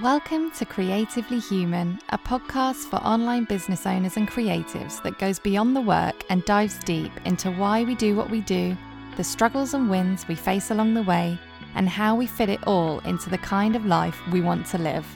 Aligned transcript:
Welcome 0.00 0.50
to 0.52 0.64
Creatively 0.64 1.38
Human, 1.38 1.98
a 2.08 2.16
podcast 2.16 2.88
for 2.88 2.96
online 2.96 3.44
business 3.44 3.84
owners 3.84 4.16
and 4.16 4.26
creatives 4.26 5.02
that 5.02 5.18
goes 5.18 5.38
beyond 5.38 5.76
the 5.76 5.82
work 5.82 6.24
and 6.30 6.42
dives 6.46 6.78
deep 6.78 7.12
into 7.26 7.50
why 7.50 7.84
we 7.84 7.94
do 7.94 8.16
what 8.16 8.30
we 8.30 8.40
do, 8.40 8.74
the 9.18 9.22
struggles 9.24 9.74
and 9.74 9.90
wins 9.90 10.26
we 10.26 10.34
face 10.34 10.70
along 10.70 10.94
the 10.94 11.02
way, 11.02 11.38
and 11.74 11.90
how 11.90 12.16
we 12.16 12.26
fit 12.26 12.48
it 12.48 12.66
all 12.66 13.00
into 13.00 13.28
the 13.28 13.36
kind 13.36 13.76
of 13.76 13.84
life 13.84 14.18
we 14.28 14.40
want 14.40 14.64
to 14.68 14.78
live. 14.78 15.06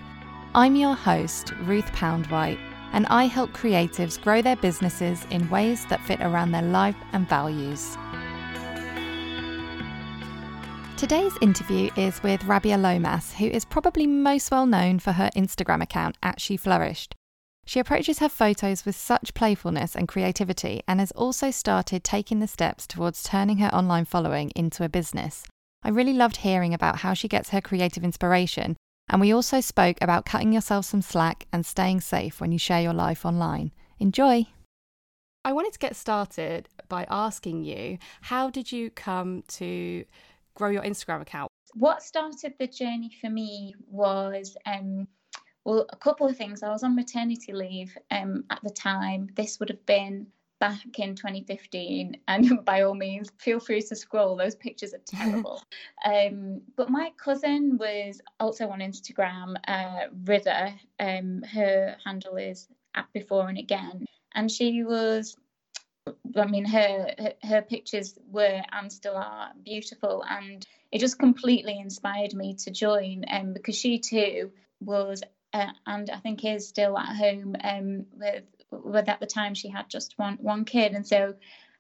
I'm 0.54 0.76
your 0.76 0.94
host, 0.94 1.54
Ruth 1.62 1.90
Poundwhite, 1.92 2.60
and 2.92 3.06
I 3.06 3.24
help 3.24 3.52
creatives 3.52 4.20
grow 4.20 4.42
their 4.42 4.56
businesses 4.56 5.26
in 5.30 5.48
ways 5.48 5.86
that 5.86 6.04
fit 6.04 6.20
around 6.20 6.52
their 6.52 6.60
life 6.60 6.96
and 7.14 7.26
values. 7.26 7.96
Today's 10.96 11.36
interview 11.42 11.90
is 11.98 12.22
with 12.22 12.40
Rabya 12.44 12.80
Lomas, 12.80 13.34
who 13.34 13.44
is 13.44 13.66
probably 13.66 14.06
most 14.06 14.50
well 14.50 14.64
known 14.64 14.98
for 14.98 15.12
her 15.12 15.28
Instagram 15.36 15.82
account 15.82 16.16
at 16.22 16.40
She 16.40 16.56
Flourished. 16.56 17.14
She 17.66 17.78
approaches 17.78 18.20
her 18.20 18.30
photos 18.30 18.86
with 18.86 18.96
such 18.96 19.34
playfulness 19.34 19.94
and 19.94 20.08
creativity 20.08 20.82
and 20.88 20.98
has 20.98 21.12
also 21.12 21.50
started 21.50 22.02
taking 22.02 22.38
the 22.38 22.48
steps 22.48 22.86
towards 22.86 23.22
turning 23.22 23.58
her 23.58 23.68
online 23.74 24.06
following 24.06 24.50
into 24.56 24.84
a 24.84 24.88
business. 24.88 25.44
I 25.82 25.90
really 25.90 26.14
loved 26.14 26.38
hearing 26.38 26.72
about 26.72 27.00
how 27.00 27.12
she 27.12 27.28
gets 27.28 27.50
her 27.50 27.60
creative 27.60 28.02
inspiration, 28.02 28.74
and 29.10 29.20
we 29.20 29.34
also 29.34 29.60
spoke 29.60 29.98
about 30.00 30.24
cutting 30.24 30.54
yourself 30.54 30.86
some 30.86 31.02
slack 31.02 31.46
and 31.52 31.66
staying 31.66 32.00
safe 32.00 32.40
when 32.40 32.52
you 32.52 32.58
share 32.58 32.80
your 32.80 32.94
life 32.94 33.26
online. 33.26 33.70
Enjoy! 33.98 34.46
I 35.44 35.52
wanted 35.52 35.74
to 35.74 35.78
get 35.78 35.94
started 35.94 36.70
by 36.88 37.06
asking 37.10 37.64
you 37.64 37.98
how 38.22 38.48
did 38.48 38.72
you 38.72 38.90
come 38.90 39.44
to 39.48 40.06
grow 40.56 40.70
your 40.70 40.82
Instagram 40.82 41.22
account? 41.22 41.52
What 41.74 42.02
started 42.02 42.54
the 42.58 42.66
journey 42.66 43.12
for 43.20 43.30
me 43.30 43.74
was 43.88 44.56
um, 44.66 45.06
well, 45.64 45.86
a 45.90 45.96
couple 45.96 46.26
of 46.26 46.36
things. 46.36 46.62
I 46.62 46.70
was 46.70 46.82
on 46.82 46.96
maternity 46.96 47.52
leave 47.52 47.96
um, 48.10 48.44
at 48.50 48.60
the 48.62 48.70
time. 48.70 49.28
This 49.34 49.60
would 49.60 49.68
have 49.68 49.84
been 49.84 50.26
back 50.58 50.98
in 50.98 51.14
2015 51.14 52.16
and 52.28 52.64
by 52.64 52.82
all 52.82 52.94
means 52.94 53.30
feel 53.38 53.60
free 53.60 53.82
to 53.82 53.94
scroll 53.94 54.36
those 54.36 54.54
pictures 54.54 54.94
are 54.94 55.02
terrible 55.04 55.62
um, 56.06 56.62
but 56.76 56.88
my 56.88 57.12
cousin 57.22 57.76
was 57.78 58.22
also 58.40 58.68
on 58.68 58.80
instagram 58.80 59.54
uh, 59.68 60.06
Rida 60.24 60.74
um, 60.98 61.42
her 61.42 61.96
handle 62.04 62.36
is 62.36 62.68
at 62.94 63.06
before 63.12 63.48
and 63.48 63.58
again 63.58 64.06
and 64.34 64.50
she 64.50 64.82
was 64.82 65.36
I 66.36 66.46
mean, 66.46 66.64
her, 66.64 67.14
her, 67.42 67.62
pictures 67.62 68.18
were 68.30 68.62
and 68.72 68.92
still 68.92 69.16
are 69.16 69.52
beautiful, 69.64 70.24
and 70.28 70.66
it 70.92 70.98
just 70.98 71.18
completely 71.18 71.78
inspired 71.78 72.34
me 72.34 72.54
to 72.64 72.70
join. 72.70 73.24
Um, 73.30 73.52
because 73.52 73.76
she 73.76 73.98
too 73.98 74.52
was, 74.80 75.22
uh, 75.52 75.70
and 75.86 76.10
I 76.10 76.18
think 76.18 76.44
is 76.44 76.68
still 76.68 76.98
at 76.98 77.16
home. 77.16 77.56
Um, 77.62 78.06
with 78.12 78.44
with 78.70 79.08
at 79.08 79.20
the 79.20 79.26
time 79.26 79.54
she 79.54 79.68
had 79.68 79.88
just 79.88 80.18
one 80.18 80.38
one 80.40 80.64
kid, 80.64 80.92
and 80.92 81.06
so 81.06 81.34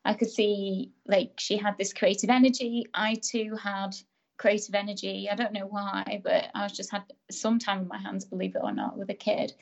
I 0.04 0.14
could 0.14 0.30
see 0.30 0.92
like 1.06 1.32
she 1.38 1.56
had 1.56 1.76
this 1.76 1.92
creative 1.92 2.30
energy. 2.30 2.86
I 2.94 3.16
too 3.22 3.56
had 3.56 3.96
creative 4.38 4.74
energy. 4.74 5.28
I 5.30 5.34
don't 5.34 5.52
know 5.52 5.66
why, 5.66 6.20
but 6.22 6.50
I 6.54 6.68
just 6.68 6.90
had 6.90 7.04
some 7.30 7.58
time 7.58 7.80
in 7.80 7.88
my 7.88 7.98
hands, 7.98 8.24
believe 8.24 8.54
it 8.54 8.62
or 8.62 8.72
not, 8.72 8.96
with 8.96 9.10
a 9.10 9.14
kid. 9.14 9.52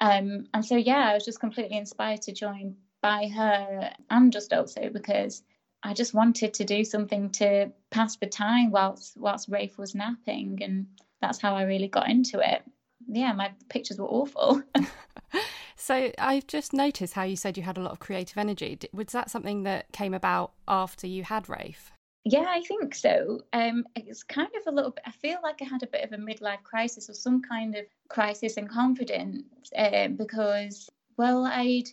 Um, 0.00 0.46
and 0.54 0.64
so 0.64 0.76
yeah, 0.76 1.10
I 1.10 1.14
was 1.14 1.24
just 1.24 1.40
completely 1.40 1.76
inspired 1.76 2.22
to 2.22 2.32
join 2.32 2.76
by 3.00 3.28
her 3.28 3.90
and 4.10 4.32
just 4.32 4.52
also 4.52 4.90
because 4.92 5.42
I 5.82 5.94
just 5.94 6.14
wanted 6.14 6.54
to 6.54 6.64
do 6.64 6.84
something 6.84 7.30
to 7.32 7.70
pass 7.90 8.16
the 8.16 8.26
time 8.26 8.70
whilst 8.70 9.16
whilst 9.16 9.48
Rafe 9.48 9.78
was 9.78 9.94
napping, 9.94 10.62
and 10.62 10.86
that's 11.20 11.40
how 11.40 11.54
I 11.54 11.62
really 11.62 11.88
got 11.88 12.10
into 12.10 12.40
it. 12.40 12.62
Yeah, 13.06 13.32
my 13.32 13.52
pictures 13.68 13.98
were 13.98 14.08
awful. 14.08 14.62
so 15.76 16.10
I've 16.18 16.46
just 16.46 16.72
noticed 16.72 17.14
how 17.14 17.22
you 17.22 17.36
said 17.36 17.56
you 17.56 17.62
had 17.62 17.78
a 17.78 17.82
lot 17.82 17.92
of 17.92 18.00
creative 18.00 18.36
energy. 18.36 18.78
Was 18.92 19.12
that 19.12 19.30
something 19.30 19.62
that 19.62 19.92
came 19.92 20.14
about 20.14 20.52
after 20.66 21.06
you 21.06 21.22
had 21.22 21.48
Rafe? 21.48 21.92
Yeah, 22.24 22.46
I 22.48 22.60
think 22.62 22.94
so. 22.94 23.40
Um, 23.52 23.84
it's 23.94 24.22
kind 24.24 24.50
of 24.54 24.66
a 24.66 24.74
little 24.74 24.90
bit. 24.90 25.04
I 25.06 25.12
feel 25.12 25.38
like 25.42 25.62
I 25.62 25.64
had 25.64 25.84
a 25.84 25.86
bit 25.86 26.04
of 26.04 26.12
a 26.12 26.16
midlife 26.16 26.62
crisis 26.62 27.08
or 27.08 27.14
some 27.14 27.40
kind 27.40 27.76
of 27.76 27.86
crisis 28.08 28.54
in 28.54 28.66
confidence 28.66 29.44
uh, 29.76 30.08
because, 30.08 30.90
well, 31.16 31.46
I'd 31.46 31.88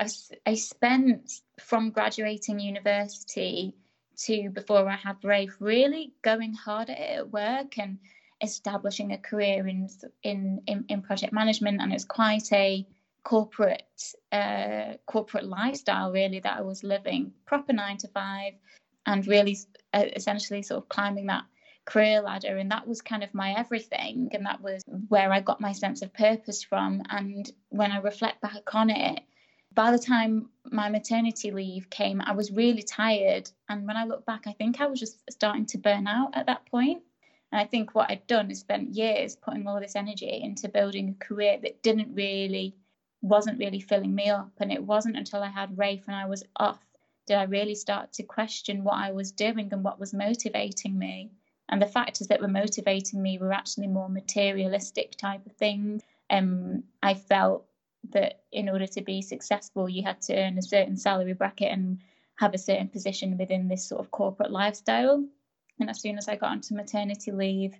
I, 0.00 0.08
I 0.46 0.54
spent 0.54 1.40
from 1.60 1.90
graduating 1.90 2.60
university 2.60 3.74
to 4.18 4.50
before 4.50 4.88
I 4.88 4.96
had 4.96 5.16
Rafe 5.22 5.56
really 5.60 6.12
going 6.22 6.54
hard 6.54 6.90
at 6.90 6.98
it 6.98 7.18
at 7.18 7.30
work 7.30 7.78
and 7.78 7.98
establishing 8.40 9.12
a 9.12 9.18
career 9.18 9.66
in 9.66 9.88
in 10.22 10.62
in, 10.66 10.84
in 10.88 11.02
project 11.02 11.32
management. 11.32 11.80
And 11.80 11.92
it's 11.92 12.04
quite 12.04 12.52
a 12.52 12.86
corporate 13.24 14.14
uh, 14.32 14.94
corporate 15.06 15.44
lifestyle 15.44 16.12
really 16.12 16.40
that 16.40 16.58
I 16.58 16.62
was 16.62 16.84
living. 16.84 17.32
Proper 17.46 17.72
nine 17.72 17.98
to 17.98 18.08
five 18.08 18.54
and 19.06 19.26
really 19.26 19.58
uh, 19.92 20.04
essentially 20.14 20.62
sort 20.62 20.82
of 20.82 20.88
climbing 20.88 21.26
that 21.26 21.44
career 21.84 22.20
ladder. 22.20 22.56
And 22.56 22.70
that 22.70 22.86
was 22.86 23.00
kind 23.00 23.24
of 23.24 23.34
my 23.34 23.54
everything. 23.54 24.30
And 24.32 24.46
that 24.46 24.60
was 24.60 24.82
where 25.08 25.32
I 25.32 25.40
got 25.40 25.60
my 25.60 25.72
sense 25.72 26.02
of 26.02 26.12
purpose 26.12 26.62
from. 26.62 27.02
And 27.08 27.50
when 27.70 27.90
I 27.90 27.98
reflect 27.98 28.40
back 28.40 28.74
on 28.74 28.90
it 28.90 29.20
by 29.74 29.90
the 29.90 29.98
time 29.98 30.48
my 30.70 30.88
maternity 30.88 31.50
leave 31.50 31.88
came, 31.90 32.20
I 32.20 32.32
was 32.32 32.50
really 32.50 32.82
tired. 32.82 33.50
And 33.68 33.86
when 33.86 33.96
I 33.96 34.04
look 34.04 34.24
back, 34.26 34.46
I 34.46 34.52
think 34.52 34.80
I 34.80 34.86
was 34.86 35.00
just 35.00 35.20
starting 35.30 35.66
to 35.66 35.78
burn 35.78 36.06
out 36.06 36.30
at 36.34 36.46
that 36.46 36.66
point. 36.66 37.02
And 37.52 37.60
I 37.60 37.64
think 37.64 37.94
what 37.94 38.10
I'd 38.10 38.26
done 38.26 38.50
is 38.50 38.60
spent 38.60 38.94
years 38.94 39.36
putting 39.36 39.66
all 39.66 39.80
this 39.80 39.96
energy 39.96 40.40
into 40.42 40.68
building 40.68 41.10
a 41.10 41.24
career 41.24 41.58
that 41.62 41.82
didn't 41.82 42.14
really, 42.14 42.76
wasn't 43.22 43.58
really 43.58 43.80
filling 43.80 44.14
me 44.14 44.28
up. 44.28 44.52
And 44.58 44.72
it 44.72 44.82
wasn't 44.82 45.16
until 45.16 45.42
I 45.42 45.48
had 45.48 45.78
Rafe 45.78 46.04
and 46.06 46.16
I 46.16 46.26
was 46.26 46.44
off 46.56 46.78
did 47.28 47.36
I 47.36 47.44
really 47.44 47.74
start 47.74 48.14
to 48.14 48.22
question 48.22 48.82
what 48.82 48.94
I 48.94 49.12
was 49.12 49.30
doing 49.32 49.68
and 49.70 49.84
what 49.84 50.00
was 50.00 50.14
motivating 50.14 50.98
me. 50.98 51.30
And 51.68 51.80
the 51.80 51.86
factors 51.86 52.28
that 52.28 52.40
were 52.40 52.48
motivating 52.48 53.20
me 53.20 53.38
were 53.38 53.52
actually 53.52 53.86
more 53.86 54.08
materialistic 54.08 55.14
type 55.16 55.44
of 55.44 55.52
things. 55.52 56.02
Um, 56.30 56.84
I 57.02 57.12
felt 57.12 57.66
that 58.10 58.42
in 58.52 58.68
order 58.68 58.86
to 58.86 59.02
be 59.02 59.22
successful, 59.22 59.88
you 59.88 60.02
had 60.02 60.20
to 60.22 60.36
earn 60.36 60.58
a 60.58 60.62
certain 60.62 60.96
salary 60.96 61.34
bracket 61.34 61.72
and 61.72 62.00
have 62.36 62.54
a 62.54 62.58
certain 62.58 62.88
position 62.88 63.36
within 63.36 63.68
this 63.68 63.88
sort 63.88 64.00
of 64.00 64.10
corporate 64.10 64.50
lifestyle. 64.50 65.24
And 65.80 65.90
as 65.90 66.00
soon 66.00 66.18
as 66.18 66.28
I 66.28 66.36
got 66.36 66.50
onto 66.50 66.74
maternity 66.74 67.32
leave, 67.32 67.74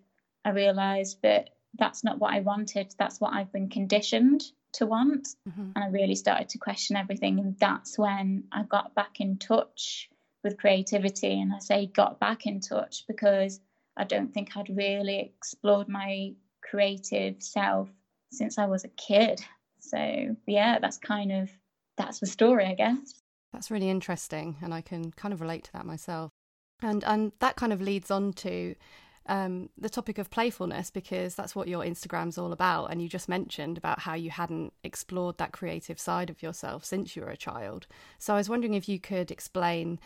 I 0.45 0.51
realized 0.51 1.23
that 1.23 1.51
that's 1.79 2.05
not 2.05 2.19
what 2.19 2.33
I 2.33 2.41
wanted. 2.41 2.95
That's 2.99 3.21
what 3.21 3.35
I've 3.35 3.53
been 3.53 3.69
conditioned 3.69 4.43
to 4.75 4.87
want. 4.87 5.29
Mm-hmm. 5.49 5.71
And 5.75 5.85
I 5.85 5.89
really 5.89 6.15
started 6.15 6.49
to 6.51 6.59
question 6.59 6.97
everything. 6.97 7.39
And 7.39 7.59
that's 7.59 7.99
when 7.99 8.45
I 8.53 8.63
got 8.65 8.95
back 8.95 9.21
in 9.21 9.39
touch 9.39 10.11
with 10.43 10.59
creativity. 10.59 11.41
And 11.41 11.53
I 11.53 11.59
say 11.59 11.87
got 11.87 12.21
back 12.21 12.47
in 12.47 12.61
touch 12.61 13.05
because 13.07 13.61
I 13.97 14.05
don't 14.05 14.33
think 14.33 14.57
I'd 14.57 14.77
really 14.77 15.21
explored 15.21 15.89
my 15.89 16.35
creative 16.63 17.43
self 17.43 17.89
since 18.31 18.59
I 18.59 18.67
was 18.67 18.85
a 18.85 18.89
kid. 18.89 19.41
So 19.91 20.37
yeah, 20.47 20.79
that's 20.79 20.99
kind 20.99 21.33
of 21.33 21.51
that's 21.97 22.21
the 22.21 22.27
story, 22.27 22.67
I 22.67 22.75
guess. 22.75 23.15
That's 23.53 23.71
really 23.71 23.91
interesting, 23.91 24.57
and 24.63 24.75
I 24.75 24.81
can 24.81 25.11
kind 25.13 25.33
of 25.33 25.41
relate 25.41 25.65
to 25.65 25.73
that 25.73 25.87
myself. 25.87 26.31
And 26.83 27.03
and 27.05 27.33
that 27.41 27.57
kind 27.57 27.73
of 27.73 27.81
leads 27.81 28.11
on 28.11 28.33
to 28.35 28.75
um, 29.29 29.69
the 29.77 29.91
topic 29.91 30.19
of 30.19 30.31
playfulness 30.31 30.91
because 30.91 31.35
that's 31.35 31.55
what 31.55 31.69
your 31.69 31.85
Instagram's 31.85 32.39
all 32.39 32.53
about. 32.53 32.87
And 32.87 33.01
you 33.03 33.09
just 33.09 33.29
mentioned 33.29 33.79
about 33.79 34.01
how 34.01 34.15
you 34.15 34.31
hadn't 34.31 34.73
explored 34.83 35.39
that 35.39 35.53
creative 35.53 36.01
side 36.01 36.31
of 36.31 36.43
yourself 36.43 36.85
since 36.85 37.15
you 37.15 37.23
were 37.23 37.31
a 37.31 37.37
child. 37.37 37.87
So 38.19 38.35
I 38.35 38.39
was 38.39 38.49
wondering 38.49 38.75
if 38.75 38.89
you 38.89 38.99
could 38.99 39.31
explain 39.31 40.01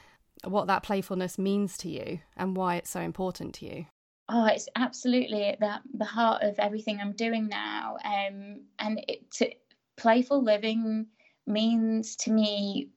what 0.44 0.66
that 0.66 0.82
playfulness 0.82 1.38
means 1.38 1.76
to 1.78 1.88
you 1.88 2.20
and 2.36 2.56
why 2.56 2.76
it's 2.76 2.90
so 2.90 3.00
important 3.00 3.54
to 3.54 3.66
you. 3.66 3.86
Oh, 4.28 4.46
it's 4.46 4.68
absolutely 4.76 5.44
at 5.44 5.60
the, 5.60 5.80
the 5.94 6.04
heart 6.04 6.42
of 6.42 6.58
everything 6.58 7.00
I'm 7.00 7.12
doing 7.12 7.48
now. 7.48 7.96
Um, 8.04 8.62
and 8.78 9.04
it, 9.06 9.30
to, 9.32 9.50
playful 9.96 10.42
living 10.42 11.06
means 11.46 12.16
to 12.16 12.30
me 12.30 12.88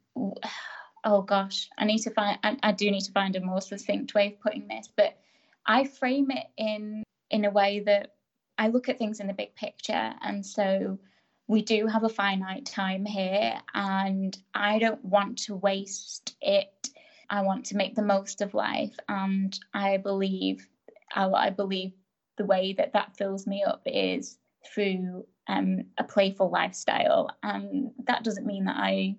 oh 1.03 1.21
gosh 1.21 1.69
i 1.77 1.85
need 1.85 1.99
to 1.99 2.11
find 2.11 2.39
I, 2.43 2.57
I, 2.63 2.71
do 2.71 2.89
need 2.89 3.01
to 3.01 3.11
find 3.11 3.35
a 3.35 3.41
more 3.41 3.61
succinct 3.61 4.13
way 4.13 4.27
of 4.27 4.39
putting 4.39 4.67
this 4.67 4.87
but 4.95 5.17
i 5.65 5.83
frame 5.83 6.31
it 6.31 6.45
in 6.57 7.03
in 7.29 7.45
a 7.45 7.51
way 7.51 7.81
that 7.81 8.13
i 8.57 8.67
look 8.67 8.89
at 8.89 8.97
things 8.97 9.19
in 9.19 9.27
the 9.27 9.33
big 9.33 9.55
picture. 9.55 10.13
And 10.21 10.45
so 10.45 10.99
we 11.47 11.61
do 11.61 11.87
have 11.87 12.03
a 12.03 12.09
finite 12.09 12.65
time 12.65 13.05
here 13.05 13.59
and 13.73 14.37
i 14.53 14.79
don't 14.79 15.03
want 15.03 15.39
to 15.39 15.55
waste 15.55 16.35
it. 16.41 16.89
I 17.29 17.41
want 17.41 17.65
to 17.67 17.77
make 17.77 17.95
the 17.95 18.03
most 18.03 18.41
of 18.41 18.53
life 18.53 18.95
and 19.09 19.57
i 19.73 19.97
believe 19.97 20.67
I, 21.13 21.25
I 21.29 21.49
believe 21.49 21.93
the 22.37 22.45
way 22.45 22.73
that 22.73 22.93
that 22.93 23.17
fills 23.17 23.47
me 23.47 23.63
up 23.63 23.81
is 23.85 24.37
through 24.63 25.25
um, 25.47 25.85
a 25.97 26.03
playful 26.03 26.49
lifestyle, 26.49 27.29
and 27.43 27.91
that 28.05 28.23
doesn't 28.23 28.45
mean 28.45 28.65
that 28.65 28.77
I 28.77 29.15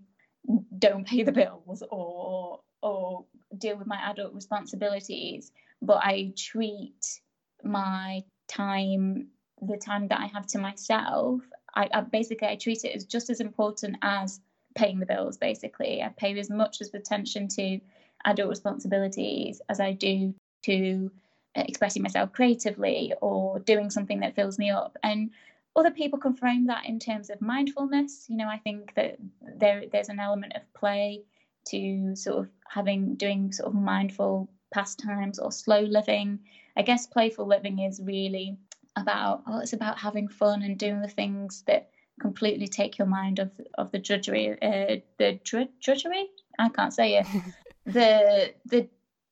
don't 0.79 1.07
pay 1.07 1.23
the 1.23 1.33
bills 1.33 1.83
or 1.91 2.61
or 2.83 3.25
deal 3.59 3.77
with 3.77 3.87
my 3.87 3.99
adult 4.11 4.35
responsibilities, 4.35 5.53
but 5.83 5.99
I 5.99 6.33
treat 6.37 7.21
my 7.63 8.23
time 8.49 9.29
the 9.63 9.77
time 9.77 10.09
that 10.09 10.21
I 10.21 10.27
have 10.27 10.47
to 10.49 10.59
myself, 10.59 11.41
I, 11.75 11.89
I 11.93 12.01
basically 12.03 12.49
I 12.49 12.57
treat 12.57 12.85
it 12.85 12.95
as 12.95 13.05
just 13.05 13.31
as 13.31 13.41
important 13.41 13.97
as 14.03 14.41
paying 14.75 15.01
the 15.01 15.07
bills. 15.07 15.39
Basically, 15.39 16.03
I 16.03 16.09
pay 16.09 16.39
as 16.39 16.51
much 16.51 16.81
as 16.81 16.93
attention 16.93 17.49
to 17.49 17.81
adult 18.25 18.51
responsibilities 18.51 19.61
as 19.69 19.81
I 19.81 19.93
do 19.93 20.35
to 20.65 21.11
expressing 21.55 22.03
myself 22.03 22.33
creatively 22.33 23.15
or 23.23 23.59
doing 23.61 23.91
something 23.91 24.21
that 24.21 24.35
fills 24.35 24.59
me 24.59 24.71
up. 24.71 24.97
And 25.03 25.31
other 25.77 25.91
people 25.91 26.19
can 26.19 26.35
frame 26.35 26.67
that 26.67 26.87
in 26.87 26.99
terms 26.99 27.31
of 27.31 27.41
mindfulness. 27.41 28.27
You 28.29 28.39
know, 28.39 28.49
I 28.49 28.59
think 28.59 28.95
that 28.95 29.17
there 29.41 29.85
there's 29.93 30.09
an 30.09 30.19
element 30.19 30.55
of 30.57 30.63
play 30.75 31.23
to 31.69 32.17
sort 32.17 32.39
of 32.39 32.51
having 32.69 33.15
doing 33.15 33.53
sort 33.53 33.69
of 33.69 33.75
mindful 33.75 34.49
pastimes 34.73 35.39
or 35.39 35.53
slow 35.53 35.81
living. 35.81 36.41
I 36.77 36.83
guess 36.83 37.07
playful 37.07 37.47
living 37.47 37.79
is 37.81 38.01
really 38.03 38.57
about 38.97 39.43
oh, 39.47 39.59
it's 39.59 39.75
about 39.75 39.99
having 39.99 40.29
fun 40.29 40.63
and 40.63 40.79
doing 40.79 41.03
the 41.03 41.09
things 41.09 41.63
that 41.67 41.89
completely 42.19 42.67
take 42.67 42.97
your 42.97 43.07
mind 43.07 43.39
off 43.39 43.51
of 43.77 43.93
the 43.93 43.99
drudgery, 43.99 44.53
uh, 44.63 44.97
the 45.19 45.39
drudgery. 45.45 46.27
I 46.59 46.71
can't 46.71 46.95
say 46.95 47.19
it. 47.19 47.27
the 47.85 48.55
the 48.65 48.89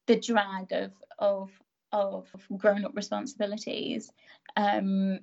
the 0.06 0.20
drag 0.20 0.72
of 0.72 0.92
of 1.18 1.50
of 1.92 2.26
grown 2.58 2.84
up 2.84 2.94
responsibilities. 2.94 4.12
Um, 4.56 5.20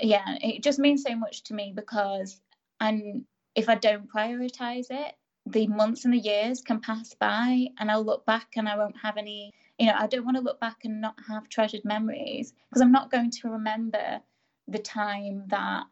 yeah, 0.00 0.36
it 0.40 0.62
just 0.62 0.78
means 0.78 1.02
so 1.02 1.16
much 1.16 1.44
to 1.44 1.54
me 1.54 1.72
because 1.74 2.40
and 2.80 3.24
if 3.54 3.68
I 3.68 3.76
don't 3.76 4.10
prioritize 4.10 4.86
it, 4.90 5.14
the 5.46 5.66
months 5.66 6.04
and 6.04 6.14
the 6.14 6.18
years 6.18 6.60
can 6.60 6.80
pass 6.80 7.14
by 7.14 7.68
and 7.78 7.90
I'll 7.90 8.04
look 8.04 8.26
back 8.26 8.48
and 8.56 8.68
I 8.68 8.76
won't 8.76 8.96
have 9.02 9.16
any 9.16 9.52
you 9.78 9.86
know, 9.86 9.94
I 9.98 10.06
don't 10.06 10.24
want 10.24 10.36
to 10.36 10.42
look 10.42 10.60
back 10.60 10.84
and 10.84 11.00
not 11.00 11.16
have 11.26 11.48
treasured 11.48 11.84
memories 11.84 12.52
because 12.68 12.80
I'm 12.80 12.92
not 12.92 13.10
going 13.10 13.30
to 13.30 13.50
remember 13.50 14.20
the 14.68 14.78
time 14.78 15.44
that 15.48 15.84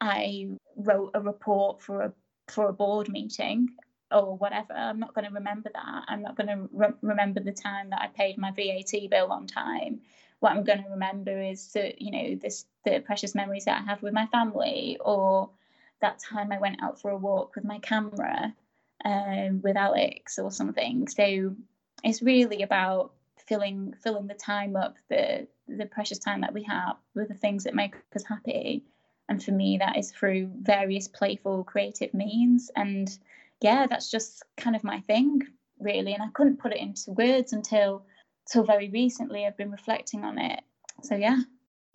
I 0.00 0.48
wrote 0.76 1.10
a 1.14 1.20
report 1.20 1.82
for 1.82 2.02
a 2.02 2.12
for 2.48 2.68
a 2.68 2.72
board 2.72 3.08
meeting 3.08 3.68
or 4.10 4.36
whatever. 4.36 4.72
I'm 4.72 5.00
not 5.00 5.14
going 5.14 5.26
to 5.26 5.34
remember 5.34 5.70
that. 5.74 6.04
I'm 6.08 6.22
not 6.22 6.36
going 6.36 6.46
to 6.46 6.68
re- 6.72 6.94
remember 7.02 7.40
the 7.40 7.52
time 7.52 7.90
that 7.90 8.00
I 8.00 8.08
paid 8.08 8.38
my 8.38 8.52
VAT 8.52 9.10
bill 9.10 9.32
on 9.32 9.46
time. 9.46 10.00
What 10.40 10.52
I'm 10.52 10.64
going 10.64 10.82
to 10.82 10.90
remember 10.90 11.40
is 11.40 11.72
that 11.72 12.00
you 12.00 12.10
know 12.10 12.36
this 12.36 12.64
the 12.86 13.00
precious 13.00 13.34
memories 13.34 13.64
that 13.64 13.80
I 13.80 13.84
have 13.84 14.02
with 14.02 14.14
my 14.14 14.26
family, 14.26 14.98
or 15.04 15.50
that 16.00 16.18
time 16.18 16.52
I 16.52 16.58
went 16.58 16.82
out 16.82 17.00
for 17.00 17.10
a 17.10 17.16
walk 17.16 17.56
with 17.56 17.64
my 17.64 17.78
camera 17.80 18.54
um, 19.04 19.60
with 19.62 19.76
Alex 19.76 20.38
or 20.38 20.50
something. 20.50 21.08
So 21.08 21.54
it's 22.04 22.22
really 22.22 22.62
about 22.62 23.12
filling 23.46 23.94
filling 24.02 24.26
the 24.26 24.34
time 24.34 24.76
up, 24.76 24.96
the 25.08 25.46
the 25.68 25.86
precious 25.86 26.18
time 26.18 26.40
that 26.42 26.54
we 26.54 26.62
have 26.62 26.96
with 27.14 27.28
the 27.28 27.34
things 27.34 27.64
that 27.64 27.74
make 27.74 27.94
us 28.14 28.24
happy. 28.24 28.84
And 29.28 29.42
for 29.42 29.50
me, 29.50 29.78
that 29.78 29.98
is 29.98 30.12
through 30.12 30.50
various 30.60 31.08
playful, 31.08 31.64
creative 31.64 32.14
means. 32.14 32.70
And 32.76 33.10
yeah, 33.60 33.86
that's 33.88 34.10
just 34.10 34.44
kind 34.56 34.76
of 34.76 34.84
my 34.84 35.00
thing, 35.00 35.42
really. 35.80 36.14
And 36.14 36.22
I 36.22 36.28
couldn't 36.32 36.60
put 36.60 36.72
it 36.72 36.78
into 36.78 37.10
words 37.10 37.52
until 37.52 38.04
till 38.50 38.62
very 38.62 38.88
recently. 38.88 39.44
I've 39.44 39.56
been 39.56 39.72
reflecting 39.72 40.24
on 40.24 40.38
it. 40.38 40.60
So 41.02 41.16
yeah. 41.16 41.40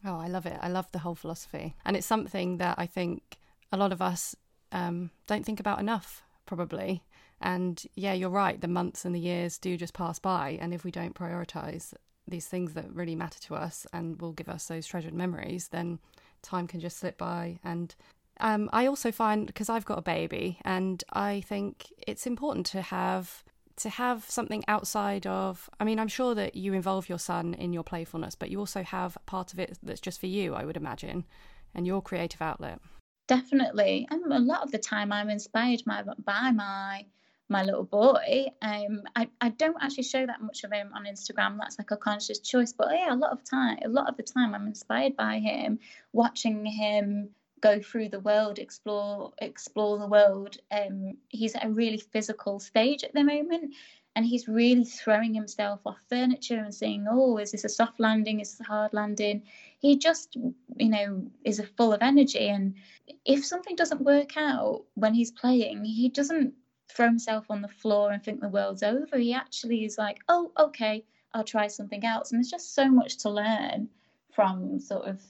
Oh, 0.06 0.18
I 0.18 0.28
love 0.28 0.46
it. 0.46 0.58
I 0.62 0.70
love 0.70 0.92
the 0.92 1.00
whole 1.00 1.16
philosophy. 1.16 1.76
And 1.86 1.96
it's 1.96 2.08
something 2.08 2.58
that 2.58 2.76
I 2.78 2.86
think 2.86 3.38
a 3.72 3.78
lot 3.78 3.92
of 3.92 4.02
us 4.02 4.36
um, 4.72 5.12
don't 5.28 5.46
think 5.46 5.60
about 5.60 5.80
enough, 5.80 6.24
probably. 6.46 7.04
And 7.40 7.84
yeah, 7.96 8.14
you're 8.14 8.30
right. 8.30 8.60
The 8.60 8.68
months 8.68 9.06
and 9.06 9.14
the 9.14 9.20
years 9.20 9.58
do 9.58 9.78
just 9.78 9.94
pass 9.94 10.20
by. 10.20 10.58
And 10.62 10.74
if 10.74 10.84
we 10.84 10.92
don't 10.92 11.16
prioritize 11.16 11.94
these 12.28 12.48
things 12.48 12.74
that 12.74 12.94
really 12.94 13.16
matter 13.16 13.40
to 13.42 13.56
us 13.56 13.86
and 13.94 14.20
will 14.22 14.32
give 14.32 14.50
us 14.50 14.66
those 14.66 14.88
treasured 14.88 15.14
memories, 15.14 15.68
then 15.70 16.00
time 16.42 16.68
can 16.68 16.80
just 16.80 16.98
slip 16.98 17.18
by. 17.18 17.60
And 17.64 17.94
um, 18.40 18.70
I 18.74 18.88
also 18.88 19.12
find 19.12 19.46
because 19.46 19.70
I've 19.70 19.86
got 19.86 20.00
a 20.00 20.04
baby, 20.04 20.58
and 20.64 21.04
I 21.14 21.42
think 21.42 21.94
it's 22.08 22.26
important 22.26 22.66
to 22.68 22.82
have 22.82 23.44
to 23.78 23.90
have 23.90 24.30
something 24.30 24.64
outside 24.68 25.26
of. 25.28 25.70
I 25.80 25.84
mean, 25.84 26.00
I'm 26.00 26.08
sure 26.08 26.36
that 26.36 26.56
you 26.56 26.74
involve 26.74 27.10
your 27.10 27.20
son 27.20 27.54
in 27.54 27.74
your 27.74 27.84
playfulness, 27.84 28.36
but 28.36 28.50
you 28.50 28.60
also 28.60 28.84
have 28.84 29.18
part 29.26 29.54
of 29.54 29.60
it 29.60 29.78
that's 29.84 30.02
just 30.02 30.20
for 30.20 30.28
you. 30.28 30.54
I 30.54 30.66
would 30.66 30.78
imagine, 30.78 31.26
and 31.74 31.88
your 31.88 32.02
creative 32.02 32.42
outlet. 32.42 32.80
Definitely, 33.28 34.08
and 34.10 34.32
a 34.32 34.40
lot 34.40 34.64
of 34.64 34.72
the 34.72 34.78
time, 34.78 35.12
I'm 35.12 35.30
inspired 35.30 35.84
by, 35.86 36.04
by 36.24 36.52
my 36.52 37.06
my 37.52 37.64
little 37.64 37.84
boy. 37.84 38.46
Um, 38.62 39.04
I, 39.16 39.28
I 39.42 39.50
don't 39.50 39.76
actually 39.82 40.04
show 40.04 40.26
that 40.26 40.42
much 40.42 40.64
of 40.64 40.72
him 40.72 40.92
on 40.96 41.06
Instagram. 41.06 41.58
That's 41.60 41.78
like 41.78 41.92
a 41.92 41.98
conscious 41.98 42.40
choice. 42.40 42.72
But 42.72 42.88
yeah, 42.94 43.14
a 43.14 43.16
lot 43.16 43.32
of 43.32 43.44
time, 43.44 43.80
a 43.84 43.90
lot 43.90 44.10
of 44.10 44.16
the 44.16 44.24
time, 44.24 44.56
I'm 44.56 44.68
inspired 44.68 45.18
by 45.18 45.40
him, 45.40 45.80
watching 46.14 46.66
him 46.66 47.30
go 47.62 47.80
through 47.80 48.10
the 48.10 48.20
world, 48.20 48.60
explore 48.60 49.34
explore 49.40 49.98
the 49.98 50.08
world. 50.08 50.58
Um, 50.72 51.18
he's 51.30 51.56
at 51.56 51.66
a 51.66 51.70
really 51.70 51.98
physical 51.98 52.60
stage 52.60 53.04
at 53.04 53.14
the 53.14 53.24
moment, 53.24 53.74
and 54.16 54.26
he's 54.26 54.48
really 54.48 54.84
throwing 54.84 55.34
himself 55.34 55.80
off 55.86 56.00
furniture 56.10 56.60
and 56.60 56.74
saying, 56.74 57.06
"Oh, 57.10 57.38
is 57.38 57.52
this 57.52 57.64
a 57.64 57.70
soft 57.70 58.00
landing? 58.00 58.40
Is 58.40 58.52
this 58.52 58.62
a 58.62 58.72
hard 58.72 58.94
landing?" 58.94 59.44
He 59.80 59.98
just, 59.98 60.36
you 60.36 60.90
know, 60.90 61.28
is 61.44 61.62
full 61.78 61.94
of 61.94 62.02
energy, 62.02 62.48
and 62.50 62.76
if 63.26 63.46
something 63.46 63.76
doesn't 63.76 64.02
work 64.02 64.38
out 64.38 64.86
when 64.96 65.14
he's 65.14 65.32
playing, 65.32 65.86
he 65.86 66.10
doesn't 66.10 66.54
throw 66.90 67.08
himself 67.08 67.46
on 67.50 67.62
the 67.62 67.68
floor 67.68 68.12
and 68.12 68.24
think 68.24 68.42
the 68.42 68.50
world's 68.50 68.84
over. 68.84 69.18
He 69.18 69.34
actually 69.34 69.86
is 69.86 69.98
like, 69.98 70.20
oh, 70.28 70.52
okay, 70.58 71.06
I'll 71.34 71.44
try 71.44 71.68
something 71.68 72.04
else. 72.06 72.32
And 72.32 72.40
there's 72.40 72.52
just 72.52 72.76
so 72.76 72.90
much 72.90 73.18
to 73.20 73.30
learn 73.30 73.90
from 74.34 74.80
sort 74.80 75.06
of 75.06 75.22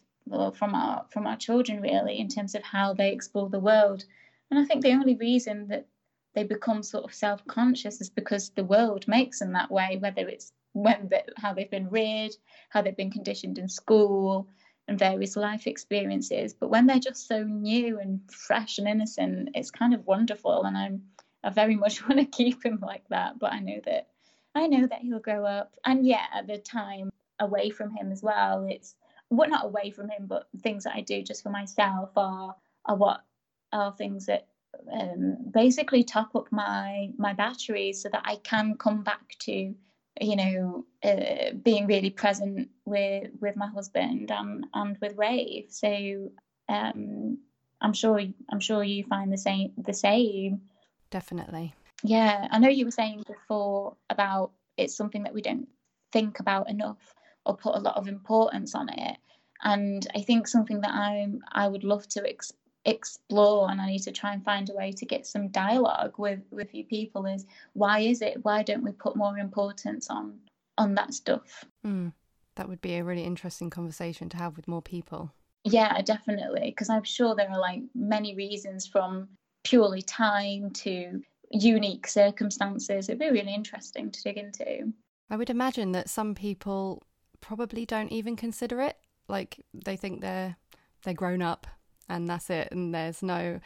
from 0.54 0.76
our 0.76 1.06
from 1.10 1.28
our 1.28 1.38
children 1.38 1.82
really 1.82 2.20
in 2.20 2.28
terms 2.28 2.56
of 2.56 2.64
how 2.64 2.94
they 2.94 3.12
explore 3.12 3.50
the 3.50 3.60
world. 3.60 4.06
And 4.50 4.60
I 4.60 4.66
think 4.66 4.82
the 4.82 4.94
only 4.94 5.16
reason 5.16 5.68
that 5.68 5.88
they 6.34 6.44
become 6.44 6.84
sort 6.84 7.04
of 7.04 7.14
self-conscious 7.14 8.02
is 8.02 8.10
because 8.10 8.50
the 8.50 8.64
world 8.64 9.08
makes 9.08 9.40
them 9.40 9.54
that 9.54 9.72
way, 9.72 9.98
whether 10.00 10.28
it's 10.28 10.52
when 10.74 11.10
how 11.38 11.54
they've 11.54 11.70
been 11.70 11.90
reared, 11.90 12.32
how 12.70 12.82
they've 12.82 12.96
been 12.96 13.12
conditioned 13.12 13.58
in 13.58 13.68
school, 13.68 14.48
and 14.88 14.98
various 15.00 15.36
life 15.36 15.68
experiences. 15.68 16.54
But 16.54 16.70
when 16.70 16.86
they're 16.86 17.00
just 17.00 17.28
so 17.28 17.44
new 17.44 18.00
and 18.00 18.22
fresh 18.32 18.78
and 18.78 18.88
innocent, 18.88 19.50
it's 19.56 19.72
kind 19.72 19.94
of 19.94 20.06
wonderful. 20.06 20.64
And 20.64 20.78
I'm 20.78 21.04
I 21.44 21.50
very 21.50 21.76
much 21.76 22.02
want 22.08 22.20
to 22.20 22.26
keep 22.26 22.64
him 22.64 22.80
like 22.82 23.08
that, 23.10 23.40
but 23.40 23.54
I 23.54 23.60
know 23.60 23.80
that 23.86 24.08
I 24.54 24.68
know 24.68 24.86
that 24.88 25.02
he'll 25.02 25.20
grow 25.20 25.46
up. 25.46 25.76
And 25.86 26.06
yeah, 26.06 26.26
at 26.34 26.48
the 26.48 26.58
time 26.58 27.12
away 27.40 27.70
from 27.70 27.96
him 27.96 28.12
as 28.12 28.22
well, 28.22 28.68
it's 28.70 28.96
well, 29.32 29.50
not 29.50 29.66
away 29.66 29.90
from 29.90 30.10
him, 30.10 30.28
but 30.28 30.48
things 30.62 30.84
that 30.84 30.94
I 30.94 31.02
do 31.02 31.24
just 31.24 31.42
for 31.42 31.50
myself 31.50 32.12
are 32.18 32.56
are 32.86 32.96
what 32.96 33.24
are 33.72 33.94
things 33.94 34.26
that 34.26 34.48
um, 34.92 35.38
basically 35.52 36.04
top 36.04 36.36
up 36.36 36.52
my 36.52 37.10
my 37.18 37.34
batteries 37.34 38.04
so 38.04 38.10
that 38.10 38.24
I 38.26 38.36
can 38.36 38.76
come 38.78 39.04
back 39.04 39.36
to 39.40 39.74
you 40.20 40.36
know 40.36 40.86
uh, 41.04 41.54
being 41.64 41.88
really 41.88 42.10
present 42.10 42.70
with 42.86 43.30
with 43.40 43.56
my 43.56 43.68
husband 43.68 44.32
and 44.32 44.66
and 44.74 44.98
with 45.02 45.18
Rafe. 45.18 45.72
So 45.72 46.32
um, 46.68 47.38
I'm 47.80 47.94
sure 47.94 48.20
I'm 48.50 48.60
sure 48.60 48.84
you 48.84 49.06
find 49.06 49.32
the 49.32 49.38
same 49.38 49.72
the 49.78 49.94
same 49.94 50.62
definitely. 51.10 51.74
Yeah, 52.04 52.48
I 52.52 52.60
know 52.60 52.70
you 52.70 52.86
were 52.86 52.92
saying 52.92 53.24
before 53.28 53.96
about 54.10 54.52
it's 54.76 54.96
something 54.96 55.24
that 55.24 55.34
we 55.34 55.42
don't 55.42 55.68
think 56.12 56.40
about 56.40 56.70
enough 56.70 57.14
or 57.46 57.56
put 57.56 57.76
a 57.76 57.80
lot 57.80 57.98
of 57.98 58.08
importance 58.08 58.76
on 58.76 58.90
it. 58.90 59.18
And 59.64 60.08
I 60.16 60.22
think 60.22 60.48
something 60.48 60.82
that 60.82 60.92
I'm 60.92 61.42
I 61.52 61.68
would 61.68 61.84
love 61.84 62.08
to 62.10 62.28
ex- 62.28 62.54
explore 62.86 63.70
and 63.70 63.80
I 63.80 63.88
need 63.88 64.04
to 64.04 64.12
try 64.12 64.34
and 64.34 64.44
find 64.44 64.70
a 64.70 64.74
way 64.74 64.92
to 64.92 65.06
get 65.06 65.28
some 65.28 65.50
dialogue 65.50 66.16
with 66.18 66.42
with 66.52 66.74
you 66.74 66.84
people 66.84 67.26
is 67.26 67.46
why 67.74 68.00
is 68.00 68.22
it 68.22 68.44
why 68.44 68.64
don't 68.64 68.84
we 68.84 68.92
put 68.92 69.16
more 69.16 69.38
importance 69.38 70.10
on 70.10 70.40
on 70.78 70.96
that 70.96 71.14
stuff? 71.14 71.66
Mm, 71.86 72.14
that 72.56 72.68
would 72.68 72.82
be 72.82 72.96
a 72.96 73.04
really 73.04 73.24
interesting 73.24 73.70
conversation 73.70 74.30
to 74.30 74.38
have 74.38 74.56
with 74.56 74.68
more 74.68 74.82
people. 74.82 75.32
Yeah, 75.64 76.02
definitely. 76.02 76.72
Because 76.72 76.90
I'm 76.90 77.04
sure 77.04 77.36
there 77.36 77.52
are 77.52 77.60
like 77.60 77.82
many 77.94 78.36
reasons 78.36 78.88
from 78.88 79.30
purely 79.64 80.02
time 80.02 80.72
to 80.72 81.22
unique 81.52 82.08
circumstances. 82.08 83.10
It'd 83.10 83.20
be 83.20 83.30
really 83.30 83.54
interesting 83.54 84.10
to 84.12 84.24
dig 84.24 84.38
into. 84.38 84.92
I 85.30 85.38
would 85.38 85.50
imagine 85.50 85.92
that 85.92 86.10
some 86.10 86.34
people 86.34 87.04
probably 87.42 87.86
don't 87.86 88.12
even 88.12 88.36
consider 88.36 88.82
it. 88.82 88.98
Like 89.28 89.66
they 89.74 89.98
think 89.98 90.22
they're 90.22 90.56
they're 91.04 91.14
grown 91.14 91.42
up 91.42 91.68
and 92.12 92.28
that's 92.28 92.50
it 92.50 92.68
and 92.72 92.94
there's 92.94 93.24
no 93.24 93.60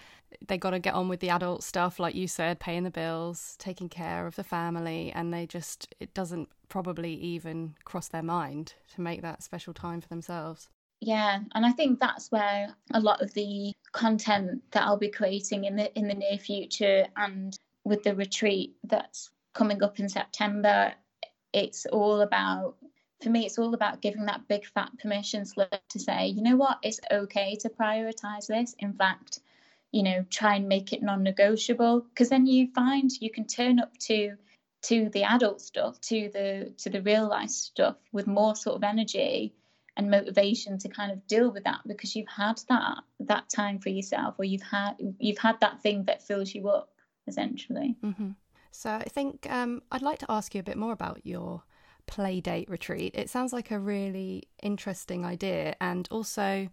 they 0.47 0.57
got 0.57 0.71
to 0.71 0.79
get 0.79 0.93
on 0.93 1.09
with 1.09 1.19
the 1.19 1.29
adult 1.29 1.63
stuff 1.63 1.99
like 1.99 2.15
you 2.15 2.27
said 2.27 2.59
paying 2.59 2.83
the 2.83 2.91
bills 2.91 3.55
taking 3.57 3.89
care 3.89 4.27
of 4.27 4.35
the 4.35 4.43
family 4.43 5.11
and 5.13 5.33
they 5.33 5.45
just 5.45 5.93
it 5.99 6.13
doesn't 6.13 6.49
probably 6.69 7.13
even 7.13 7.73
cross 7.85 8.07
their 8.07 8.23
mind 8.23 8.73
to 8.93 9.01
make 9.01 9.21
that 9.21 9.41
special 9.41 9.73
time 9.73 9.99
for 9.99 10.07
themselves 10.07 10.69
yeah 11.01 11.39
and 11.53 11.65
i 11.65 11.71
think 11.71 11.99
that's 11.99 12.31
where 12.31 12.73
a 12.93 12.99
lot 12.99 13.21
of 13.21 13.33
the 13.33 13.73
content 13.91 14.61
that 14.71 14.83
i'll 14.83 14.97
be 14.97 15.09
creating 15.09 15.65
in 15.65 15.75
the 15.75 15.97
in 15.97 16.07
the 16.07 16.13
near 16.13 16.37
future 16.37 17.05
and 17.17 17.57
with 17.83 18.03
the 18.03 18.15
retreat 18.15 18.75
that's 18.83 19.31
coming 19.53 19.81
up 19.81 19.99
in 19.99 20.07
september 20.07 20.93
it's 21.53 21.85
all 21.87 22.21
about 22.21 22.75
for 23.25 23.31
me, 23.31 23.43
it's 23.43 23.57
all 23.57 23.73
about 23.73 24.03
giving 24.03 24.25
that 24.25 24.47
big 24.47 24.67
fat 24.67 24.91
permission 24.99 25.47
slip 25.47 25.81
to 25.89 25.99
say, 25.99 26.27
you 26.27 26.43
know 26.43 26.55
what, 26.55 26.77
it's 26.83 26.99
okay 27.11 27.55
to 27.61 27.69
prioritize 27.69 28.45
this. 28.45 28.75
In 28.77 28.93
fact, 28.93 29.39
you 29.91 30.03
know, 30.03 30.23
try 30.29 30.55
and 30.55 30.67
make 30.67 30.93
it 30.93 31.01
non-negotiable 31.01 32.01
because 32.01 32.29
then 32.29 32.45
you 32.45 32.67
find 32.75 33.09
you 33.19 33.31
can 33.31 33.47
turn 33.47 33.79
up 33.79 33.97
to 33.97 34.35
to 34.83 35.09
the 35.09 35.23
adult 35.23 35.59
stuff, 35.59 35.99
to 36.01 36.29
the 36.31 36.71
to 36.77 36.91
the 36.91 37.01
real 37.01 37.27
life 37.27 37.49
stuff 37.49 37.95
with 38.11 38.27
more 38.27 38.55
sort 38.55 38.75
of 38.75 38.83
energy 38.83 39.55
and 39.97 40.11
motivation 40.11 40.77
to 40.77 40.87
kind 40.87 41.11
of 41.11 41.25
deal 41.25 41.51
with 41.51 41.63
that 41.63 41.79
because 41.87 42.15
you've 42.15 42.27
had 42.27 42.61
that 42.69 42.99
that 43.21 43.49
time 43.49 43.79
for 43.79 43.89
yourself 43.89 44.35
or 44.37 44.45
you've 44.45 44.61
had 44.61 44.93
you've 45.17 45.39
had 45.39 45.59
that 45.61 45.81
thing 45.81 46.03
that 46.03 46.21
fills 46.21 46.53
you 46.53 46.69
up 46.69 46.89
essentially. 47.25 47.95
Mm-hmm. 48.03 48.31
So 48.69 48.91
I 48.91 49.05
think 49.05 49.47
um, 49.49 49.81
I'd 49.91 50.03
like 50.03 50.19
to 50.19 50.29
ask 50.29 50.53
you 50.53 50.59
a 50.59 50.63
bit 50.63 50.77
more 50.77 50.93
about 50.93 51.25
your 51.25 51.63
playdate 52.07 52.69
retreat. 52.69 53.13
It 53.15 53.29
sounds 53.29 53.53
like 53.53 53.71
a 53.71 53.79
really 53.79 54.43
interesting 54.61 55.25
idea 55.25 55.75
and 55.81 56.07
also 56.11 56.69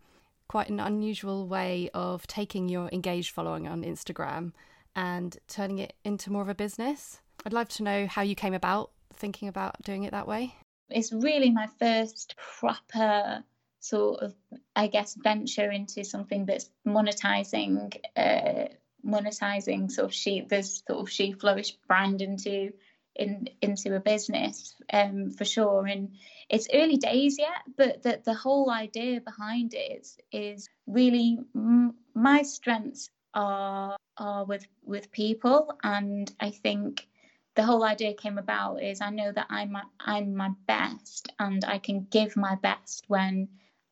quite 0.48 0.68
an 0.68 0.80
unusual 0.80 1.46
way 1.46 1.88
of 1.94 2.26
taking 2.26 2.68
your 2.68 2.88
engaged 2.92 3.30
following 3.30 3.66
on 3.66 3.82
Instagram 3.82 4.52
and 4.94 5.38
turning 5.48 5.78
it 5.78 5.94
into 6.04 6.30
more 6.30 6.42
of 6.42 6.48
a 6.48 6.54
business. 6.54 7.20
I'd 7.46 7.52
love 7.52 7.68
to 7.70 7.82
know 7.82 8.06
how 8.06 8.22
you 8.22 8.34
came 8.34 8.54
about 8.54 8.90
thinking 9.14 9.48
about 9.48 9.80
doing 9.82 10.04
it 10.04 10.10
that 10.10 10.28
way. 10.28 10.54
It's 10.90 11.12
really 11.12 11.50
my 11.50 11.68
first 11.78 12.34
proper 12.36 13.42
sort 13.80 14.20
of, 14.20 14.34
I 14.76 14.86
guess, 14.86 15.14
venture 15.14 15.70
into 15.70 16.04
something 16.04 16.44
that's 16.44 16.70
monetizing, 16.86 17.96
uh, 18.16 18.68
monetizing 19.04 19.90
sort 19.90 20.04
of 20.04 20.14
she, 20.14 20.42
this 20.42 20.82
sort 20.86 21.00
of 21.00 21.10
she 21.10 21.32
flourish 21.32 21.72
brand 21.88 22.22
into 22.22 22.72
in 23.16 23.48
into 23.60 23.94
a 23.94 24.00
business 24.00 24.74
um, 24.92 25.30
for 25.30 25.44
sure. 25.44 25.86
And 25.86 26.14
it's 26.48 26.68
early 26.72 26.96
days 26.96 27.38
yet, 27.38 27.62
but 27.76 28.02
the 28.02 28.20
the 28.24 28.34
whole 28.34 28.70
idea 28.70 29.20
behind 29.20 29.74
it 29.74 30.00
is 30.00 30.18
is 30.32 30.68
really 30.86 31.38
m- 31.54 31.94
my 32.14 32.42
strengths 32.42 33.10
are 33.34 33.96
are 34.16 34.44
with 34.44 34.66
with 34.84 35.10
people, 35.12 35.76
and 35.82 36.30
I 36.40 36.50
think 36.50 37.06
the 37.54 37.62
whole 37.62 37.84
idea 37.84 38.14
came 38.14 38.38
about 38.38 38.82
is 38.82 39.00
I 39.00 39.10
know 39.10 39.30
that 39.32 39.46
I'm 39.50 39.72
my, 39.72 39.82
I'm 40.00 40.34
my 40.34 40.50
best 40.66 41.30
and 41.38 41.62
I 41.66 41.78
can 41.78 42.06
give 42.10 42.34
my 42.34 42.54
best 42.56 43.04
when 43.08 43.48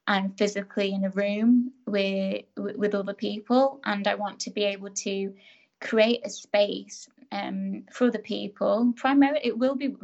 I'm 0.06 0.32
physically 0.32 0.92
in 0.92 1.04
a 1.04 1.10
room 1.10 1.72
with 1.86 2.44
with 2.56 2.94
other 2.94 3.14
people, 3.14 3.80
and 3.84 4.06
I 4.08 4.14
want 4.14 4.40
to 4.40 4.50
be 4.50 4.64
able 4.64 4.90
to 4.90 5.34
create 5.80 6.20
a 6.25 6.30
space 6.30 7.08
um, 7.32 7.84
for 7.92 8.08
other 8.08 8.18
people. 8.18 8.92
Primarily, 8.96 9.40
it 9.42 9.56
will 9.56 9.75
be 9.75 9.94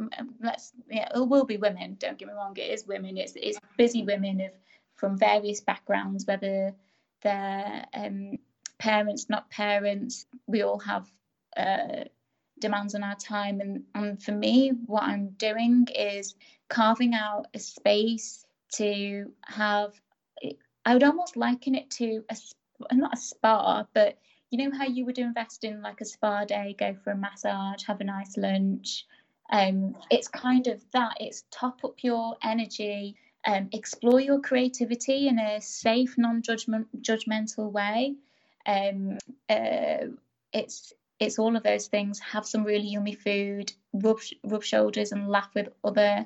let's 0.41 0.73
yeah, 0.89 1.09
it 1.15 1.27
will 1.27 1.45
be 1.45 1.57
women. 1.57 1.97
Don't 1.99 2.17
get 2.17 2.27
me 2.27 2.33
wrong, 2.33 2.57
it 2.57 2.71
is 2.71 2.87
women. 2.87 3.17
It's 3.17 3.33
it's 3.35 3.59
busy 3.77 4.03
women 4.03 4.41
of 4.41 4.51
from 4.95 5.17
various 5.17 5.61
backgrounds, 5.61 6.25
whether 6.25 6.73
they're 7.21 7.85
um, 7.93 8.37
parents, 8.79 9.29
not 9.29 9.49
parents. 9.49 10.25
We 10.47 10.63
all 10.63 10.79
have 10.79 11.07
uh, 11.55 12.05
demands 12.59 12.95
on 12.95 13.03
our 13.03 13.15
time, 13.15 13.61
and 13.61 13.83
and 13.93 14.21
for 14.21 14.31
me, 14.31 14.69
what 14.85 15.03
I'm 15.03 15.29
doing 15.37 15.87
is 15.95 16.35
carving 16.69 17.13
out 17.13 17.47
a 17.53 17.59
space 17.59 18.45
to 18.73 19.31
have. 19.45 19.93
I 20.85 20.93
would 20.93 21.03
almost 21.03 21.35
liken 21.35 21.75
it 21.75 21.89
to 21.91 22.23
a 22.29 22.95
not 22.95 23.15
a 23.15 23.17
spa, 23.17 23.85
but 23.93 24.17
you 24.49 24.57
know 24.57 24.77
how 24.77 24.85
you 24.85 25.05
would 25.05 25.17
invest 25.17 25.63
in 25.63 25.81
like 25.81 26.01
a 26.01 26.05
spa 26.05 26.45
day, 26.45 26.75
go 26.77 26.95
for 27.03 27.11
a 27.11 27.17
massage, 27.17 27.83
have 27.83 28.01
a 28.01 28.05
nice 28.05 28.37
lunch. 28.37 29.05
Um, 29.49 29.95
it's 30.09 30.27
kind 30.27 30.67
of 30.67 30.81
that. 30.91 31.17
It's 31.19 31.43
top 31.51 31.83
up 31.83 31.95
your 32.01 32.37
energy, 32.43 33.15
um, 33.45 33.69
explore 33.71 34.19
your 34.19 34.39
creativity 34.39 35.27
in 35.27 35.39
a 35.39 35.61
safe, 35.61 36.17
non-judgmental 36.17 37.71
way. 37.71 38.15
Um, 38.65 39.17
uh, 39.49 40.07
it's 40.53 40.93
it's 41.19 41.39
all 41.39 41.55
of 41.55 41.63
those 41.63 41.87
things. 41.87 42.19
Have 42.19 42.45
some 42.45 42.63
really 42.63 42.89
yummy 42.89 43.15
food, 43.15 43.73
rub 43.93 44.19
rub 44.43 44.63
shoulders, 44.63 45.11
and 45.11 45.27
laugh 45.27 45.49
with 45.55 45.69
other, 45.83 46.25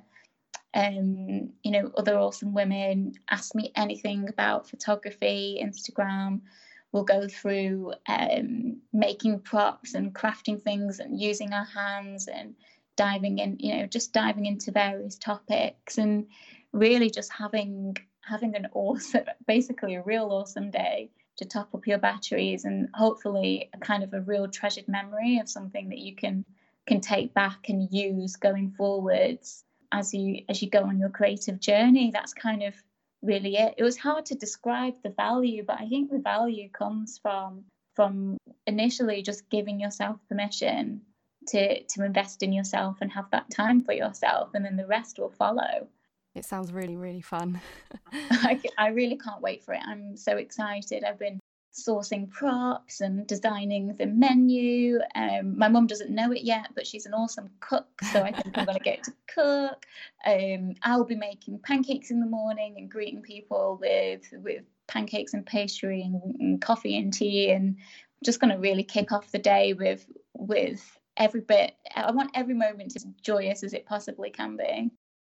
um, 0.74 1.54
you 1.64 1.72
know, 1.72 1.92
other 1.98 2.18
awesome 2.18 2.54
women. 2.54 3.14
Ask 3.30 3.56
me 3.56 3.72
anything 3.76 4.30
about 4.30 4.70
photography, 4.70 5.60
Instagram 5.64 6.42
we'll 6.92 7.04
go 7.04 7.28
through 7.28 7.94
um, 8.08 8.78
making 8.94 9.40
props 9.40 9.94
and 9.94 10.14
crafting 10.14 10.62
things 10.62 11.00
and 11.00 11.20
using 11.20 11.54
our 11.54 11.66
hands 11.66 12.28
and 12.28 12.56
diving 12.96 13.40
in, 13.40 13.58
you 13.60 13.78
know, 13.78 13.86
just 13.86 14.14
diving 14.14 14.46
into 14.46 14.72
various 14.72 15.18
topics 15.18 15.98
and 15.98 16.28
really 16.74 17.10
just 17.10 17.32
having 17.32 17.98
having 18.22 18.56
an 18.56 18.68
awesome, 18.74 19.26
basically 19.48 19.96
a 19.96 20.04
real 20.04 20.26
awesome 20.32 20.70
day 20.70 21.10
to 21.38 21.46
top 21.46 21.74
up 21.74 21.88
your 21.88 21.98
batteries 21.98 22.66
and 22.66 22.90
hopefully 22.94 23.70
a 23.74 23.78
kind 23.80 24.04
of 24.04 24.14
a 24.14 24.22
real 24.22 24.48
treasured 24.48 24.88
memory 24.88 25.40
of 25.40 25.50
something 25.50 25.90
that 25.90 25.98
you 25.98 26.16
can 26.16 26.46
can 26.86 27.00
take 27.00 27.34
back 27.34 27.70
and 27.70 27.90
use 27.92 28.36
going 28.36 28.72
forwards 28.72 29.64
as 29.92 30.14
you 30.14 30.44
as 30.50 30.62
you 30.62 30.70
go 30.70 30.84
on 30.84 31.00
your 31.00 31.10
creative 31.10 31.60
journey. 31.60 32.12
That's 32.12 32.34
kind 32.34 32.64
of 32.64 32.74
really 33.22 33.58
it. 33.58 33.76
It 33.78 33.84
was 33.84 33.98
hard 33.98 34.26
to 34.28 34.36
describe 34.36 34.96
the 35.04 35.10
value, 35.10 35.64
but 35.66 35.80
I 35.80 35.88
think 35.88 36.12
the 36.12 36.20
value 36.20 36.70
comes 36.70 37.18
from 37.18 37.66
from 37.96 38.38
initially 38.68 39.22
just 39.22 39.50
giving 39.50 39.80
yourself 39.80 40.18
permission 40.30 41.02
to 41.48 41.84
to 41.84 42.06
invest 42.06 42.44
in 42.44 42.54
yourself 42.54 42.98
and 43.02 43.12
have 43.12 43.30
that 43.32 43.50
time 43.50 43.84
for 43.84 43.94
yourself, 43.94 44.52
and 44.54 44.64
then 44.64 44.78
the 44.78 44.88
rest 44.88 45.20
will 45.20 45.32
follow. 45.32 45.88
It 46.36 46.46
sounds 46.46 46.72
really 46.72 46.98
really 46.98 47.22
fun. 47.22 47.60
I, 48.14 48.60
I 48.78 48.88
really 48.90 49.18
can't 49.18 49.42
wait 49.42 49.64
for 49.64 49.74
it. 49.74 49.82
I'm 49.86 50.16
so 50.16 50.38
excited. 50.38 51.04
I've 51.04 51.20
been 51.20 51.40
sourcing 51.74 52.30
props 52.30 53.02
and 53.02 53.26
designing 53.26 53.96
the 53.98 54.06
menu. 54.06 55.00
Um, 55.16 55.58
my 55.58 55.68
mum 55.68 55.88
doesn't 55.88 56.10
know 56.14 56.32
it 56.32 56.44
yet, 56.44 56.68
but 56.76 56.86
she's 56.86 57.06
an 57.06 57.14
awesome 57.14 57.50
cook, 57.60 57.88
so 58.12 58.22
I 58.22 58.32
think 58.32 58.58
I'm 58.58 58.66
going 58.66 58.78
to 58.78 58.84
get 58.84 59.04
to 59.04 59.14
cook. 59.28 59.86
Um, 60.26 60.76
I'll 60.84 61.06
be 61.06 61.16
making 61.16 61.60
pancakes 61.60 62.12
in 62.12 62.20
the 62.20 62.26
morning 62.26 62.76
and 62.78 62.90
greeting 62.90 63.22
people 63.22 63.78
with 63.80 64.28
with 64.34 64.64
pancakes 64.88 65.34
and 65.34 65.46
pastry 65.46 66.02
and, 66.02 66.36
and 66.40 66.62
coffee 66.62 66.98
and 66.98 67.14
tea, 67.14 67.52
and 67.52 67.78
I'm 67.78 68.26
just 68.26 68.40
going 68.40 68.54
to 68.54 68.60
really 68.60 68.84
kick 68.84 69.12
off 69.12 69.32
the 69.32 69.40
day 69.40 69.74
with 69.74 70.06
with 70.34 71.00
every 71.18 71.42
bit. 71.42 71.76
I 71.96 72.12
want 72.12 72.32
every 72.36 72.56
moment 72.56 72.96
as 72.96 73.06
joyous 73.22 73.64
as 73.64 73.74
it 73.74 73.86
possibly 73.86 74.30
can 74.30 74.58
be. 74.58 74.92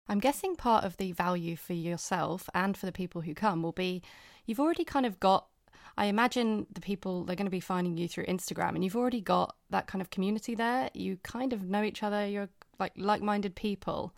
I'm 0.07 0.19
guessing 0.19 0.55
part 0.55 0.83
of 0.83 0.97
the 0.97 1.13
value 1.13 1.55
for 1.55 1.73
yourself 1.73 2.49
and 2.53 2.75
for 2.75 2.85
the 2.85 2.91
people 2.91 3.21
who 3.21 3.33
come 3.33 3.63
will 3.63 3.71
be 3.71 4.01
you've 4.45 4.59
already 4.59 4.83
kind 4.83 5.05
of 5.05 5.19
got 5.19 5.47
I 5.97 6.05
imagine 6.05 6.65
the 6.73 6.81
people 6.81 7.23
they're 7.23 7.35
going 7.35 7.45
to 7.45 7.51
be 7.51 7.59
finding 7.59 7.97
you 7.97 8.07
through 8.07 8.25
Instagram, 8.25 8.69
and 8.75 8.83
you've 8.83 8.95
already 8.95 9.21
got 9.21 9.55
that 9.69 9.87
kind 9.87 10.01
of 10.01 10.09
community 10.09 10.55
there. 10.55 10.89
You 10.93 11.17
kind 11.23 11.53
of 11.53 11.63
know 11.63 11.83
each 11.83 12.03
other. 12.03 12.27
You're 12.27 12.49
like 12.79 12.93
like-minded 12.95 13.55
people. 13.55 14.13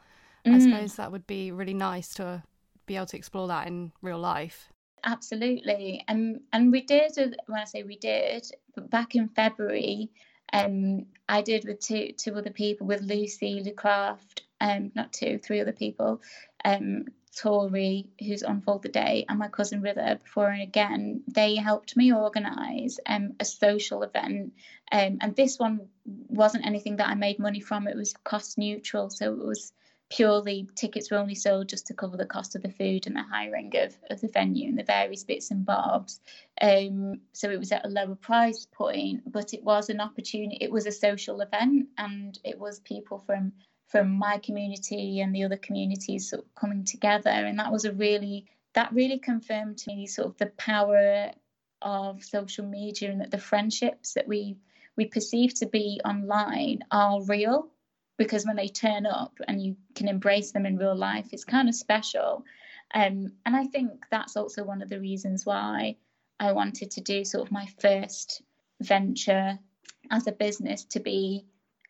Mm. 0.45 0.55
I 0.55 0.59
suppose 0.59 0.95
that 0.95 1.11
would 1.11 1.27
be 1.27 1.51
really 1.51 1.73
nice 1.73 2.13
to 2.15 2.43
be 2.85 2.95
able 2.95 3.07
to 3.07 3.17
explore 3.17 3.47
that 3.47 3.67
in 3.67 3.91
real 4.01 4.19
life. 4.19 4.69
Absolutely, 5.03 6.03
and 6.07 6.41
and 6.53 6.71
we 6.71 6.81
did. 6.81 7.11
When 7.47 7.59
I 7.59 7.65
say 7.65 7.83
we 7.83 7.97
did, 7.97 8.47
back 8.89 9.15
in 9.15 9.27
February, 9.29 10.09
um, 10.53 11.05
I 11.27 11.41
did 11.41 11.65
with 11.65 11.79
two 11.79 12.13
two 12.17 12.35
other 12.35 12.51
people, 12.51 12.87
with 12.87 13.01
Lucy 13.01 13.61
LeCraft, 13.63 14.41
um, 14.61 14.91
not 14.95 15.11
two, 15.13 15.39
three 15.39 15.59
other 15.59 15.73
people, 15.73 16.21
um, 16.63 17.05
Tori, 17.35 18.09
who's 18.19 18.43
on 18.43 18.61
Fold 18.61 18.83
the 18.83 18.89
Day, 18.89 19.25
and 19.27 19.39
my 19.39 19.49
cousin 19.49 19.81
River 19.81 20.17
before 20.21 20.49
and 20.49 20.61
again, 20.61 21.23
they 21.27 21.55
helped 21.55 21.97
me 21.97 22.13
organise 22.13 22.99
um, 23.05 23.33
a 23.39 23.45
social 23.45 24.03
event. 24.03 24.53
Um, 24.91 25.17
and 25.21 25.35
this 25.35 25.59
one 25.59 25.87
wasn't 26.05 26.65
anything 26.65 26.97
that 26.97 27.09
I 27.09 27.15
made 27.15 27.39
money 27.39 27.59
from, 27.59 27.87
it 27.87 27.97
was 27.97 28.13
cost 28.23 28.57
neutral. 28.57 29.09
So 29.09 29.33
it 29.33 29.45
was 29.45 29.73
purely 30.09 30.67
tickets 30.75 31.09
were 31.09 31.17
only 31.17 31.35
sold 31.35 31.67
just 31.67 31.87
to 31.87 31.93
cover 31.93 32.15
the 32.15 32.25
cost 32.25 32.55
of 32.55 32.61
the 32.61 32.71
food 32.71 33.07
and 33.07 33.15
the 33.15 33.23
hiring 33.23 33.75
of, 33.75 33.97
of 34.09 34.21
the 34.21 34.27
venue 34.27 34.69
and 34.69 34.77
the 34.77 34.83
various 34.83 35.23
bits 35.23 35.51
and 35.51 35.65
bobs. 35.65 36.21
Um, 36.61 37.21
so 37.33 37.49
it 37.49 37.59
was 37.59 37.71
at 37.71 37.85
a 37.85 37.89
lower 37.89 38.15
price 38.15 38.67
point, 38.71 39.29
but 39.31 39.53
it 39.53 39.63
was 39.63 39.89
an 39.89 39.99
opportunity, 39.99 40.57
it 40.61 40.71
was 40.71 40.85
a 40.85 40.91
social 40.91 41.41
event, 41.41 41.87
and 41.97 42.37
it 42.43 42.59
was 42.59 42.79
people 42.79 43.19
from 43.25 43.53
from 43.87 44.11
my 44.11 44.37
community 44.39 45.21
and 45.21 45.33
the 45.33 45.43
other 45.43 45.57
communities 45.57 46.29
sort 46.29 46.43
of 46.43 46.55
coming 46.55 46.83
together. 46.83 47.29
And 47.29 47.59
that 47.59 47.71
was 47.71 47.85
a 47.85 47.93
really 47.93 48.45
that 48.73 48.93
really 48.93 49.19
confirmed 49.19 49.77
to 49.77 49.91
me 49.91 50.05
sort 50.05 50.27
of 50.27 50.37
the 50.37 50.47
power 50.57 51.31
of 51.81 52.23
social 52.23 52.65
media 52.65 53.09
and 53.11 53.21
that 53.21 53.31
the 53.31 53.37
friendships 53.37 54.13
that 54.13 54.27
we 54.27 54.57
we 54.97 55.05
perceive 55.05 55.53
to 55.55 55.65
be 55.65 55.99
online 56.05 56.79
are 56.91 57.23
real. 57.23 57.69
Because 58.17 58.45
when 58.45 58.55
they 58.55 58.69
turn 58.69 59.05
up 59.05 59.33
and 59.47 59.61
you 59.61 59.75
can 59.93 60.07
embrace 60.07 60.51
them 60.51 60.65
in 60.65 60.77
real 60.77 60.95
life 60.95 61.27
it's 61.31 61.43
kind 61.43 61.69
of 61.69 61.75
special. 61.75 62.43
Um, 62.93 63.33
and 63.45 63.55
i 63.55 63.65
think 63.65 64.05
that's 64.11 64.37
also 64.37 64.63
one 64.63 64.83
of 64.83 64.89
the 64.89 64.99
reasons 64.99 65.43
why 65.43 65.97
i 66.39 66.51
wanted 66.51 66.91
to 66.91 67.01
do 67.01 67.25
sort 67.25 67.45
of 67.45 67.51
my 67.51 67.65
first 67.79 68.43
venture 68.79 69.57
as 70.11 70.27
a 70.27 70.31
business 70.31 70.85
to 70.85 70.99
be 70.99 71.45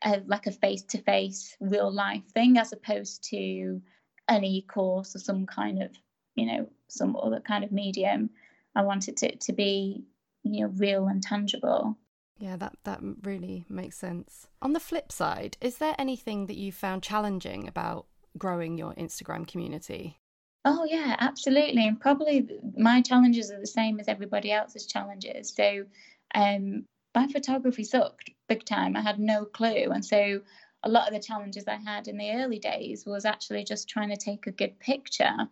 a, 0.06 0.22
like 0.28 0.48
a 0.48 0.52
face 0.52 0.84
to 0.84 1.00
face 1.00 1.58
real 1.60 1.92
life 1.92 2.24
thing 2.34 2.58
as 2.58 2.72
opposed 2.72 3.24
to 3.32 3.82
an 4.28 4.44
e-course 4.44 5.16
or 5.16 5.20
some 5.20 5.46
kind 5.46 5.82
of, 5.82 5.92
you 6.36 6.46
know, 6.46 6.68
some 6.88 7.16
other 7.16 7.40
kind 7.40 7.64
of 7.64 7.72
medium. 7.72 8.30
I 8.76 8.84
wanted 8.84 9.22
it 9.24 9.42
to 9.42 9.54
be, 9.54 10.06
you 10.44 10.62
know, 10.62 10.74
real 10.76 11.08
and 11.08 11.22
tangible. 11.22 11.98
Yeah, 12.38 12.58
that 12.58 12.76
that 12.84 13.00
really 13.24 13.66
makes 13.70 13.98
sense. 13.98 14.48
On 14.62 14.74
the 14.74 14.80
flip 14.80 15.12
side, 15.12 15.58
is 15.62 15.78
there 15.78 15.96
anything 15.98 16.48
that 16.48 16.58
you 16.58 16.72
found 16.72 17.02
challenging 17.02 17.68
about 17.68 18.08
growing 18.38 18.78
your 18.78 18.94
Instagram 18.96 19.48
community? 19.48 20.20
Oh 20.66 20.86
yeah, 20.90 21.16
absolutely. 21.20 21.88
And 21.88 22.00
probably 22.00 22.48
my 22.76 23.02
challenges 23.02 23.52
are 23.52 23.60
the 23.60 23.68
same 23.68 24.00
as 24.00 24.08
everybody 24.08 24.52
else's 24.52 24.86
challenges. 24.86 25.54
So 25.56 25.86
um 26.34 26.86
my 27.16 27.28
photography 27.28 27.84
sucked 27.84 28.30
big 28.48 28.66
time. 28.66 28.96
I 28.96 29.02
had 29.02 29.20
no 29.20 29.46
clue. 29.46 29.92
And 29.92 30.04
so 30.04 30.42
a 30.84 30.90
lot 30.90 31.08
of 31.08 31.14
the 31.14 31.26
challenges 31.26 31.68
I 31.68 31.78
had 31.78 32.08
in 32.08 32.18
the 32.18 32.32
early 32.32 32.60
days 32.60 33.06
was 33.06 33.26
actually 33.26 33.64
just 33.64 33.90
trying 33.90 34.10
to 34.10 34.18
take 34.18 34.46
a 34.46 34.52
good 34.52 34.80
picture. 34.80 35.48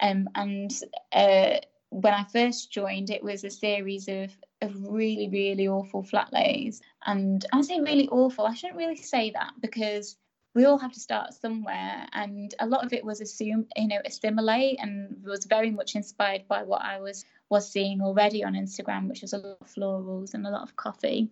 Um, 0.00 0.28
and 0.34 0.72
uh, 1.12 1.58
when 1.90 2.14
I 2.14 2.24
first 2.24 2.72
joined, 2.72 3.10
it 3.10 3.22
was 3.22 3.44
a 3.44 3.50
series 3.50 4.08
of, 4.08 4.30
of 4.60 4.72
really, 4.88 5.28
really 5.28 5.68
awful 5.68 6.02
flat 6.02 6.32
lays. 6.32 6.80
And 7.06 7.44
I 7.52 7.60
say 7.60 7.80
really 7.80 8.08
awful, 8.08 8.46
I 8.46 8.54
shouldn't 8.54 8.78
really 8.78 8.96
say 8.96 9.30
that 9.30 9.52
because 9.60 10.16
we 10.54 10.64
all 10.64 10.78
have 10.78 10.92
to 10.92 11.00
start 11.00 11.34
somewhere. 11.34 12.06
And 12.12 12.54
a 12.58 12.66
lot 12.66 12.84
of 12.84 12.92
it 12.92 13.04
was 13.04 13.20
assumed, 13.20 13.66
you 13.76 13.88
know, 13.88 14.00
assimilate 14.04 14.78
and 14.80 15.22
was 15.24 15.44
very 15.44 15.70
much 15.70 15.94
inspired 15.94 16.48
by 16.48 16.62
what 16.62 16.82
I 16.82 17.00
was 17.00 17.24
was 17.52 17.70
seeing 17.70 18.00
already 18.00 18.42
on 18.42 18.54
Instagram, 18.54 19.08
which 19.10 19.20
was 19.20 19.34
a 19.34 19.36
lot 19.36 19.58
of 19.60 19.66
florals 19.68 20.32
and 20.32 20.46
a 20.46 20.50
lot 20.50 20.62
of 20.62 20.74
coffee. 20.74 21.28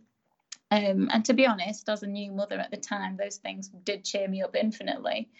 Um, 0.70 1.08
and 1.10 1.24
to 1.24 1.32
be 1.32 1.46
honest, 1.46 1.88
as 1.88 2.02
a 2.02 2.06
new 2.06 2.30
mother 2.30 2.58
at 2.60 2.70
the 2.70 2.76
time, 2.76 3.16
those 3.16 3.38
things 3.38 3.70
did 3.84 4.04
cheer 4.04 4.28
me 4.28 4.42
up 4.42 4.54
infinitely. 4.54 5.30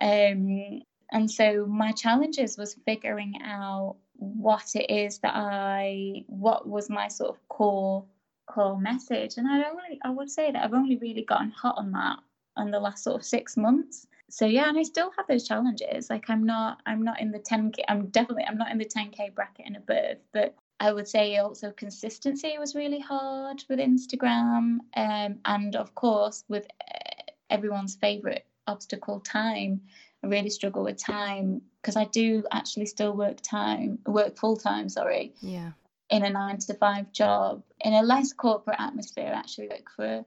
Um, 0.00 0.82
and 1.10 1.28
so 1.28 1.66
my 1.66 1.90
challenges 1.90 2.56
was 2.56 2.76
figuring 2.86 3.34
out 3.42 3.96
what 4.14 4.76
it 4.76 4.88
is 4.88 5.18
that 5.18 5.34
I, 5.34 6.22
what 6.28 6.68
was 6.68 6.88
my 6.88 7.08
sort 7.08 7.30
of 7.30 7.48
core 7.48 8.04
core 8.46 8.80
message. 8.80 9.38
And 9.38 9.48
I 9.48 9.68
only, 9.68 9.98
I 10.04 10.10
would 10.10 10.30
say 10.30 10.52
that 10.52 10.64
I've 10.64 10.72
only 10.72 10.98
really 10.98 11.24
gotten 11.24 11.50
hot 11.50 11.78
on 11.78 11.90
that 11.92 12.18
in 12.58 12.70
the 12.70 12.78
last 12.78 13.02
sort 13.02 13.16
of 13.16 13.24
six 13.24 13.56
months. 13.56 14.06
So 14.30 14.46
yeah, 14.46 14.68
and 14.68 14.78
I 14.78 14.82
still 14.82 15.10
have 15.16 15.26
those 15.26 15.46
challenges. 15.46 16.10
Like 16.10 16.28
I'm 16.28 16.44
not, 16.44 16.80
I'm 16.86 17.02
not 17.02 17.20
in 17.20 17.30
the 17.30 17.38
10k. 17.38 17.80
I'm 17.88 18.06
definitely, 18.06 18.44
I'm 18.44 18.58
not 18.58 18.70
in 18.70 18.78
the 18.78 18.84
10k 18.84 19.34
bracket 19.34 19.66
and 19.66 19.76
above. 19.76 20.18
But 20.32 20.54
I 20.80 20.92
would 20.92 21.08
say 21.08 21.36
also 21.38 21.70
consistency 21.72 22.56
was 22.58 22.74
really 22.74 23.00
hard 23.00 23.64
with 23.68 23.78
Instagram, 23.78 24.78
um, 24.96 25.38
and 25.44 25.74
of 25.74 25.94
course 25.94 26.44
with 26.48 26.66
uh, 26.80 27.32
everyone's 27.50 27.96
favorite 27.96 28.46
obstacle, 28.66 29.20
time. 29.20 29.80
I 30.22 30.26
really 30.26 30.50
struggle 30.50 30.84
with 30.84 30.98
time 30.98 31.62
because 31.80 31.96
I 31.96 32.04
do 32.04 32.44
actually 32.52 32.86
still 32.86 33.12
work 33.12 33.40
time, 33.40 33.98
work 34.06 34.36
full 34.36 34.56
time. 34.56 34.88
Sorry. 34.88 35.32
Yeah. 35.40 35.72
In 36.10 36.24
a 36.24 36.30
nine 36.30 36.58
to 36.58 36.74
five 36.74 37.12
job, 37.12 37.62
in 37.80 37.92
a 37.92 38.02
less 38.02 38.32
corporate 38.32 38.80
atmosphere, 38.80 39.32
actually 39.34 39.68
work 39.68 39.90
for 39.94 40.24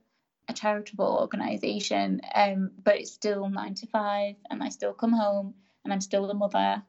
a 0.48 0.52
charitable 0.52 1.18
organisation, 1.20 2.20
um, 2.34 2.70
but 2.82 2.96
it's 2.96 3.12
still 3.12 3.48
nine 3.48 3.74
to 3.74 3.86
five, 3.86 4.36
and 4.50 4.62
I 4.62 4.68
still 4.68 4.92
come 4.92 5.12
home, 5.12 5.54
and 5.84 5.92
I'm 5.92 6.00
still 6.00 6.30
a 6.30 6.34
mother, 6.34 6.82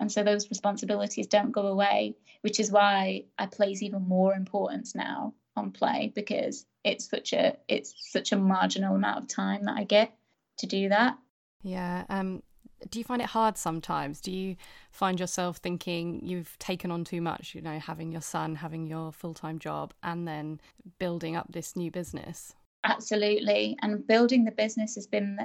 and 0.00 0.10
so 0.10 0.22
those 0.22 0.50
responsibilities 0.50 1.26
don't 1.26 1.52
go 1.52 1.66
away, 1.66 2.16
which 2.42 2.60
is 2.60 2.70
why 2.70 3.24
I 3.38 3.46
place 3.46 3.82
even 3.82 4.02
more 4.02 4.34
importance 4.34 4.94
now 4.94 5.34
on 5.56 5.72
play 5.72 6.12
because 6.14 6.64
it's 6.84 7.10
such 7.10 7.32
a 7.32 7.56
it's 7.66 7.94
such 8.12 8.32
a 8.32 8.36
marginal 8.36 8.94
amount 8.94 9.18
of 9.18 9.28
time 9.28 9.64
that 9.64 9.76
I 9.76 9.84
get 9.84 10.16
to 10.58 10.66
do 10.66 10.88
that. 10.88 11.18
Yeah. 11.62 12.04
Um 12.08 12.42
do 12.90 13.00
you 13.00 13.04
find 13.04 13.20
it 13.20 13.26
hard 13.26 13.58
sometimes? 13.58 14.20
Do 14.20 14.30
you 14.30 14.54
find 14.92 15.18
yourself 15.18 15.56
thinking 15.56 16.20
you've 16.24 16.56
taken 16.60 16.92
on 16.92 17.02
too 17.02 17.20
much, 17.20 17.52
you 17.52 17.60
know, 17.60 17.76
having 17.80 18.12
your 18.12 18.20
son, 18.20 18.54
having 18.54 18.86
your 18.86 19.10
full-time 19.10 19.58
job 19.58 19.92
and 20.00 20.28
then 20.28 20.60
building 21.00 21.34
up 21.34 21.46
this 21.50 21.74
new 21.74 21.90
business? 21.90 22.54
Absolutely. 22.84 23.76
And 23.82 24.06
building 24.06 24.44
the 24.44 24.52
business 24.52 24.94
has 24.94 25.06
been 25.06 25.38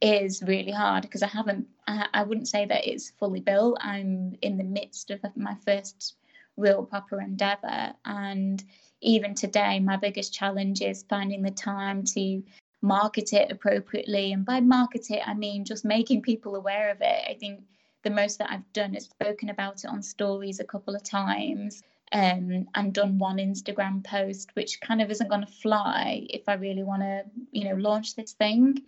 is 0.00 0.42
really 0.42 0.70
hard 0.72 1.02
because 1.02 1.22
I 1.22 1.26
haven't 1.26 1.66
I, 1.88 2.06
I 2.14 2.22
wouldn't 2.22 2.48
say 2.48 2.66
that 2.66 2.86
it's 2.86 3.10
fully 3.10 3.40
built. 3.40 3.78
I'm 3.80 4.36
in 4.42 4.56
the 4.56 4.64
midst 4.64 5.10
of 5.10 5.20
my 5.36 5.56
first 5.64 6.16
real 6.56 6.84
proper 6.84 7.20
endeavor 7.20 7.92
and 8.06 8.64
even 9.02 9.34
today 9.34 9.78
my 9.78 9.96
biggest 9.96 10.32
challenge 10.32 10.80
is 10.80 11.04
finding 11.08 11.42
the 11.42 11.50
time 11.50 12.02
to 12.02 12.42
market 12.80 13.32
it 13.34 13.50
appropriately 13.50 14.32
and 14.32 14.44
by 14.46 14.60
market 14.60 15.10
it 15.10 15.22
I 15.26 15.34
mean 15.34 15.64
just 15.64 15.84
making 15.84 16.22
people 16.22 16.54
aware 16.56 16.90
of 16.90 16.98
it. 17.00 17.24
I 17.28 17.34
think 17.38 17.60
the 18.04 18.10
most 18.10 18.38
that 18.38 18.50
I've 18.50 18.72
done 18.72 18.94
is 18.94 19.04
spoken 19.04 19.50
about 19.50 19.84
it 19.84 19.88
on 19.90 20.02
stories 20.02 20.60
a 20.60 20.64
couple 20.64 20.94
of 20.94 21.02
times 21.02 21.82
um, 22.12 22.68
and 22.74 22.94
done 22.94 23.18
one 23.18 23.38
Instagram 23.38 24.04
post, 24.04 24.50
which 24.54 24.80
kind 24.80 25.02
of 25.02 25.10
isn't 25.10 25.28
going 25.28 25.44
to 25.44 25.52
fly 25.52 26.26
if 26.30 26.48
I 26.48 26.54
really 26.54 26.82
want 26.82 27.02
to, 27.02 27.24
you 27.50 27.64
know, 27.64 27.74
launch 27.74 28.14
this 28.14 28.32
thing. 28.32 28.82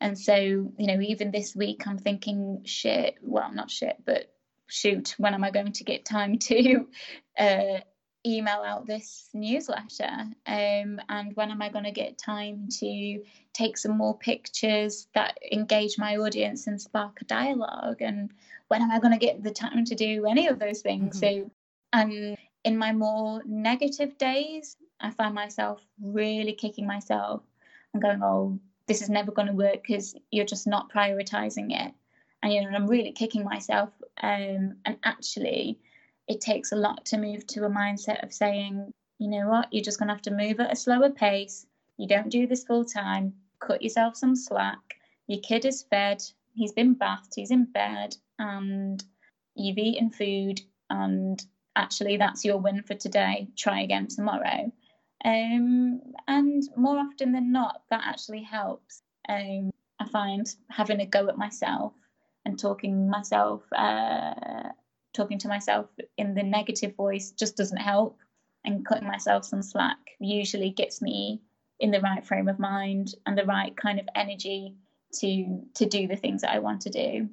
And 0.00 0.18
so, 0.18 0.34
you 0.34 0.72
know, 0.78 1.00
even 1.00 1.30
this 1.30 1.54
week, 1.54 1.86
I'm 1.86 1.98
thinking, 1.98 2.62
shit, 2.64 3.18
well, 3.22 3.52
not 3.52 3.70
shit, 3.70 3.96
but 4.04 4.32
shoot, 4.66 5.14
when 5.18 5.34
am 5.34 5.44
I 5.44 5.50
going 5.50 5.72
to 5.72 5.84
get 5.84 6.04
time 6.04 6.38
to 6.38 6.86
uh, 7.38 7.80
email 8.26 8.62
out 8.66 8.86
this 8.86 9.28
newsletter? 9.34 10.10
Um, 10.46 11.00
and 11.08 11.36
when 11.36 11.50
am 11.50 11.62
I 11.62 11.68
going 11.68 11.84
to 11.84 11.92
get 11.92 12.18
time 12.18 12.68
to 12.80 13.22
take 13.52 13.76
some 13.76 13.96
more 13.96 14.16
pictures 14.16 15.06
that 15.14 15.38
engage 15.52 15.98
my 15.98 16.16
audience 16.16 16.66
and 16.66 16.80
spark 16.80 17.20
a 17.20 17.24
dialogue? 17.24 18.00
And 18.00 18.32
when 18.68 18.82
am 18.82 18.90
I 18.90 18.98
going 18.98 19.12
to 19.12 19.24
get 19.24 19.42
the 19.42 19.50
time 19.50 19.84
to 19.84 19.94
do 19.94 20.26
any 20.26 20.48
of 20.48 20.58
those 20.58 20.80
things? 20.80 21.20
Mm-hmm. 21.20 21.42
So, 21.42 21.50
and 21.92 22.36
in 22.64 22.76
my 22.76 22.92
more 22.92 23.42
negative 23.44 24.16
days, 24.18 24.76
I 25.00 25.10
find 25.10 25.34
myself 25.34 25.80
really 26.00 26.52
kicking 26.52 26.86
myself 26.86 27.42
and 27.92 28.02
going, 28.02 28.22
oh, 28.22 28.58
this 28.86 29.02
is 29.02 29.10
never 29.10 29.32
going 29.32 29.48
to 29.48 29.54
work 29.54 29.82
because 29.86 30.14
you're 30.30 30.44
just 30.44 30.66
not 30.66 30.92
prioritizing 30.92 31.70
it. 31.70 31.92
And, 32.42 32.52
you 32.52 32.62
know, 32.62 32.76
I'm 32.76 32.88
really 32.88 33.12
kicking 33.12 33.44
myself. 33.44 33.90
Um, 34.20 34.76
and 34.84 34.96
actually, 35.04 35.78
it 36.28 36.40
takes 36.40 36.72
a 36.72 36.76
lot 36.76 37.04
to 37.06 37.18
move 37.18 37.46
to 37.48 37.64
a 37.64 37.70
mindset 37.70 38.22
of 38.22 38.32
saying, 38.32 38.92
you 39.18 39.28
know 39.28 39.48
what, 39.48 39.72
you're 39.72 39.84
just 39.84 39.98
going 39.98 40.08
to 40.08 40.14
have 40.14 40.22
to 40.22 40.30
move 40.32 40.58
at 40.60 40.72
a 40.72 40.76
slower 40.76 41.10
pace. 41.10 41.66
You 41.96 42.08
don't 42.08 42.30
do 42.30 42.46
this 42.46 42.64
full 42.64 42.84
time. 42.84 43.34
Cut 43.60 43.82
yourself 43.82 44.16
some 44.16 44.34
slack. 44.34 44.96
Your 45.28 45.40
kid 45.40 45.64
is 45.64 45.84
fed. 45.88 46.22
He's 46.54 46.72
been 46.72 46.94
bathed. 46.94 47.32
He's 47.34 47.50
in 47.52 47.66
bed. 47.66 48.16
And 48.38 49.02
you've 49.54 49.78
eaten 49.78 50.10
food. 50.10 50.60
And 50.90 51.40
actually 51.76 52.16
that's 52.16 52.44
your 52.44 52.58
win 52.58 52.82
for 52.82 52.94
today 52.94 53.48
try 53.56 53.80
again 53.80 54.06
tomorrow 54.08 54.70
um, 55.24 56.00
and 56.26 56.62
more 56.76 56.98
often 56.98 57.32
than 57.32 57.52
not 57.52 57.82
that 57.90 58.02
actually 58.04 58.42
helps 58.42 59.02
um, 59.28 59.70
i 59.98 60.08
find 60.08 60.54
having 60.70 61.00
a 61.00 61.06
go 61.06 61.28
at 61.28 61.38
myself 61.38 61.92
and 62.44 62.58
talking 62.58 63.08
myself 63.08 63.62
uh, 63.72 64.68
talking 65.14 65.38
to 65.38 65.48
myself 65.48 65.86
in 66.16 66.34
the 66.34 66.42
negative 66.42 66.94
voice 66.96 67.30
just 67.30 67.56
doesn't 67.56 67.78
help 67.78 68.18
and 68.64 68.86
cutting 68.86 69.08
myself 69.08 69.44
some 69.44 69.62
slack 69.62 69.98
usually 70.20 70.70
gets 70.70 71.00
me 71.02 71.40
in 71.80 71.90
the 71.90 72.00
right 72.00 72.24
frame 72.24 72.48
of 72.48 72.58
mind 72.58 73.14
and 73.26 73.36
the 73.36 73.44
right 73.44 73.76
kind 73.76 73.98
of 73.98 74.08
energy 74.14 74.76
to 75.12 75.62
to 75.74 75.86
do 75.86 76.06
the 76.06 76.16
things 76.16 76.42
that 76.42 76.52
I 76.52 76.60
want 76.60 76.82
to 76.82 76.90
do. 76.90 77.28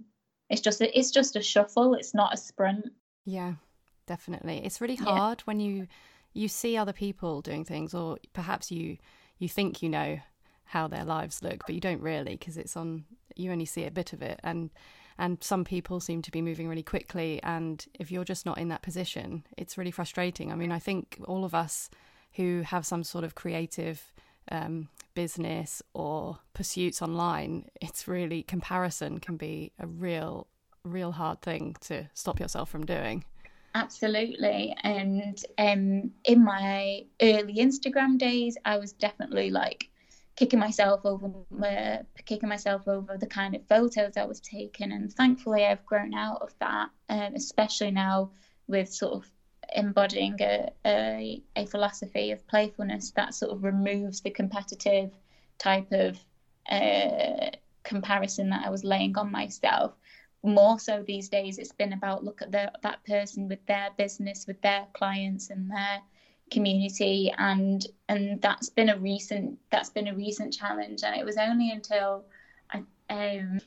It's 0.50 0.62
just 0.62 0.82
a, 0.82 0.98
it's 0.98 1.12
just 1.12 1.36
a 1.36 1.42
shuffle. 1.42 1.94
It's 1.94 2.14
not 2.14 2.34
a 2.34 2.38
sprint. 2.38 2.86
Yeah, 3.26 3.54
definitely. 4.10 4.66
It's 4.66 4.82
really 4.82 4.96
hard 4.96 5.40
yeah. 5.40 5.44
when 5.46 5.60
you 5.60 5.88
you 6.34 6.48
see 6.48 6.76
other 6.76 6.94
people 6.94 7.42
doing 7.42 7.64
things, 7.64 7.94
or 7.94 8.18
perhaps 8.34 8.72
you 8.72 8.98
you 9.38 9.48
think 9.48 9.82
you 9.84 9.90
know 9.90 10.20
how 10.66 10.88
their 10.88 11.06
lives 11.06 11.44
look, 11.44 11.62
but 11.66 11.76
you 11.76 11.80
don't 11.80 12.02
really 12.02 12.36
because 12.36 12.58
it's 12.58 12.76
on. 12.76 13.06
You 13.36 13.52
only 13.52 13.66
see 13.66 13.86
a 13.86 13.92
bit 13.92 14.12
of 14.14 14.24
it, 14.24 14.40
and 14.44 14.72
and 15.20 15.44
some 15.44 15.64
people 15.64 16.00
seem 16.00 16.24
to 16.24 16.32
be 16.32 16.42
moving 16.42 16.68
really 16.68 16.84
quickly. 16.84 17.40
And 17.44 17.86
if 17.94 18.12
you're 18.12 18.26
just 18.26 18.48
not 18.48 18.58
in 18.58 18.70
that 18.70 18.82
position, 18.82 19.44
it's 19.58 19.78
really 19.78 19.92
frustrating. 19.92 20.52
I 20.52 20.56
mean, 20.56 20.72
I 20.72 20.80
think 20.80 21.20
all 21.28 21.46
of 21.46 21.54
us 21.54 21.90
who 22.34 22.64
have 22.66 22.86
some 22.86 23.04
sort 23.04 23.24
of 23.24 23.36
creative 23.36 24.12
um, 24.52 24.90
business 25.14 25.84
or 25.94 26.40
pursuits 26.54 27.02
online, 27.02 27.70
it's 27.80 28.08
really 28.08 28.42
comparison 28.42 29.20
can 29.20 29.38
be 29.38 29.72
a 29.78 29.86
real, 29.86 30.48
real 30.84 31.12
hard 31.12 31.42
thing 31.42 31.76
to 31.82 32.10
stop 32.14 32.40
yourself 32.40 32.70
from 32.70 32.86
doing. 32.86 33.26
Absolutely. 33.76 34.76
And 34.84 35.38
um, 35.58 36.12
in 36.24 36.44
my 36.44 37.06
early 37.22 37.56
Instagram 37.56 38.18
days, 38.18 38.58
I 38.66 38.78
was 38.78 38.94
definitely 38.94 39.52
like 39.52 39.90
kicking 40.36 40.60
myself 40.60 41.02
over 41.06 41.30
my, 41.52 42.02
kicking 42.26 42.50
myself 42.50 42.88
over 42.88 43.18
the 43.18 43.28
kind 43.28 43.56
of 43.56 43.68
photos 43.68 44.18
I 44.18 44.26
was 44.26 44.40
taking. 44.40 44.92
And 44.92 45.12
thankfully, 45.14 45.66
I've 45.66 45.86
grown 45.86 46.14
out 46.14 46.42
of 46.42 46.54
that, 46.60 46.90
um, 47.10 47.36
especially 47.36 47.92
now 47.92 48.32
with 48.68 48.92
sort 48.92 49.14
of 49.14 49.30
embodying 49.76 50.38
a, 50.42 50.70
a, 50.86 51.44
a 51.56 51.66
philosophy 51.66 52.32
of 52.32 52.48
playfulness 52.48 53.12
that 53.12 53.36
sort 53.36 53.52
of 53.52 53.64
removes 53.64 54.22
the 54.22 54.32
competitive 54.32 55.12
type 55.60 55.92
of 55.92 56.18
uh, 56.72 57.52
comparison 57.84 58.50
that 58.50 58.66
I 58.66 58.70
was 58.70 58.84
laying 58.84 59.18
on 59.18 59.32
myself 59.32 59.94
more 60.44 60.80
so 60.80 61.04
these 61.06 61.28
days 61.28 61.58
it's 61.58 61.74
been 61.74 61.94
about 61.94 62.24
look 62.24 62.42
at 62.42 62.52
the, 62.52 62.72
that 62.82 63.04
person 63.06 63.48
with 63.50 63.66
their 63.66 63.90
business 63.98 64.48
with 64.48 64.62
their 64.62 64.86
clients 64.94 65.50
and 65.50 65.70
their 65.70 66.02
community 66.50 67.32
and 67.38 67.88
and 68.08 68.42
that's 68.42 68.70
been 68.70 68.90
a 68.90 68.98
recent 68.98 69.58
that's 69.70 69.90
been 69.90 70.08
a 70.08 70.16
recent 70.16 70.54
challenge. 70.54 71.04
And 71.04 71.16
it 71.16 71.26
was 71.26 71.38
only 71.38 71.72
until 71.72 72.26
I 72.72 72.84
um 73.10 73.60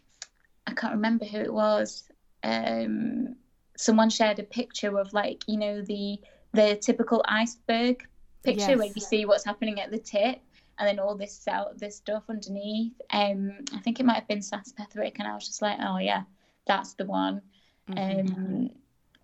I 0.66 0.74
can't 0.74 0.94
remember 0.94 1.24
who 1.24 1.38
it 1.38 1.52
was 1.52 2.04
um 2.42 3.36
someone 3.76 4.10
shared 4.10 4.38
a 4.38 4.44
picture 4.44 4.98
of 4.98 5.12
like 5.12 5.42
you 5.46 5.56
know 5.56 5.82
the 5.82 6.18
the 6.52 6.76
typical 6.76 7.24
iceberg 7.26 8.06
picture 8.42 8.70
yes. 8.70 8.78
where 8.78 8.92
you 8.94 9.00
see 9.00 9.24
what's 9.24 9.44
happening 9.44 9.80
at 9.80 9.90
the 9.90 9.98
tip 9.98 10.40
and 10.78 10.88
then 10.88 10.98
all 10.98 11.16
this 11.16 11.46
out 11.48 11.78
this 11.78 11.96
stuff 11.96 12.24
underneath. 12.28 13.00
Um 13.10 13.52
I 13.74 13.78
think 13.78 14.00
it 14.00 14.06
might 14.06 14.16
have 14.16 14.28
been 14.28 14.40
Petherick 14.40 15.16
and 15.18 15.28
I 15.28 15.34
was 15.34 15.46
just 15.46 15.62
like 15.62 15.78
oh 15.80 15.98
yeah 15.98 16.22
that's 16.66 16.94
the 16.94 17.04
one. 17.04 17.42
Mm-hmm. 17.90 18.36
um 18.36 18.70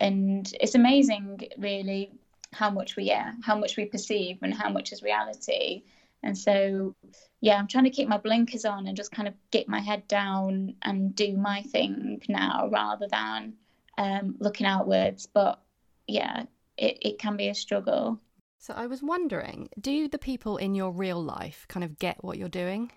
and 0.00 0.52
it's 0.60 0.74
amazing 0.74 1.40
really 1.58 2.10
how 2.52 2.70
much 2.70 2.96
we 2.96 3.04
yeah 3.04 3.32
how 3.42 3.56
much 3.56 3.76
we 3.76 3.84
perceive 3.84 4.38
and 4.42 4.54
how 4.54 4.68
much 4.68 4.92
is 4.92 5.02
reality. 5.02 5.84
And 6.24 6.36
so 6.36 6.94
yeah 7.40 7.56
i'm 7.56 7.68
trying 7.68 7.84
to 7.84 7.90
keep 7.90 8.08
my 8.08 8.18
blinkers 8.18 8.64
on 8.64 8.86
and 8.88 8.96
just 8.96 9.12
kind 9.12 9.28
of 9.28 9.34
get 9.52 9.68
my 9.68 9.78
head 9.78 10.08
down 10.08 10.74
and 10.82 11.14
do 11.14 11.36
my 11.36 11.62
thing 11.62 12.20
now 12.28 12.68
rather 12.72 13.06
than 13.08 13.54
um, 13.96 14.36
looking 14.40 14.66
outwards. 14.66 15.26
But 15.26 15.60
yeah 16.06 16.44
it, 16.76 16.98
it 17.02 17.18
can 17.18 17.36
be 17.36 17.48
a 17.48 17.54
struggle. 17.54 18.20
So 18.60 18.74
i 18.74 18.88
was 18.88 19.02
wondering 19.02 19.68
do 19.80 20.08
the 20.08 20.18
people 20.18 20.56
in 20.56 20.74
your 20.74 20.90
real 20.90 21.22
life 21.22 21.64
kind 21.68 21.84
of 21.84 21.98
get 21.98 22.24
what 22.24 22.38
you're 22.38 22.48
doing 22.48 22.90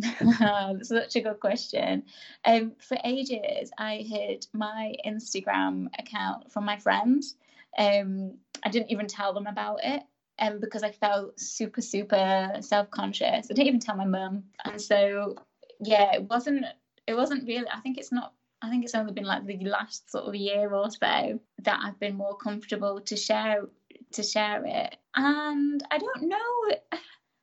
such 0.82 1.16
a 1.16 1.20
good 1.20 1.40
question. 1.40 2.04
Um, 2.44 2.72
for 2.78 2.96
ages, 3.04 3.70
I 3.78 3.96
hid 3.96 4.46
my 4.52 4.94
Instagram 5.06 5.86
account 5.98 6.52
from 6.52 6.64
my 6.64 6.78
friends 6.78 7.36
um, 7.76 8.34
I 8.64 8.70
didn't 8.70 8.90
even 8.90 9.06
tell 9.06 9.32
them 9.32 9.46
about 9.46 9.80
it 9.84 10.02
um, 10.38 10.60
because 10.60 10.82
I 10.82 10.92
felt 10.92 11.38
super, 11.38 11.80
super 11.80 12.56
self 12.60 12.90
conscious. 12.90 13.46
I 13.50 13.54
didn't 13.54 13.68
even 13.68 13.80
tell 13.80 13.96
my 13.96 14.04
mum. 14.04 14.44
And 14.64 14.80
so, 14.80 15.36
yeah, 15.80 16.14
it 16.14 16.24
wasn't, 16.24 16.64
it 17.06 17.14
wasn't 17.14 17.46
really, 17.46 17.68
I 17.72 17.80
think 17.80 17.98
it's 17.98 18.12
not, 18.12 18.32
I 18.60 18.70
think 18.70 18.84
it's 18.84 18.94
only 18.94 19.12
been 19.12 19.24
like 19.24 19.46
the 19.46 19.58
last 19.64 20.10
sort 20.10 20.24
of 20.24 20.34
year 20.34 20.72
or 20.72 20.90
so 20.90 21.40
that 21.62 21.80
I've 21.82 22.00
been 22.00 22.16
more 22.16 22.36
comfortable 22.36 23.00
to 23.02 23.16
share 23.16 23.68
to 24.12 24.22
share 24.22 24.64
it. 24.64 24.96
And 25.14 25.82
I 25.90 25.98
don't 25.98 26.22
know, 26.22 26.98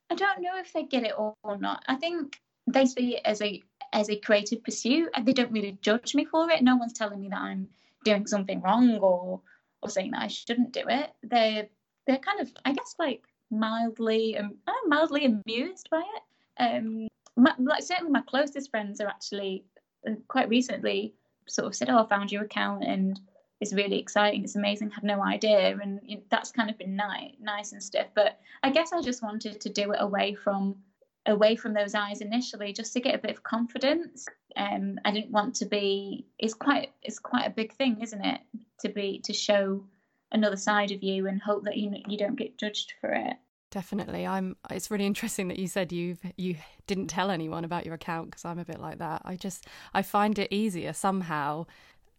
I 0.10 0.16
don't 0.16 0.42
know 0.42 0.58
if 0.58 0.74
they 0.74 0.84
get 0.84 1.04
it 1.04 1.14
or 1.18 1.36
not. 1.58 1.84
I 1.88 1.96
think 1.96 2.42
they 2.68 2.86
see 2.86 3.16
it 3.16 3.22
as 3.26 3.42
a 3.42 3.62
as 3.94 4.10
a 4.10 4.18
creative 4.18 4.64
pursuit 4.64 5.10
and 5.14 5.26
they 5.26 5.34
don't 5.34 5.52
really 5.52 5.78
judge 5.82 6.16
me 6.16 6.26
for 6.26 6.50
it. 6.50 6.62
No 6.62 6.76
one's 6.76 6.94
telling 6.94 7.22
me 7.22 7.30
that 7.30 7.40
I'm 7.40 7.70
doing 8.04 8.28
something 8.28 8.62
wrong 8.62 8.98
or 8.98 9.42
or 9.82 9.90
saying 9.90 10.12
that 10.12 10.22
I 10.22 10.28
shouldn't 10.28 10.74
do 10.74 10.84
it. 10.88 11.12
They're 11.24 11.68
they're 12.08 12.18
kind 12.18 12.42
of 12.42 12.52
I 12.66 12.74
guess 12.74 12.96
like 13.00 13.24
mildly 13.52 14.38
um, 14.38 14.58
mildly 14.88 15.26
amused 15.26 15.90
by 15.90 16.02
it. 16.02 16.24
Um, 16.58 17.08
my, 17.36 17.54
like 17.60 17.84
certainly 17.84 18.12
my 18.12 18.22
closest 18.22 18.72
friends 18.72 19.02
are 19.02 19.08
actually 19.08 19.66
uh, 20.08 20.16
quite 20.28 20.50
recently 20.50 21.14
sort 21.48 21.68
of 21.68 21.76
said, 21.76 21.90
"Oh, 21.90 22.04
I 22.04 22.08
found 22.08 22.32
your 22.32 22.44
account 22.44 22.84
and 22.84 23.20
it's 23.62 23.74
really 23.74 24.00
exciting. 24.00 24.44
It's 24.44 24.56
amazing. 24.56 24.92
Had 24.92 25.04
no 25.04 25.24
idea." 25.24 25.78
And 25.82 26.00
you 26.04 26.18
know, 26.18 26.24
that's 26.30 26.52
kind 26.52 26.70
of 26.70 26.78
been 26.78 26.96
nice, 26.96 27.32
nice 27.40 27.72
and 27.72 27.84
stuff. 27.84 28.08
But 28.16 28.40
I 28.64 28.72
guess 28.72 28.92
I 28.94 29.02
just 29.02 29.24
wanted 29.24 29.62
to 29.62 29.70
do 29.70 29.92
it 29.92 30.02
away 30.02 30.36
from 30.36 30.78
away 31.26 31.56
from 31.56 31.74
those 31.74 31.96
eyes 31.96 32.22
initially, 32.22 32.74
just 32.74 32.94
to 32.94 33.00
get 33.00 33.16
a 33.16 33.20
bit 33.20 33.32
of 33.32 33.44
confidence. 33.44 34.26
Um, 34.56 35.00
I 35.04 35.12
didn't 35.12 35.32
want 35.32 35.56
to 35.56 35.66
be. 35.66 36.26
It's 36.40 36.54
quite. 36.54 36.92
It's 37.02 37.20
quite 37.20 37.46
a 37.46 37.52
big 37.52 37.74
thing, 37.74 38.02
isn't 38.02 38.24
it? 38.24 38.42
To 38.82 38.90
be 38.90 39.20
to 39.26 39.34
show 39.34 39.84
another 40.32 40.58
side 40.58 40.92
of 40.92 41.04
you 41.04 41.28
and 41.28 41.42
hope 41.42 41.64
that 41.64 41.78
you 41.78 41.92
you 42.08 42.18
don't 42.18 42.36
get 42.36 42.58
judged 42.58 42.94
for 43.02 43.12
it. 43.12 43.36
Definitely, 43.72 44.26
I'm. 44.26 44.56
It's 44.70 44.90
really 44.90 45.06
interesting 45.06 45.48
that 45.50 45.60
you 45.60 45.68
said 45.68 45.92
you've 45.92 46.20
you 46.38 46.56
didn't 46.88 47.08
tell 47.08 47.30
anyone 47.30 47.66
about 47.66 47.86
your 47.86 47.96
account 47.96 48.32
because 48.32 48.46
I'm 48.46 48.60
a 48.60 48.66
bit 48.66 48.80
like 48.80 49.00
that. 49.00 49.22
I 49.26 49.36
just 49.36 49.68
I 49.94 50.02
find 50.02 50.40
it 50.40 50.52
easier 50.52 50.94
somehow 50.94 51.66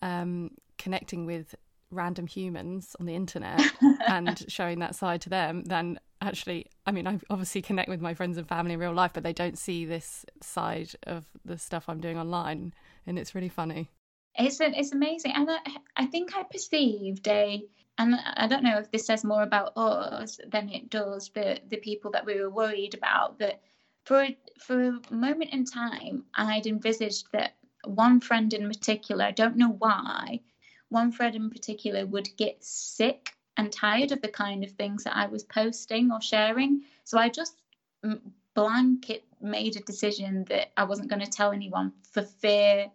um, 0.03 0.51
connecting 0.77 1.25
with 1.25 1.55
random 1.90 2.27
humans 2.27 2.96
on 2.99 3.07
the 3.07 3.14
internet 3.14 3.61
and 4.09 4.44
showing 4.49 4.81
that 4.81 4.94
side 4.94 5.20
to 5.20 5.29
them 5.29 5.62
than 5.64 5.99
actually 6.20 6.66
i 6.87 6.90
mean 6.90 7.07
i 7.07 7.18
obviously 7.31 7.62
connect 7.62 7.88
with 7.88 8.01
my 8.01 8.14
friends 8.14 8.37
and 8.38 8.49
family 8.49 8.72
in 8.72 8.81
real 8.81 8.92
life 8.92 9.12
but 9.14 9.22
they 9.22 9.33
don't 9.33 9.59
see 9.59 9.85
this 9.85 10.25
side 10.42 10.90
of 11.05 11.27
the 11.44 11.59
stuff 11.59 11.85
i'm 11.88 12.01
doing 12.01 12.18
online 12.18 12.72
and 13.07 13.18
it's 13.18 13.35
really 13.35 13.49
funny. 13.49 13.90
It's 14.38 14.61
it's 14.61 14.92
amazing 14.92 15.33
and 15.35 15.49
I, 15.51 15.59
I 15.96 16.07
think 16.07 16.37
i 16.37 16.42
perceived 16.42 17.27
a 17.27 17.62
and 17.96 18.16
i 18.35 18.46
don't 18.46 18.62
know 18.62 18.79
if 18.79 18.90
this 18.90 19.07
says 19.07 19.25
more 19.25 19.42
about 19.42 19.72
us 19.77 20.38
than 20.46 20.68
it 20.68 20.90
does 20.90 21.31
the 21.31 21.59
the 21.70 21.79
people 21.79 22.11
that 22.11 22.27
we 22.27 22.38
were 22.38 22.51
worried 22.51 22.94
about 22.94 23.38
that 23.38 23.62
for 24.05 24.29
for 24.59 24.88
a 24.88 25.01
moment 25.11 25.55
in 25.55 25.64
time 25.64 26.25
i'd 26.35 26.66
envisaged 26.66 27.33
that 27.33 27.57
one 27.85 28.20
friend 28.20 28.53
in 28.53 28.68
particular 28.68 29.25
i 29.25 29.31
don't 29.31 29.57
know 29.57 29.70
why 29.79 30.40
one 30.88 31.12
friend 31.12 31.35
in 31.35 31.51
particular 31.51 32.07
would 32.07 32.29
get 32.37 32.62
sick 32.62 33.31
and 33.57 33.72
tired 33.72 34.12
of 34.12 34.20
the 34.22 34.29
kind 34.29 34.64
of 34.64 34.70
things 34.72 35.05
that 35.05 35.16
I 35.16 35.27
was 35.27 35.42
posting 35.44 36.11
or 36.12 36.20
sharing. 36.20 36.83
So 37.05 37.18
I 37.18 37.29
just 37.29 37.61
blanket 38.55 39.25
made 39.40 39.77
a 39.77 39.81
decision 39.81 40.44
that 40.49 40.72
I 40.77 40.85
wasn't 40.85 41.09
going 41.09 41.25
to 41.25 41.31
tell 41.31 41.53
anyone 41.53 41.92
for 42.12 42.22
fear 42.22 42.90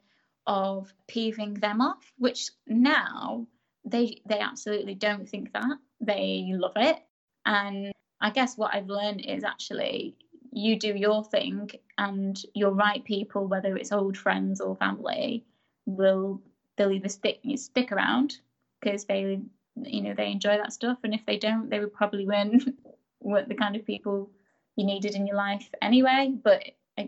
of 0.47 0.93
peeving 1.07 1.55
them 1.55 1.81
off, 1.81 2.11
which 2.17 2.49
now 2.67 3.47
they 3.85 4.21
they 4.25 4.39
absolutely 4.39 4.95
don't 4.95 5.27
think 5.27 5.53
that. 5.53 5.77
They 5.99 6.51
love 6.53 6.73
it. 6.75 6.97
And 7.45 7.91
I 8.19 8.29
guess 8.31 8.57
what 8.57 8.73
I've 8.73 8.87
learned 8.89 9.25
is 9.25 9.43
actually 9.43 10.15
you 10.51 10.77
do 10.77 10.93
your 10.95 11.23
thing 11.23 11.69
and 11.97 12.39
your 12.53 12.71
right 12.71 13.03
people, 13.03 13.47
whether 13.47 13.75
it's 13.77 13.91
old 13.91 14.17
friends 14.17 14.61
or 14.61 14.75
family, 14.75 15.45
will 15.85 16.41
they'll 16.77 16.91
either 16.91 17.09
stick 17.09 17.39
stick 17.55 17.91
around 17.91 18.37
because 18.79 19.05
they 19.05 19.39
you 19.75 20.01
know 20.01 20.13
they 20.13 20.31
enjoy 20.31 20.57
that 20.57 20.73
stuff. 20.73 20.99
And 21.03 21.13
if 21.13 21.25
they 21.25 21.37
don't 21.37 21.69
they 21.69 21.79
would 21.79 21.93
probably 21.93 22.25
win 22.25 22.77
weren't 23.21 23.49
the 23.49 23.55
kind 23.55 23.75
of 23.75 23.85
people 23.85 24.29
you 24.75 24.85
needed 24.85 25.15
in 25.15 25.27
your 25.27 25.35
life 25.35 25.69
anyway. 25.81 26.33
But 26.43 26.63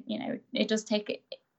you 0.05 0.19
know 0.19 0.39
it 0.53 0.67
does 0.67 0.83
take 0.83 1.09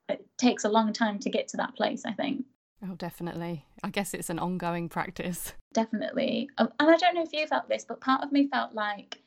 it 0.08 0.26
takes 0.38 0.64
a 0.64 0.68
long 0.68 0.92
time 0.92 1.18
to 1.18 1.30
get 1.30 1.48
to 1.48 1.56
that 1.56 1.74
place 1.76 2.04
i 2.04 2.12
think. 2.12 2.44
Oh 2.86 2.94
definitely. 2.96 3.64
I 3.82 3.88
guess 3.88 4.12
it's 4.12 4.28
an 4.28 4.38
ongoing 4.38 4.90
practice. 4.90 5.54
Definitely. 5.72 6.50
Um, 6.58 6.70
and 6.78 6.90
i 6.90 6.96
don't 6.96 7.14
know 7.14 7.22
if 7.22 7.32
you 7.32 7.46
felt 7.46 7.68
this 7.68 7.84
but 7.84 8.00
part 8.00 8.22
of 8.22 8.32
me 8.32 8.48
felt 8.48 8.74
like 8.74 9.18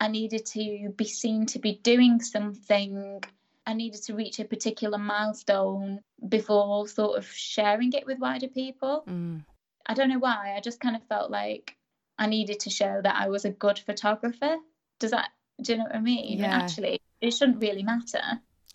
i 0.00 0.08
needed 0.08 0.46
to 0.46 0.92
be 0.96 1.04
seen 1.04 1.46
to 1.46 1.58
be 1.58 1.80
doing 1.82 2.20
something 2.20 3.22
i 3.66 3.72
needed 3.74 4.02
to 4.02 4.14
reach 4.14 4.38
a 4.38 4.44
particular 4.44 4.98
milestone 4.98 6.00
before 6.28 6.86
sort 6.88 7.18
of 7.18 7.26
sharing 7.26 7.92
it 7.92 8.06
with 8.06 8.18
wider 8.18 8.48
people 8.48 9.04
mm. 9.08 9.40
I 9.86 9.94
don't 9.94 10.08
know 10.08 10.18
why. 10.18 10.54
I 10.56 10.60
just 10.60 10.80
kind 10.80 10.96
of 10.96 11.02
felt 11.04 11.30
like 11.30 11.76
I 12.18 12.26
needed 12.26 12.60
to 12.60 12.70
show 12.70 13.00
that 13.02 13.16
I 13.16 13.28
was 13.28 13.44
a 13.44 13.50
good 13.50 13.78
photographer. 13.78 14.56
Does 14.98 15.10
that, 15.10 15.30
do 15.60 15.72
you 15.72 15.78
know 15.78 15.84
what 15.84 15.96
I 15.96 16.00
mean? 16.00 16.38
Yeah. 16.38 16.56
actually, 16.56 17.00
it 17.20 17.32
shouldn't 17.32 17.60
really 17.60 17.82
matter. 17.82 18.22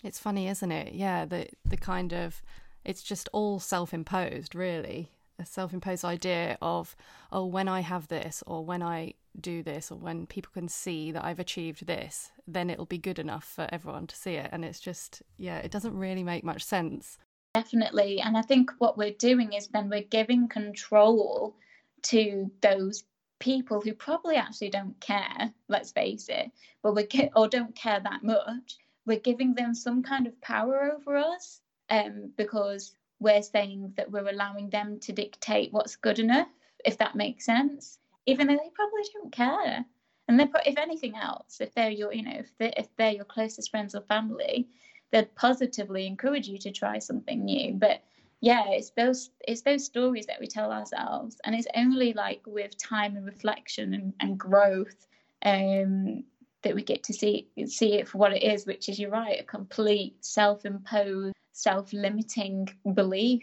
It's 0.04 0.20
funny, 0.20 0.48
isn't 0.48 0.72
it? 0.72 0.94
Yeah, 0.94 1.26
the 1.26 1.48
the 1.66 1.78
kind 1.78 2.14
of 2.14 2.42
it's 2.86 3.02
just 3.02 3.30
all 3.34 3.60
self-imposed, 3.60 4.54
really. 4.54 5.12
A 5.40 5.46
self-imposed 5.46 6.06
idea 6.06 6.58
of 6.62 6.96
oh, 7.32 7.46
when 7.46 7.68
I 7.68 7.82
have 7.82 8.08
this, 8.08 8.44
or 8.46 8.64
when 8.64 8.84
I 8.84 9.14
do 9.42 9.64
this, 9.64 9.92
or 9.92 9.96
when 9.96 10.26
people 10.26 10.52
can 10.54 10.68
see 10.68 11.12
that 11.12 11.24
I've 11.24 11.40
achieved 11.40 11.86
this, 11.86 12.32
then 12.48 12.70
it'll 12.70 12.86
be 12.86 12.98
good 12.98 13.20
enough 13.20 13.44
for 13.46 13.68
everyone 13.72 14.08
to 14.08 14.16
see 14.16 14.34
it. 14.34 14.50
And 14.52 14.64
it's 14.66 14.80
just 14.80 15.22
yeah, 15.38 15.58
it 15.58 15.72
doesn't 15.72 15.98
really 15.98 16.24
make 16.24 16.44
much 16.44 16.64
sense. 16.64 17.18
Definitely. 17.54 18.22
And 18.22 18.38
I 18.38 18.44
think 18.44 18.72
what 18.78 18.98
we're 18.98 19.14
doing 19.14 19.54
is 19.54 19.68
then 19.68 19.90
we're 19.90 20.04
giving 20.04 20.48
control 20.48 21.56
to 22.04 22.52
those 22.62 23.04
people 23.40 23.82
who 23.82 23.94
probably 23.94 24.36
actually 24.36 24.70
don't 24.70 25.00
care, 25.00 25.52
let's 25.68 25.92
face 25.92 26.30
it, 26.30 26.52
but 26.84 26.96
we 26.96 27.06
get, 27.06 27.32
or 27.36 27.48
don't 27.48 27.76
care 27.76 28.00
that 28.00 28.24
much. 28.24 28.78
We're 29.06 29.20
giving 29.20 29.56
them 29.56 29.74
some 29.74 30.04
kind 30.04 30.28
of 30.28 30.40
power 30.42 30.92
over 30.94 31.18
us 31.18 31.62
um, 31.90 32.32
because 32.38 32.94
we're 33.20 33.42
saying 33.42 33.94
that 33.98 34.12
we're 34.12 34.30
allowing 34.30 34.70
them 34.70 35.00
to 35.02 35.12
dictate 35.12 35.74
what's 35.74 35.96
good 35.96 36.20
enough, 36.20 36.50
if 36.86 36.98
that 37.00 37.16
makes 37.16 37.46
sense, 37.46 38.00
even 38.28 38.48
though 38.48 38.54
they 38.54 38.70
probably 38.74 39.02
don't 39.14 39.32
care. 39.32 39.84
And 40.28 40.40
they're, 40.40 40.50
if 40.66 40.78
anything 40.78 41.16
else, 41.16 41.62
if 41.62 41.74
they're 41.74 41.90
your, 41.90 42.14
you 42.14 42.24
know, 42.24 42.36
if 42.36 42.56
they're, 42.58 42.74
if 42.78 42.88
they're 42.98 43.14
your 43.14 43.26
closest 43.26 43.72
friends 43.72 43.96
or 43.96 44.02
family, 44.02 44.68
they'd 45.12 45.34
positively 45.36 46.06
encourage 46.06 46.48
you 46.48 46.58
to 46.60 46.72
try 46.72 47.00
something 47.00 47.44
new. 47.44 47.74
But 47.74 48.04
yeah, 48.42 48.66
it's 48.68 48.92
those 48.92 49.32
it's 49.48 49.62
those 49.62 49.86
stories 49.86 50.28
that 50.28 50.40
we 50.40 50.46
tell 50.46 50.72
ourselves, 50.72 51.38
and 51.44 51.56
it's 51.56 51.68
only 51.76 52.14
like 52.14 52.42
with 52.46 52.78
time 52.78 53.16
and 53.16 53.26
reflection 53.26 53.94
and, 53.96 54.14
and 54.20 54.38
growth 54.38 55.08
um, 55.44 56.24
that 56.62 56.76
we 56.76 56.84
get 56.84 57.04
to 57.06 57.14
see 57.14 57.48
see 57.66 57.94
it 57.94 58.08
for 58.08 58.20
what 58.20 58.34
it 58.34 58.44
is, 58.44 58.68
which 58.68 58.90
is 58.90 59.00
you're 59.00 59.10
right, 59.10 59.40
a 59.40 59.44
complete 59.44 60.18
self-imposed, 60.24 61.34
self-limiting 61.54 62.68
belief 62.94 63.42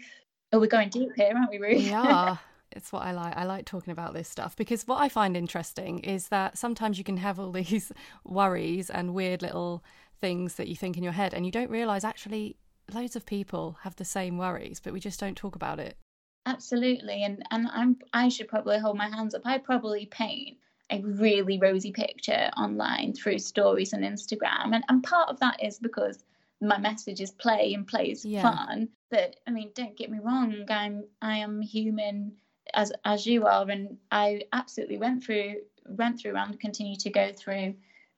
Oh, 0.54 0.60
we're 0.60 0.68
going 0.68 0.88
deep 0.88 1.10
here, 1.16 1.32
aren't 1.34 1.50
we, 1.50 1.58
Ruth? 1.58 1.82
We 1.82 1.92
are. 1.92 2.38
it's 2.74 2.92
what 2.92 3.02
I 3.02 3.12
like. 3.12 3.36
I 3.36 3.44
like 3.44 3.64
talking 3.64 3.92
about 3.92 4.14
this 4.14 4.28
stuff 4.28 4.56
because 4.56 4.86
what 4.86 5.00
I 5.00 5.08
find 5.08 5.36
interesting 5.36 6.00
is 6.00 6.28
that 6.28 6.58
sometimes 6.58 6.98
you 6.98 7.04
can 7.04 7.16
have 7.18 7.38
all 7.38 7.52
these 7.62 7.92
worries 8.24 8.90
and 8.90 9.14
weird 9.14 9.42
little 9.42 9.82
things 10.20 10.54
that 10.54 10.68
you 10.68 10.76
think 10.76 10.96
in 10.96 11.02
your 11.02 11.12
head, 11.12 11.34
and 11.34 11.44
you 11.44 11.52
don't 11.52 11.70
realize 11.70 12.04
actually 12.04 12.56
loads 12.92 13.16
of 13.16 13.24
people 13.24 13.78
have 13.82 13.96
the 13.96 14.04
same 14.04 14.36
worries, 14.38 14.80
but 14.80 14.92
we 14.92 15.00
just 15.00 15.20
don't 15.20 15.36
talk 15.36 15.54
about 15.56 15.78
it. 15.78 15.96
Absolutely, 16.46 17.22
and 17.22 17.42
and 17.50 17.68
I'm 17.72 17.96
I 18.12 18.28
should 18.28 18.48
probably 18.48 18.78
hold 18.78 18.96
my 18.96 19.08
hands 19.08 19.34
up. 19.34 19.42
I 19.44 19.58
probably 19.58 20.06
paint 20.06 20.58
a 20.90 21.00
really 21.00 21.58
rosy 21.58 21.90
picture 21.90 22.50
online 22.56 23.14
through 23.14 23.38
stories 23.38 23.92
and 23.92 24.04
Instagram, 24.04 24.74
and 24.74 24.84
and 24.88 25.02
part 25.02 25.30
of 25.30 25.40
that 25.40 25.62
is 25.62 25.78
because 25.78 26.24
my 26.60 26.78
message 26.78 27.20
is 27.20 27.30
play 27.30 27.74
and 27.74 27.86
play 27.86 28.10
is 28.10 28.24
yeah. 28.24 28.42
fun. 28.42 28.88
But 29.10 29.36
I 29.46 29.50
mean, 29.50 29.70
don't 29.74 29.96
get 29.96 30.10
me 30.10 30.18
wrong, 30.22 30.66
I'm 30.68 31.04
I 31.22 31.38
am 31.38 31.62
human 31.62 32.32
as 32.72 32.92
as 33.04 33.26
you 33.26 33.46
are, 33.46 33.68
and 33.68 33.98
I 34.10 34.42
absolutely 34.52 34.98
went 34.98 35.24
through 35.24 35.56
went 35.86 36.20
through 36.20 36.36
and 36.36 36.58
continue 36.58 36.96
to 36.96 37.10
go 37.10 37.32
through 37.32 37.74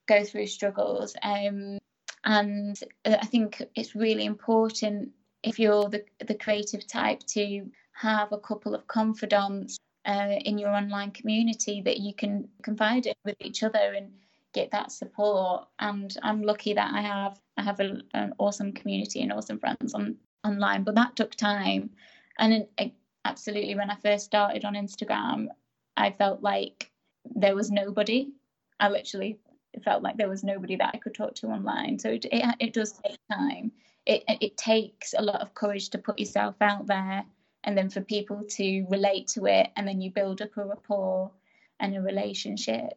go 0.07 0.25
through 0.25 0.47
struggles. 0.47 1.17
Um, 1.23 1.79
and 2.25 2.79
I 3.05 3.27
think 3.27 3.63
it's 3.75 3.95
really 3.95 4.25
important 4.25 5.11
if 5.43 5.59
you're 5.59 5.89
the 5.89 6.05
the 6.27 6.35
creative 6.35 6.87
type 6.87 7.21
to 7.29 7.67
have 7.93 8.33
a 8.33 8.39
couple 8.39 8.75
of 8.75 8.87
confidants 8.87 9.79
uh, 10.05 10.37
in 10.45 10.59
your 10.59 10.71
online 10.71 11.11
community 11.11 11.83
that 11.83 11.99
you 11.99 12.15
can 12.15 12.49
confide 12.63 13.07
in 13.07 13.15
with 13.25 13.37
each 13.41 13.63
other 13.63 13.95
and 13.97 14.13
get 14.53 14.71
that 14.71 14.93
support. 14.93 15.67
And 15.79 16.15
I'm 16.23 16.43
lucky 16.43 16.75
that 16.75 16.95
I 16.95 17.01
have 17.01 17.41
I 17.57 17.63
have 17.63 17.81
a, 17.81 18.01
an 18.15 18.35
awesome 18.39 18.73
community 18.73 19.23
and 19.23 19.33
awesome 19.33 19.59
friends 19.59 19.95
on 19.95 20.17
online. 20.45 20.85
But 20.85 20.95
that 20.97 21.17
took 21.17 21.35
time, 21.35 21.91
and 22.39 22.67
it, 22.79 22.93
absolutely 23.27 23.75
when 23.75 23.91
I 23.91 23.97
first 23.97 24.25
started 24.25 24.65
on 24.65 24.75
Instagram, 24.75 25.49
I 25.97 26.11
felt 26.12 26.43
like 26.43 26.91
there 27.25 27.55
was 27.55 27.71
nobody. 27.71 28.31
I 28.79 28.89
literally 28.89 29.39
felt 29.85 30.03
like 30.03 30.17
there 30.17 30.29
was 30.29 30.45
nobody 30.45 30.77
that 30.77 30.93
I 30.95 30.99
could 30.99 31.15
talk 31.15 31.35
to 31.37 31.49
online. 31.49 31.99
So 31.99 32.11
it, 32.11 32.25
it, 32.27 32.55
it 32.61 32.73
does 32.73 32.93
take 32.93 33.19
time. 33.31 33.73
It, 34.07 34.25
it 34.29 34.57
takes 34.57 35.15
a 35.17 35.23
lot 35.23 35.41
of 35.41 35.55
courage 35.55 35.91
to 35.91 35.99
put 35.99 36.19
yourself 36.19 36.55
out 36.61 36.87
there 36.87 37.25
and 37.65 37.77
then 37.77 37.91
for 37.91 38.01
people 38.01 38.45
to 38.51 38.87
relate 38.89 39.27
to 39.29 39.47
it 39.47 39.71
and 39.77 39.87
then 39.87 40.01
you 40.01 40.11
build 40.11 40.41
up 40.41 40.57
a 40.57 40.65
rapport 40.65 41.33
and 41.81 41.97
a 41.97 42.01
relationship 42.01 42.95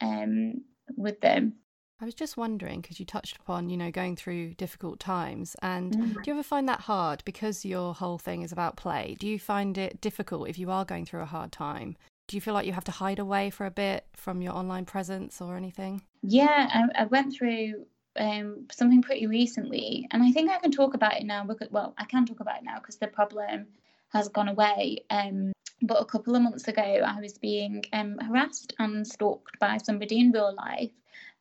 um, 0.00 0.62
with 0.96 1.20
them 1.20 1.54
I 2.02 2.04
was 2.04 2.14
just 2.14 2.36
wondering 2.36 2.80
because 2.80 2.98
you 2.98 3.06
touched 3.06 3.36
upon, 3.36 3.70
you 3.70 3.76
know, 3.76 3.92
going 3.92 4.16
through 4.16 4.54
difficult 4.54 4.98
times. 4.98 5.54
And 5.62 5.92
mm. 5.92 6.14
do 6.14 6.22
you 6.26 6.32
ever 6.32 6.42
find 6.42 6.68
that 6.68 6.80
hard 6.80 7.22
because 7.24 7.64
your 7.64 7.94
whole 7.94 8.18
thing 8.18 8.42
is 8.42 8.50
about 8.50 8.76
play? 8.76 9.16
Do 9.20 9.28
you 9.28 9.38
find 9.38 9.78
it 9.78 10.00
difficult 10.00 10.48
if 10.48 10.58
you 10.58 10.68
are 10.72 10.84
going 10.84 11.06
through 11.06 11.20
a 11.20 11.26
hard 11.26 11.52
time? 11.52 11.96
Do 12.26 12.36
you 12.36 12.40
feel 12.40 12.54
like 12.54 12.66
you 12.66 12.72
have 12.72 12.82
to 12.84 12.90
hide 12.90 13.20
away 13.20 13.50
for 13.50 13.66
a 13.66 13.70
bit 13.70 14.04
from 14.14 14.42
your 14.42 14.52
online 14.52 14.84
presence 14.84 15.40
or 15.40 15.56
anything? 15.56 16.02
Yeah, 16.22 16.68
I, 16.74 17.02
I 17.02 17.04
went 17.04 17.36
through 17.36 17.86
um, 18.16 18.66
something 18.72 19.02
pretty 19.02 19.28
recently, 19.28 20.08
and 20.10 20.24
I 20.24 20.32
think 20.32 20.50
I 20.50 20.58
can 20.58 20.72
talk 20.72 20.94
about 20.94 21.18
it 21.18 21.24
now 21.24 21.44
because, 21.44 21.68
well, 21.70 21.94
I 21.98 22.04
can 22.06 22.26
talk 22.26 22.40
about 22.40 22.58
it 22.58 22.64
now 22.64 22.78
because 22.78 22.96
the 22.96 23.06
problem 23.06 23.66
has 24.08 24.28
gone 24.28 24.48
away. 24.48 25.04
Um, 25.08 25.52
but 25.82 26.02
a 26.02 26.04
couple 26.04 26.34
of 26.34 26.42
months 26.42 26.66
ago, 26.66 26.82
I 26.82 27.20
was 27.20 27.38
being 27.38 27.84
um, 27.92 28.18
harassed 28.18 28.74
and 28.80 29.06
stalked 29.06 29.60
by 29.60 29.78
somebody 29.78 30.18
in 30.18 30.32
real 30.32 30.52
life, 30.54 30.90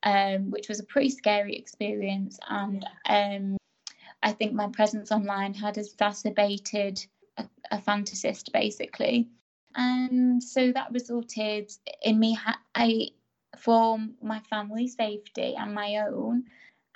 um, 0.03 0.51
which 0.51 0.69
was 0.69 0.79
a 0.79 0.85
pretty 0.85 1.09
scary 1.09 1.55
experience. 1.55 2.39
And 2.49 2.85
um, 3.07 3.57
I 4.23 4.31
think 4.31 4.53
my 4.53 4.67
presence 4.67 5.11
online 5.11 5.53
had 5.53 5.77
exacerbated 5.77 7.05
a, 7.37 7.45
a 7.71 7.77
fantasist, 7.77 8.51
basically. 8.51 9.29
And 9.75 10.43
so 10.43 10.71
that 10.71 10.91
resulted 10.91 11.71
in 12.01 12.19
me, 12.19 12.33
ha- 12.33 12.61
I, 12.75 13.09
for 13.57 13.97
my 14.21 14.39
family's 14.49 14.95
safety 14.95 15.55
and 15.55 15.73
my 15.73 15.97
own, 15.97 16.45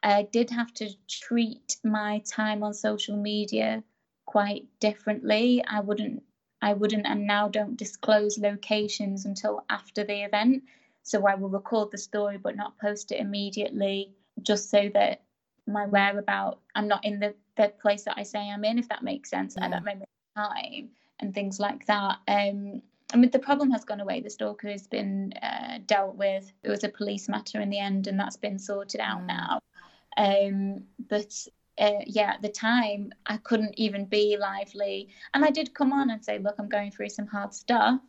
I 0.04 0.24
did 0.24 0.52
have 0.52 0.74
to 0.76 0.90
treat 1.10 1.78
my 1.84 2.20
time 2.20 2.64
on 2.64 2.74
social 2.74 3.18
media 3.18 3.84
quite 4.26 4.68
differently. 4.80 5.64
I 5.66 5.80
wouldn't 5.80 6.24
I 6.62 6.74
wouldn't 6.74 7.06
and 7.06 7.28
now 7.28 7.48
don't 7.48 7.78
disclose 7.78 8.38
locations 8.38 9.26
until 9.26 9.64
after 9.70 10.04
the 10.04 10.24
event. 10.24 10.64
So 11.06 11.26
I 11.26 11.36
will 11.36 11.50
record 11.50 11.92
the 11.92 11.98
story 11.98 12.38
but 12.38 12.58
not 12.58 12.78
post 12.78 13.12
it 13.14 13.22
immediately 13.22 14.12
just 14.42 14.70
so 14.70 14.90
that 14.94 15.22
my 15.68 15.86
whereabout 15.86 16.60
I'm 16.76 16.88
not 16.88 17.06
in 17.06 17.20
the, 17.20 17.34
the 17.56 17.72
place 17.82 18.04
that 18.04 18.16
I 18.18 18.24
say 18.24 18.40
I'm 18.40 18.66
in, 18.66 18.78
if 18.78 18.90
that 18.90 19.04
makes 19.04 19.30
sense, 19.30 19.56
yeah. 19.58 19.66
at 19.66 19.72
that 19.72 19.86
moment 19.86 20.10
in 20.36 20.44
time 20.44 20.90
and 21.22 21.34
things 21.34 21.60
like 21.60 21.86
that. 21.86 22.18
Um 22.28 22.82
I 23.14 23.18
mean, 23.18 23.30
the 23.30 23.40
problem 23.40 23.70
has 23.72 23.86
gone 23.86 24.02
away. 24.02 24.20
The 24.20 24.30
stalker 24.32 24.68
has 24.68 24.88
been 24.88 25.32
uh, 25.42 25.78
dealt 25.86 26.16
with. 26.16 26.52
It 26.64 26.70
was 26.70 26.84
a 26.84 26.90
police 26.90 27.30
matter 27.30 27.62
in 27.62 27.70
the 27.70 27.80
end, 27.80 28.08
and 28.08 28.20
that's 28.20 28.36
been 28.36 28.58
sorted 28.58 29.00
out 29.00 29.22
mm. 29.22 29.28
now. 29.28 29.60
Um, 30.18 30.84
but 31.08 31.48
uh, 31.78 32.02
yeah, 32.06 32.32
at 32.34 32.42
the 32.42 32.50
time, 32.50 33.12
I 33.26 33.38
couldn't 33.38 33.78
even 33.78 34.06
be 34.06 34.38
lively. 34.38 35.10
And 35.34 35.46
I 35.46 35.52
did 35.52 35.74
come 35.74 35.94
on 35.94 36.10
and 36.10 36.24
say, 36.24 36.40
look, 36.40 36.56
I'm 36.58 36.70
going 36.70 36.92
through 36.92 37.10
some 37.10 37.28
hard 37.28 37.54
stuff. 37.54 38.00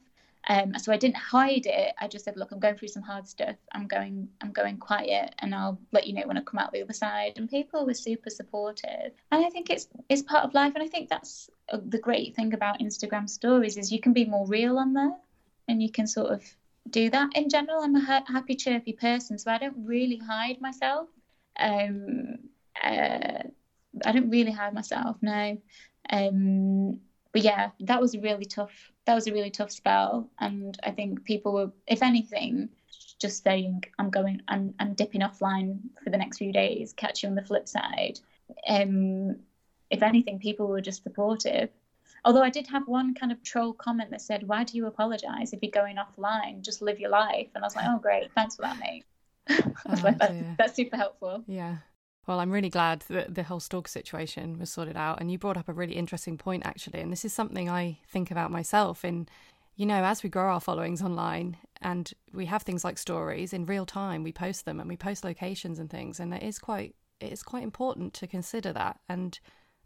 Um, 0.49 0.79
so 0.79 0.93
I 0.93 0.97
didn't 0.97 1.17
hide 1.17 1.67
it. 1.67 1.93
I 2.01 2.07
just 2.07 2.25
said, 2.25 2.37
look, 2.37 2.53
I'm 2.53 2.61
going 2.61 2.77
through 2.77 2.89
some 2.89 3.03
hard 3.03 3.27
stuff. 3.27 3.57
I'm 3.73 3.89
going, 3.89 4.29
I'm 4.41 4.53
going 4.53 4.79
quiet, 4.79 5.35
and 5.41 5.55
I'll 5.55 5.79
let 5.93 6.07
you 6.07 6.15
know 6.15 6.27
when 6.27 6.39
I 6.39 6.41
come 6.43 6.59
out 6.59 6.73
the 6.73 6.83
other 6.83 6.93
side. 6.93 7.33
And 7.37 7.51
people 7.51 7.85
were 7.85 7.95
super 7.95 8.31
supportive, 8.31 9.13
and 9.33 9.45
I 9.45 9.51
think 9.51 9.71
it's 9.71 9.89
it's 10.09 10.23
part 10.23 10.45
of 10.45 10.55
life. 10.55 10.75
And 10.75 10.85
I 10.85 10.89
think 10.89 11.09
that's 11.09 11.51
uh, 11.73 11.79
the 11.89 11.99
great 11.99 12.37
thing 12.37 12.55
about 12.55 12.79
Instagram 12.79 13.29
stories 13.29 13.77
is 13.77 13.91
you 13.91 14.01
can 14.01 14.13
be 14.13 14.25
more 14.25 14.47
real 14.47 14.79
on 14.79 14.93
there, 14.93 15.17
and 15.67 15.83
you 15.83 15.91
can 15.91 16.07
sort 16.07 16.31
of 16.31 16.45
do 16.91 17.11
that. 17.11 17.31
In 17.35 17.49
general, 17.49 17.83
I'm 17.83 17.97
a 17.97 18.01
happy, 18.01 18.55
chirpy 18.55 18.93
person, 18.93 19.39
so 19.39 19.51
I 19.51 19.59
don't 19.59 19.77
really 19.85 20.19
hide 20.19 20.61
myself. 20.61 21.09
Um, 21.59 22.39
uh, 22.83 23.43
I 24.05 24.13
don't 24.13 24.31
really 24.31 24.53
hide 24.53 24.75
myself, 24.75 25.17
no. 25.23 25.59
Um, 26.11 27.01
but 27.33 27.43
yeah, 27.43 27.71
that 27.81 28.01
was 28.01 28.17
really 28.17 28.45
tough. 28.45 28.93
That 29.07 29.15
was 29.15 29.27
a 29.27 29.33
really 29.33 29.51
tough 29.51 29.71
spell, 29.71 30.29
and 30.41 30.77
I 30.83 30.91
think 30.91 31.25
people 31.25 31.53
were, 31.53 31.71
if 31.87 32.03
anything, 32.03 32.69
just 33.21 33.43
saying, 33.43 33.85
"I'm 33.99 34.11
going, 34.11 34.43
I'm, 34.49 34.75
I'm 34.81 34.95
dipping 34.95 35.21
offline 35.21 35.79
for 36.03 36.11
the 36.11 36.19
next 36.19 36.39
few 36.39 36.53
days. 36.53 36.93
Catch 36.93 37.23
you 37.23 37.29
on 37.29 37.35
the 37.35 37.43
flip 37.43 37.69
side." 37.69 38.19
Um, 38.69 39.37
if 39.91 40.03
anything, 40.03 40.39
people 40.39 40.67
were 40.67 40.81
just 40.81 41.03
supportive. 41.03 41.71
Although 42.25 42.43
I 42.43 42.51
did 42.51 42.67
have 42.67 42.89
one 42.89 43.15
kind 43.15 43.31
of 43.31 43.43
troll 43.43 43.73
comment 43.73 44.11
that 44.11 44.23
said, 44.23 44.49
"Why 44.49 44.65
do 44.65 44.77
you 44.77 44.87
apologise 44.87 45.53
if 45.53 45.61
you're 45.63 45.71
going 45.71 45.97
offline? 45.97 46.63
Just 46.63 46.83
live 46.83 46.99
your 46.99 47.11
life." 47.11 47.49
And 47.55 47.63
I 47.63 47.67
was 47.67 47.77
like, 47.77 47.87
"Oh, 47.89 47.99
great, 47.99 48.33
thanks 48.35 48.57
for 48.57 48.63
that, 48.63 48.79
mate." 48.79 49.05
oh, 49.51 50.01
like, 50.03 50.19
that's, 50.19 50.35
that's 50.59 50.75
super 50.75 50.97
helpful. 50.97 51.45
Yeah. 51.47 51.77
Well, 52.27 52.41
I'm 52.41 52.51
really 52.51 52.71
glad 52.71 53.05
that 53.09 53.35
the 53.35 53.45
whole 53.45 53.61
stalker 53.61 53.89
situation 53.89 54.59
was 54.59 54.71
sorted 54.71 54.97
out. 54.97 55.21
And 55.21 55.31
you 55.31 55.39
brought 55.39 55.57
up 55.57 55.69
a 55.69 55.73
really 55.73 55.95
interesting 55.95 56.37
point, 56.37 56.67
actually. 56.67 57.01
And 57.01 57.13
this 57.13 57.25
is 57.25 57.33
something 57.33 57.71
I 57.71 57.99
think 58.09 58.31
about 58.31 58.51
myself 58.51 59.05
in, 59.05 59.29
you 59.77 59.87
know, 59.87 60.03
as 60.03 60.23
we 60.23 60.29
grow 60.29 60.51
our 60.51 60.61
followings 60.61 61.03
online 61.03 61.57
and 61.81 62.13
we 62.33 62.47
have 62.47 62.63
things 62.63 62.85
like 62.85 62.99
stories 62.99 63.53
in 63.53 63.65
real 63.65 63.87
time, 63.87 64.25
we 64.25 64.33
post 64.33 64.65
them 64.65 64.81
and 64.81 64.89
we 64.89 64.97
post 64.97 65.25
locations 65.25 65.79
and 65.79 65.89
things. 65.89 66.19
And 66.19 66.35
it 66.35 66.43
is 66.43 66.59
quite, 66.59 66.97
it 67.21 67.33
is 67.33 67.45
quite 67.45 67.63
important 67.63 68.13
to 68.15 68.27
consider 68.27 68.73
that 68.73 68.99
and, 69.09 69.39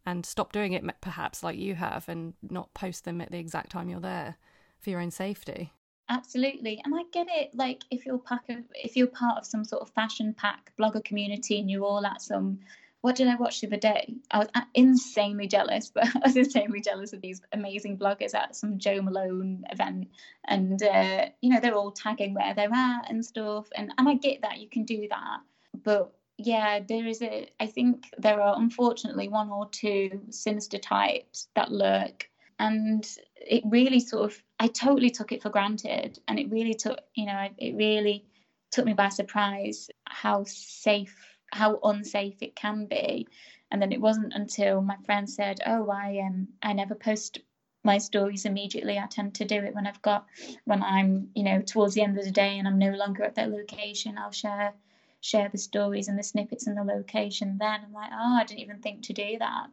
and 0.07 0.25
stop 0.25 0.53
doing 0.53 0.73
it 0.73 0.85
perhaps 1.03 1.43
like 1.43 1.59
you 1.59 1.75
have 1.75 2.09
and 2.09 2.33
not 2.41 2.73
post 2.73 3.05
them 3.05 3.21
at 3.21 3.31
the 3.31 3.39
exact 3.39 3.71
time 3.71 3.91
you're 3.91 4.01
there 4.01 4.37
for 4.79 4.89
your 4.89 5.01
own 5.01 5.11
safety. 5.11 5.73
Absolutely, 6.11 6.83
and 6.85 6.93
I 6.93 7.05
get 7.13 7.29
it. 7.31 7.55
Like 7.55 7.83
if 7.91 8.05
you're 8.05 8.19
part 8.19 8.43
of 8.49 8.59
if 8.75 8.97
you're 8.97 9.07
part 9.07 9.39
of 9.39 9.47
some 9.47 9.65
sort 9.65 9.81
of 9.83 9.91
fashion 9.91 10.35
pack 10.35 10.73
blogger 10.77 11.05
community 11.05 11.61
and 11.61 11.71
you're 11.71 11.85
all 11.85 12.05
at 12.05 12.21
some 12.21 12.59
what 13.01 13.17
did 13.17 13.29
I 13.29 13.37
watch 13.37 13.61
the 13.61 13.69
other 13.69 13.79
day? 13.79 14.15
I 14.31 14.41
was 14.41 14.49
insanely 14.75 15.47
jealous, 15.47 15.91
but 15.95 16.05
I 16.05 16.21
was 16.27 16.37
insanely 16.37 16.81
jealous 16.81 17.13
of 17.13 17.21
these 17.21 17.41
amazing 17.53 17.97
bloggers 17.97 18.35
at 18.35 18.57
some 18.57 18.79
Jo 18.79 19.01
Malone 19.01 19.65
event, 19.71 20.09
and 20.47 20.83
uh, 20.83 21.27
you 21.41 21.51
know 21.55 21.61
they're 21.61 21.77
all 21.77 21.93
tagging 21.93 22.35
where 22.35 22.55
they're 22.55 22.75
at 22.75 23.09
and 23.09 23.25
stuff, 23.25 23.69
and 23.77 23.93
and 23.97 24.09
I 24.09 24.15
get 24.15 24.43
that 24.43 24.59
you 24.59 24.69
can 24.69 24.85
do 24.85 25.07
that, 25.09 25.39
but 25.85 26.13
yeah, 26.39 26.81
there 26.81 27.07
is 27.07 27.23
a. 27.23 27.49
I 27.61 27.69
think 27.69 28.07
there 28.19 28.41
are 28.41 28.59
unfortunately 28.59 29.29
one 29.29 29.51
or 29.51 29.69
two 29.69 30.23
sinister 30.31 30.79
types 30.79 31.47
that 31.55 31.71
lurk 31.71 32.31
and 32.61 33.07
it 33.37 33.63
really 33.67 33.99
sort 33.99 34.31
of 34.31 34.43
i 34.61 34.69
totally 34.69 35.11
took 35.11 35.33
it 35.33 35.43
for 35.43 35.51
granted 35.51 36.19
and 36.29 36.39
it 36.39 36.51
really 36.51 36.75
took 36.75 36.99
you 37.15 37.27
know 37.27 37.49
it 37.59 37.75
really 37.75 38.25
took 38.71 38.85
me 38.85 38.93
by 38.93 39.09
surprise 39.09 39.91
how 40.05 40.45
safe 40.45 41.17
how 41.53 41.79
unsafe 41.83 42.43
it 42.43 42.55
can 42.55 42.87
be. 42.87 43.27
And 43.73 43.81
then 43.81 43.93
it 43.93 44.01
wasn't 44.01 44.33
until 44.35 44.83
my 44.83 44.97
friend 45.07 45.29
said 45.29 45.61
oh 45.67 45.89
i 45.91 46.19
um 46.27 46.49
i 46.63 46.73
never 46.73 46.95
post 46.95 47.39
my 47.83 47.97
stories 47.99 48.45
immediately. 48.45 48.99
I 48.99 49.07
tend 49.07 49.35
to 49.37 49.45
do 49.45 49.57
it 49.57 49.75
when 49.75 49.87
i've 49.87 50.03
got 50.03 50.27
when 50.65 50.83
i'm 50.83 51.31
you 51.35 51.45
know 51.45 51.61
towards 51.63 51.95
the 51.95 52.03
end 52.03 52.19
of 52.19 52.25
the 52.25 52.31
day 52.31 52.59
and 52.59 52.67
i'm 52.69 52.79
no 52.79 52.91
longer 52.93 53.25
at 53.25 53.37
that 53.37 53.51
location 53.51 54.19
i'll 54.19 54.33
share 54.33 54.75
share 55.21 55.49
the 55.49 55.59
stories 55.59 56.09
and 56.09 56.19
the 56.19 56.23
snippets 56.23 56.67
and 56.67 56.77
the 56.77 56.83
location 56.85 57.59
then. 57.59 57.81
I'm 57.85 57.93
like 57.93 58.11
oh 58.13 58.37
i 58.41 58.45
didn't 58.45 58.61
even 58.61 58.81
think 58.81 59.03
to 59.05 59.13
do 59.13 59.39
that 59.39 59.69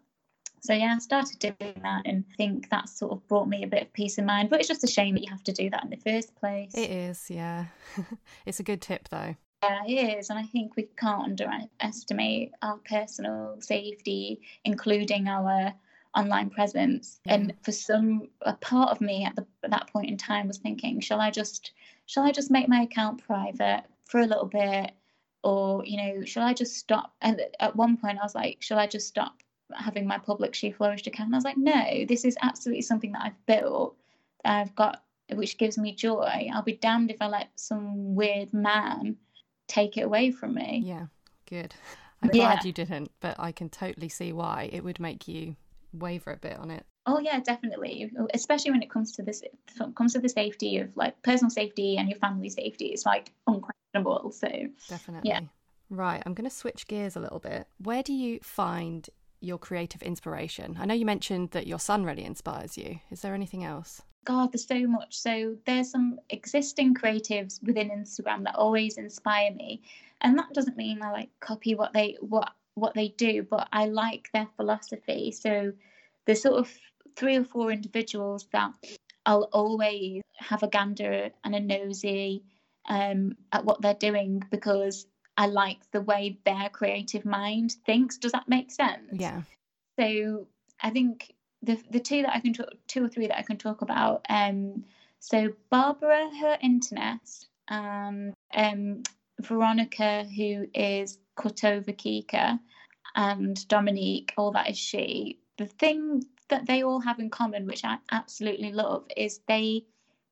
so 0.60 0.74
yeah, 0.74 0.94
I 0.96 1.00
started 1.00 1.40
doing 1.40 1.82
that 1.84 2.02
and 2.06 2.26
I 2.32 2.36
think 2.36 2.70
that 2.70 2.90
sort 2.90 3.12
of 3.12 3.28
brought 3.28 3.48
me 3.48 3.64
a 3.64 3.68
bit 3.68 3.84
of 3.84 3.94
peace 3.94 4.18
of 4.18 4.26
mind. 4.26 4.50
But 4.50 4.60
it's 4.60 4.68
just 4.68 4.84
a 4.84 4.88
shame 4.88 5.16
that 5.16 5.24
you 5.24 5.30
have 5.30 5.44
to 5.46 5.54
do 5.54 5.70
that 5.70 5.84
in 5.84 5.90
the 5.90 5.98
first 5.98 6.36
place. 6.36 6.74
It 6.74 6.90
is, 6.90 7.30
yeah. 7.30 7.66
it's 8.46 8.60
a 8.60 8.64
good 8.64 8.82
tip 8.82 9.10
though. 9.10 9.36
Yeah, 9.64 9.84
it 9.88 10.20
is, 10.20 10.30
and 10.30 10.38
I 10.38 10.44
think 10.44 10.76
we 10.76 10.88
can't 10.98 11.24
underestimate 11.24 12.54
our 12.62 12.78
personal 12.88 13.58
safety, 13.60 14.42
including 14.64 15.28
our 15.28 15.74
online 16.16 16.52
presence. 16.52 17.20
Yeah. 17.26 17.34
And 17.34 17.54
for 17.64 17.72
some, 17.72 18.30
a 18.42 18.54
part 18.54 18.90
of 18.92 19.02
me 19.02 19.26
at, 19.26 19.36
the, 19.36 19.48
at 19.64 19.72
that 19.72 19.92
point 19.92 20.10
in 20.10 20.18
time 20.18 20.48
was 20.48 20.58
thinking, 20.58 21.00
shall 21.00 21.20
I 21.20 21.32
just, 21.32 21.72
shall 22.06 22.24
I 22.24 22.32
just 22.32 22.52
make 22.52 22.70
my 22.70 22.82
account 22.82 23.24
private 23.26 23.84
for 24.06 24.20
a 24.20 24.28
little 24.28 24.46
bit, 24.46 24.92
or 25.44 25.84
you 25.86 25.98
know, 25.98 26.26
shall 26.26 26.44
I 26.44 26.54
just 26.54 26.76
stop? 26.76 27.16
And 27.22 27.42
at 27.60 27.76
one 27.76 27.98
point, 27.98 28.20
I 28.20 28.24
was 28.24 28.36
like, 28.36 28.58
shall 28.60 28.78
I 28.78 28.86
just 28.86 29.08
stop 29.08 29.42
having 29.76 30.08
my 30.08 30.18
public 30.18 30.54
She 30.56 30.72
Flourished 30.72 31.08
account? 31.08 31.28
And 31.28 31.36
I 31.36 31.38
was 31.38 31.46
like, 31.46 31.58
no, 31.58 32.06
this 32.08 32.26
is 32.26 32.38
absolutely 32.42 32.82
something 32.82 33.12
that 33.14 33.22
I've 33.24 33.46
built. 33.46 33.96
I've 34.46 34.76
got, 34.76 35.04
which 35.34 35.58
gives 35.58 35.78
me 35.78 35.94
joy. 35.94 36.50
I'll 36.54 36.62
be 36.62 36.78
damned 36.78 37.12
if 37.12 37.22
I 37.22 37.28
let 37.28 37.50
some 37.56 38.16
weird 38.16 38.54
man 38.54 39.18
take 39.68 39.98
it 39.98 40.02
away 40.02 40.32
from 40.32 40.54
me. 40.54 40.82
Yeah, 40.86 41.08
good. 41.50 41.76
I'm 42.22 42.30
yeah. 42.34 42.54
glad 42.54 42.66
you 42.66 42.72
didn't, 42.72 43.12
but 43.20 43.36
I 43.38 43.52
can 43.52 43.70
totally 43.70 44.10
see 44.10 44.32
why 44.34 44.70
it 44.72 44.84
would 44.84 45.00
make 45.00 45.28
you 45.28 45.56
waver 45.94 46.32
a 46.32 46.38
bit 46.38 46.58
on 46.58 46.72
it. 46.72 46.86
Oh 47.06 47.20
yeah, 47.20 47.40
definitely. 47.40 48.12
Especially 48.34 48.72
when 48.72 48.82
it 48.82 48.90
comes 48.90 49.14
to 49.14 49.24
this 49.24 49.42
comes 49.96 50.14
to 50.14 50.20
the 50.20 50.28
safety 50.28 50.78
of 50.80 50.96
like 50.98 51.22
personal 51.24 51.50
safety 51.50 51.98
and 51.98 52.10
your 52.10 52.20
family 52.20 52.50
safety. 52.50 52.88
It's 52.88 53.06
like 53.06 53.32
unquestionable. 53.48 54.32
So 54.32 54.50
definitely. 54.90 55.30
Yeah. 55.30 55.42
Right. 55.90 56.22
I'm 56.26 56.34
going 56.34 56.50
to 56.50 56.56
switch 56.56 56.86
gears 56.88 57.16
a 57.16 57.22
little 57.22 57.40
bit. 57.40 57.68
Where 57.78 58.04
do 58.04 58.12
you 58.12 58.40
find 58.42 59.10
your 59.40 59.58
creative 59.58 60.02
inspiration? 60.02 60.78
I 60.80 60.86
know 60.86 60.94
you 60.94 61.06
mentioned 61.06 61.52
that 61.52 61.68
your 61.68 61.80
son 61.80 62.04
really 62.04 62.24
inspires 62.24 62.78
you. 62.78 63.00
Is 63.12 63.22
there 63.22 63.34
anything 63.34 63.64
else? 63.64 64.02
God, 64.26 64.52
there's 64.52 64.68
so 64.68 64.88
much. 64.88 65.18
So 65.18 65.56
there's 65.66 65.92
some 65.92 66.20
existing 66.30 66.96
creatives 66.96 67.64
within 67.64 67.90
Instagram 67.90 68.44
that 68.44 68.56
always 68.56 68.98
inspire 68.98 69.52
me, 69.52 69.82
and 70.22 70.38
that 70.38 70.54
doesn't 70.54 70.78
mean 70.78 71.02
I 71.02 71.12
like 71.12 71.30
copy 71.40 71.76
what 71.76 71.94
they 71.94 72.18
what 72.20 72.52
what 72.76 72.94
they 72.94 73.10
do, 73.10 73.44
but 73.44 73.68
I 73.72 73.86
like 73.86 74.30
their 74.34 74.48
philosophy. 74.58 75.32
So 75.32 75.74
there's 76.26 76.42
sort 76.42 76.60
of 76.60 76.72
three 77.16 77.38
or 77.38 77.44
four 77.44 77.72
individuals 77.72 78.48
that 78.52 78.72
I'll 79.26 79.50
always 79.52 80.22
have 80.38 80.64
a 80.64 80.68
gander 80.68 81.32
and 81.44 81.56
a 81.56 81.60
nosy 81.60 82.44
um, 82.88 83.36
at 83.52 83.66
what 83.66 83.82
they're 83.82 83.94
doing 83.94 84.44
because 84.52 85.06
I 85.38 85.46
like 85.46 85.80
the 85.92 86.02
way 86.02 86.40
their 86.46 86.70
creative 86.70 87.26
mind 87.26 87.76
thinks. 87.86 88.18
Does 88.18 88.32
that 88.32 88.50
make 88.50 88.72
sense? 88.72 89.10
Yeah. 89.14 89.44
So 90.00 90.48
I 90.82 90.90
think 90.90 91.34
the 91.62 91.80
the 91.92 92.00
two 92.00 92.24
that 92.24 92.36
I 92.36 92.40
can 92.40 92.54
talk, 92.54 92.70
two 92.88 93.06
or 93.06 93.10
three 93.10 93.28
that 93.28 93.38
I 93.38 93.44
can 93.44 93.58
talk 93.58 93.82
about. 93.82 94.26
Um, 94.30 94.84
so 95.20 95.54
Barbara, 95.70 96.30
her 96.42 96.58
internet, 96.62 97.20
and 97.70 98.34
um, 98.54 99.04
Veronica, 99.42 100.26
who 100.26 100.68
is 100.74 101.20
over 101.64 101.92
Kika, 101.92 102.60
and 103.16 103.68
Dominique, 103.68 104.34
all 104.38 104.52
that 104.52 104.70
is 104.70 104.78
she. 104.78 105.40
The 105.58 105.68
thing 105.68 106.24
that 106.50 106.66
they 106.66 106.84
all 106.84 107.00
have 107.00 107.20
in 107.20 107.30
common, 107.30 107.66
which 107.66 107.84
I 107.84 107.98
absolutely 108.12 108.72
love, 108.72 109.06
is 109.16 109.42
they 109.48 109.86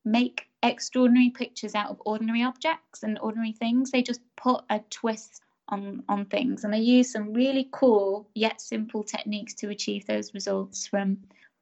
make 0.04 0.48
extraordinary 0.66 1.30
pictures 1.30 1.74
out 1.74 1.90
of 1.90 2.00
ordinary 2.04 2.42
objects 2.42 3.02
and 3.02 3.18
ordinary 3.20 3.52
things. 3.52 3.90
They 3.90 4.02
just 4.02 4.20
put 4.36 4.64
a 4.70 4.80
twist 4.90 5.42
on 5.68 6.02
on 6.08 6.26
things. 6.26 6.64
And 6.64 6.72
they 6.72 6.78
use 6.78 7.10
some 7.10 7.32
really 7.32 7.68
cool 7.72 8.28
yet 8.34 8.60
simple 8.60 9.02
techniques 9.02 9.54
to 9.54 9.70
achieve 9.70 10.06
those 10.06 10.34
results 10.34 10.86
from 10.86 11.18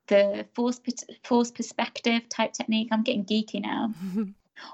the 0.09 0.47
force 0.55 0.81
force 1.25 1.51
perspective 1.51 2.29
type 2.29 2.53
technique. 2.53 2.89
I'm 2.93 3.03
getting 3.03 3.25
geeky 3.25 3.63
now. 3.63 3.93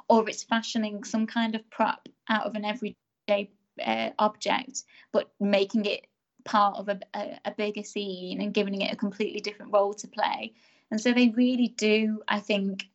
Or 0.08 0.28
it's 0.28 0.44
fashioning 0.44 1.04
some 1.04 1.26
kind 1.26 1.54
of 1.54 1.68
prop 1.70 2.06
out 2.28 2.44
of 2.44 2.54
an 2.54 2.66
everyday 2.66 3.50
uh, 3.82 4.10
object 4.18 4.84
but 5.10 5.30
making 5.40 5.86
it 5.86 6.06
part 6.44 6.76
of 6.76 6.90
a, 6.90 7.00
a, 7.14 7.40
a 7.46 7.50
bigger 7.52 7.82
scene 7.82 8.42
and 8.42 8.52
giving 8.52 8.82
it 8.82 8.92
a 8.92 8.96
completely 8.96 9.40
different 9.40 9.72
role 9.72 9.94
to 9.94 10.06
play. 10.06 10.52
And 10.90 11.00
so 11.00 11.12
they 11.14 11.30
really 11.30 11.68
do 11.68 12.22
i 12.28 12.40
think 12.40 12.90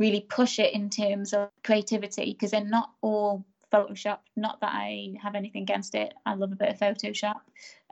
really 0.00 0.22
push 0.22 0.58
it 0.58 0.72
in 0.72 0.88
terms 0.88 1.34
of 1.34 1.50
creativity 1.62 2.32
because 2.32 2.50
they're 2.50 2.64
not 2.64 2.90
all 3.02 3.44
Photoshop. 3.70 4.18
Not 4.34 4.60
that 4.62 4.72
I 4.72 5.14
have 5.22 5.34
anything 5.34 5.62
against 5.62 5.94
it. 5.94 6.14
I 6.26 6.34
love 6.34 6.50
a 6.50 6.56
bit 6.56 6.70
of 6.70 6.78
Photoshop. 6.78 7.36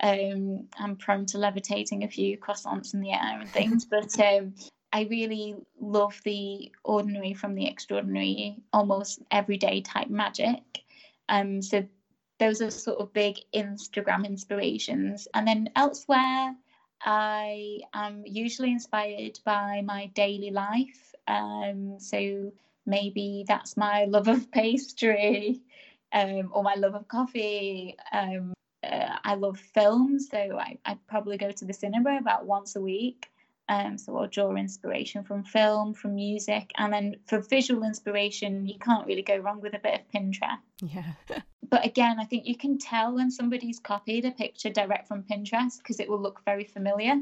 Um, 0.03 0.67
I'm 0.79 0.97
prone 0.97 1.27
to 1.27 1.39
levitating 1.39 2.03
a 2.03 2.09
few 2.09 2.39
croissants 2.39 2.95
in 2.95 3.01
the 3.01 3.13
air 3.13 3.39
and 3.41 3.49
things, 3.49 3.85
but 3.91 4.19
um, 4.19 4.55
I 4.93 5.03
really 5.11 5.55
love 5.79 6.21
the 6.25 6.73
ordinary 6.83 7.35
from 7.35 7.55
the 7.55 7.67
extraordinary, 7.67 8.57
almost 8.73 9.21
everyday 9.31 9.83
type 9.83 10.09
magic. 10.09 10.63
Um, 11.29 11.61
so 11.61 11.87
those 12.41 12.63
are 12.63 12.71
sort 12.71 13.01
of 13.01 13.13
big 13.13 13.37
Instagram 13.55 14.25
inspirations. 14.25 15.29
And 15.35 15.47
then 15.47 15.71
elsewhere, 15.77 16.55
I 17.03 17.81
am 17.93 18.23
usually 18.27 18.73
inspired 18.73 19.39
by 19.45 19.83
my 19.85 20.07
daily 20.15 20.51
life. 20.51 21.08
Um, 21.29 22.01
so 22.01 22.53
maybe 22.87 23.45
that's 23.47 23.77
my 23.77 24.07
love 24.07 24.27
of 24.29 24.51
pastry 24.53 25.61
um, 26.13 26.51
or 26.53 26.63
my 26.63 26.75
love 26.75 26.95
of 26.95 27.07
coffee. 27.07 27.97
Um, 28.11 28.55
uh, 28.83 29.17
I 29.25 29.35
love 29.35 29.59
films, 29.59 30.29
so 30.31 30.59
I, 30.59 30.79
I 30.85 30.97
probably 31.09 31.37
go 31.37 31.51
to 31.51 31.65
the 31.65 31.73
cinema 31.73 32.17
about 32.19 32.47
once 32.47 32.77
a 32.77 32.81
week. 32.81 33.31
Um, 33.69 33.99
so 33.99 34.17
I'll 34.17 34.29
draw 34.29 34.55
inspiration 34.55 35.25
from 35.25 35.45
film, 35.45 35.93
from 35.93 36.15
music, 36.15 36.71
and 36.79 36.91
then 36.91 37.17
for 37.27 37.41
visual 37.41 37.85
inspiration, 37.85 38.67
you 38.67 38.79
can't 38.79 39.07
really 39.07 39.23
go 39.23 39.37
wrong 39.37 39.61
with 39.61 39.75
a 39.75 39.79
bit 39.79 40.01
of 40.01 40.09
Pinterest. 40.09 40.59
Yeah. 40.81 41.13
but 41.69 41.85
again, 41.85 42.19
I 42.19 42.25
think 42.25 42.47
you 42.47 42.57
can 42.57 42.79
tell 42.79 43.15
when 43.15 43.31
somebody's 43.31 43.79
copied 43.79 44.25
a 44.25 44.31
picture 44.31 44.71
direct 44.71 45.07
from 45.07 45.23
Pinterest 45.23 45.79
because 45.79 46.01
it 46.01 46.09
will 46.09 46.21
look 46.21 46.43
very 46.47 46.65
familiar. 46.65 47.17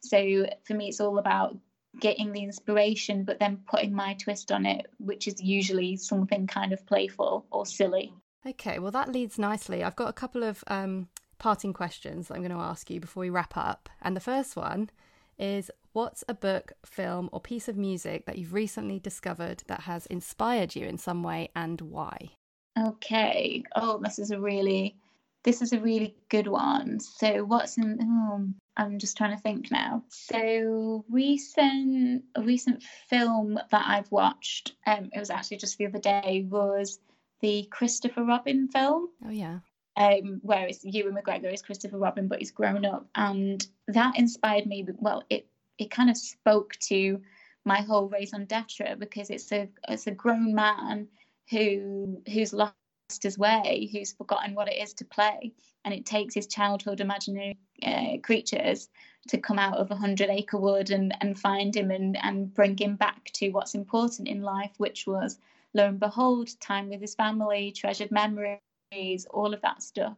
So 0.00 0.46
for 0.64 0.74
me, 0.74 0.88
it's 0.88 1.00
all 1.00 1.18
about 1.18 1.56
getting 2.00 2.32
the 2.32 2.42
inspiration, 2.42 3.24
but 3.24 3.38
then 3.38 3.62
putting 3.68 3.94
my 3.94 4.14
twist 4.14 4.50
on 4.50 4.66
it, 4.66 4.86
which 4.98 5.28
is 5.28 5.42
usually 5.42 5.96
something 5.96 6.46
kind 6.46 6.72
of 6.72 6.86
playful 6.86 7.46
or 7.50 7.66
silly. 7.66 8.14
Okay, 8.46 8.78
well, 8.78 8.90
that 8.90 9.12
leads 9.12 9.38
nicely. 9.38 9.84
I've 9.84 9.96
got 9.96 10.08
a 10.08 10.14
couple 10.14 10.42
of 10.42 10.64
um, 10.66 11.08
parting 11.38 11.72
questions 11.72 12.28
that 12.28 12.34
I'm 12.34 12.40
going 12.40 12.50
to 12.50 12.58
ask 12.58 12.90
you 12.90 13.00
before 13.00 13.22
we 13.22 13.30
wrap 13.30 13.56
up. 13.56 13.88
And 14.00 14.16
the 14.16 14.20
first 14.20 14.56
one 14.56 14.90
is 15.38 15.70
what's 15.92 16.24
a 16.28 16.34
book, 16.34 16.72
film, 16.84 17.28
or 17.32 17.40
piece 17.40 17.68
of 17.68 17.76
music 17.76 18.26
that 18.26 18.38
you've 18.38 18.54
recently 18.54 18.98
discovered 18.98 19.62
that 19.66 19.82
has 19.82 20.06
inspired 20.06 20.74
you 20.74 20.86
in 20.86 20.98
some 20.98 21.22
way 21.22 21.50
and 21.54 21.80
why? 21.80 22.30
Okay. 22.78 23.62
Oh, 23.76 23.98
this 24.02 24.18
is 24.18 24.30
a 24.30 24.40
really 24.40 24.96
this 25.44 25.62
is 25.62 25.72
a 25.72 25.80
really 25.80 26.14
good 26.28 26.46
one. 26.46 27.00
So 27.00 27.44
what's 27.44 27.78
in 27.78 27.98
oh, 28.00 28.48
I'm 28.76 28.98
just 28.98 29.16
trying 29.16 29.36
to 29.36 29.42
think 29.42 29.70
now. 29.70 30.04
So 30.08 31.04
recent 31.10 32.24
a 32.34 32.42
recent 32.42 32.82
film 33.08 33.54
that 33.70 33.84
I've 33.86 34.10
watched, 34.10 34.74
um, 34.86 35.10
it 35.12 35.18
was 35.18 35.30
actually 35.30 35.58
just 35.58 35.78
the 35.78 35.86
other 35.86 35.98
day, 35.98 36.46
was 36.48 37.00
the 37.40 37.66
Christopher 37.70 38.24
Robin 38.24 38.68
film. 38.68 39.08
Oh 39.26 39.30
yeah. 39.30 39.58
Um, 39.94 40.40
where 40.42 40.66
it's 40.68 40.84
Ewan 40.84 41.14
McGregor 41.14 41.52
is 41.52 41.60
Christopher 41.60 41.98
Robin, 41.98 42.26
but 42.26 42.38
he's 42.38 42.50
grown 42.50 42.86
up, 42.86 43.06
and 43.14 43.66
that 43.88 44.18
inspired 44.18 44.66
me. 44.66 44.86
Well, 44.98 45.24
it 45.28 45.46
it 45.78 45.90
kind 45.90 46.08
of 46.08 46.16
spoke 46.16 46.76
to 46.88 47.20
my 47.64 47.82
whole 47.82 48.08
raison 48.08 48.46
d'être 48.46 48.98
because 48.98 49.28
it's 49.28 49.52
a 49.52 49.68
it's 49.88 50.06
a 50.06 50.12
grown 50.12 50.54
man 50.54 51.08
who 51.50 52.22
who's 52.32 52.54
lost 52.54 52.74
his 53.20 53.36
way, 53.36 53.88
who's 53.90 54.12
forgotten 54.12 54.54
what 54.54 54.68
it 54.68 54.80
is 54.80 54.94
to 54.94 55.04
play, 55.04 55.52
and 55.84 55.92
it 55.92 56.06
takes 56.06 56.34
his 56.34 56.46
childhood 56.46 57.00
imaginary 57.00 57.58
uh, 57.82 58.18
creatures 58.22 58.88
to 59.28 59.38
come 59.38 59.58
out 59.58 59.78
of 59.78 59.90
a 59.90 59.96
hundred 59.96 60.30
acre 60.30 60.58
wood 60.58 60.90
and 60.90 61.14
and 61.20 61.38
find 61.38 61.76
him 61.76 61.90
and 61.90 62.16
and 62.22 62.54
bring 62.54 62.76
him 62.76 62.96
back 62.96 63.24
to 63.32 63.50
what's 63.50 63.74
important 63.74 64.28
in 64.28 64.42
life, 64.42 64.72
which 64.78 65.06
was 65.06 65.38
lo 65.74 65.86
and 65.86 66.00
behold, 66.00 66.48
time 66.60 66.88
with 66.88 67.00
his 67.00 67.14
family, 67.14 67.72
treasured 67.72 68.10
memories, 68.10 69.26
all 69.30 69.52
of 69.52 69.60
that 69.62 69.82
stuff. 69.82 70.16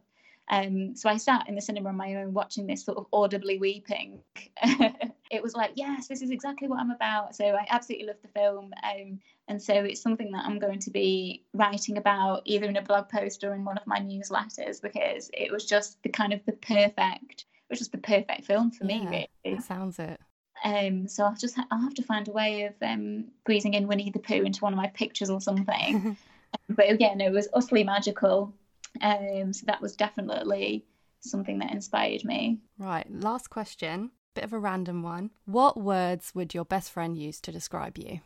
Um, 0.49 0.95
so 0.95 1.09
I 1.09 1.17
sat 1.17 1.49
in 1.49 1.55
the 1.55 1.61
cinema 1.61 1.89
on 1.89 1.97
my 1.97 2.15
own 2.15 2.33
watching 2.33 2.67
this 2.67 2.85
sort 2.85 2.97
of 2.97 3.07
audibly 3.11 3.57
weeping. 3.57 4.19
it 5.31 5.41
was 5.41 5.55
like, 5.55 5.71
yes, 5.75 6.07
this 6.07 6.21
is 6.21 6.29
exactly 6.29 6.67
what 6.67 6.79
I'm 6.79 6.91
about. 6.91 7.35
So 7.35 7.45
I 7.45 7.65
absolutely 7.69 8.07
love 8.07 8.21
the 8.21 8.27
film. 8.27 8.73
Um, 8.83 9.19
and 9.47 9.61
so 9.61 9.73
it's 9.73 10.01
something 10.01 10.31
that 10.31 10.45
I'm 10.45 10.59
going 10.59 10.79
to 10.79 10.91
be 10.91 11.43
writing 11.53 11.97
about 11.97 12.41
either 12.45 12.67
in 12.67 12.77
a 12.77 12.81
blog 12.81 13.09
post 13.09 13.43
or 13.43 13.53
in 13.53 13.65
one 13.65 13.77
of 13.77 13.87
my 13.87 13.99
newsletters 13.99 14.81
because 14.81 15.29
it 15.33 15.51
was 15.51 15.65
just 15.65 16.01
the 16.03 16.09
kind 16.09 16.33
of 16.33 16.45
the 16.45 16.53
perfect, 16.53 17.41
it 17.41 17.69
was 17.69 17.79
just 17.79 17.91
the 17.91 17.97
perfect 17.97 18.45
film 18.45 18.71
for 18.71 18.85
yeah, 18.85 18.99
me, 18.99 19.05
really. 19.05 19.29
It 19.43 19.63
sounds 19.63 19.99
it. 19.99 20.19
Um, 20.63 21.07
so 21.07 21.25
I'll 21.25 21.35
just 21.35 21.55
ha- 21.55 21.67
I'll 21.69 21.81
have 21.81 21.95
to 21.95 22.03
find 22.03 22.27
a 22.27 22.31
way 22.31 22.63
of 22.63 22.73
um, 22.81 23.25
squeezing 23.41 23.73
in 23.73 23.87
Winnie 23.87 24.11
the 24.11 24.19
Pooh 24.19 24.43
into 24.43 24.61
one 24.61 24.73
of 24.73 24.77
my 24.77 24.87
pictures 24.87 25.29
or 25.29 25.41
something. 25.41 26.17
but 26.69 26.89
again, 26.89 27.19
it 27.19 27.31
was 27.31 27.47
utterly 27.53 27.83
magical. 27.83 28.53
Um, 29.01 29.51
so 29.53 29.65
that 29.65 29.81
was 29.81 29.95
definitely 29.95 30.85
something 31.19 31.59
that 31.59 31.71
inspired 31.71 32.23
me. 32.23 32.59
Right. 32.77 33.05
Last 33.11 33.49
question. 33.49 34.11
Bit 34.35 34.43
of 34.43 34.53
a 34.53 34.59
random 34.59 35.01
one. 35.01 35.31
What 35.45 35.77
words 35.77 36.33
would 36.35 36.53
your 36.53 36.65
best 36.65 36.91
friend 36.91 37.17
use 37.17 37.39
to 37.41 37.51
describe 37.51 37.97
you? 37.97 38.19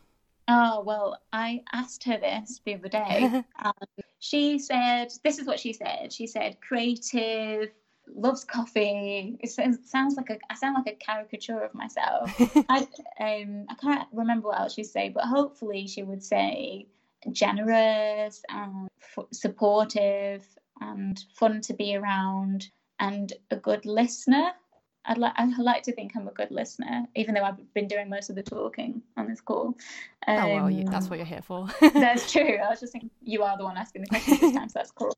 Oh, 0.48 0.82
well, 0.84 1.20
I 1.32 1.64
asked 1.72 2.04
her 2.06 2.18
this 2.18 2.60
the 2.66 2.74
other 2.74 2.90
day. 2.90 3.44
um, 3.64 3.74
she 4.18 4.58
said, 4.58 5.14
This 5.24 5.38
is 5.38 5.46
what 5.46 5.60
she 5.60 5.72
said. 5.72 6.12
She 6.12 6.26
said, 6.26 6.60
creative, 6.62 7.70
loves 8.08 8.44
coffee. 8.44 9.38
It 9.40 9.50
sounds 9.86 10.16
like 10.18 10.32
a, 10.32 10.40
I 10.50 10.56
sound 10.56 10.76
like 10.84 10.92
a 10.92 10.98
caricature 10.98 11.62
of 11.62 11.76
myself. 11.76 12.34
I, 12.70 12.88
um, 13.20 13.66
I 13.70 13.76
can't 13.80 14.08
remember 14.12 14.48
what 14.48 14.60
else 14.60 14.74
she'd 14.74 14.86
say, 14.86 15.10
but 15.10 15.26
hopefully 15.26 15.86
she 15.86 16.02
would 16.02 16.24
say 16.24 16.88
generous 17.32 18.42
and 18.50 18.90
f- 19.02 19.26
supportive 19.32 20.44
and 20.82 21.24
fun 21.36 21.62
to 21.62 21.74
be 21.74 21.96
around 21.96 22.70
and 23.00 23.34
a 23.52 23.56
good 23.56 23.86
listener. 23.86 24.52
I'd 25.10 25.18
like 25.18 25.34
I 25.38 25.46
like 25.58 25.84
to 25.84 25.92
think 25.92 26.16
I'm 26.16 26.28
a 26.28 26.32
good 26.32 26.52
listener, 26.52 27.08
even 27.16 27.34
though 27.34 27.44
I've 27.44 27.74
been 27.74 27.88
doing 27.88 28.10
most 28.10 28.30
of 28.30 28.36
the 28.36 28.44
talking 28.44 29.02
on 29.18 29.28
this 29.28 29.42
call. 29.42 29.76
Um, 30.28 30.38
oh 30.38 30.56
well, 30.56 30.72
you, 30.72 30.86
that's 30.86 31.06
um, 31.06 31.10
what 31.10 31.18
you're 31.18 31.26
here 31.26 31.42
for. 31.42 31.68
that's 31.94 32.32
true. 32.32 32.58
I 32.58 32.70
was 32.70 32.80
just 32.80 32.94
thinking 32.94 33.10
you 33.24 33.42
are 33.42 33.58
the 33.58 33.64
one 33.64 33.76
asking 33.76 34.04
the 34.04 34.10
questions 34.10 34.40
this 34.40 34.54
time, 34.54 34.70
so 34.70 34.80
that's 34.80 34.92
cool. 34.92 35.18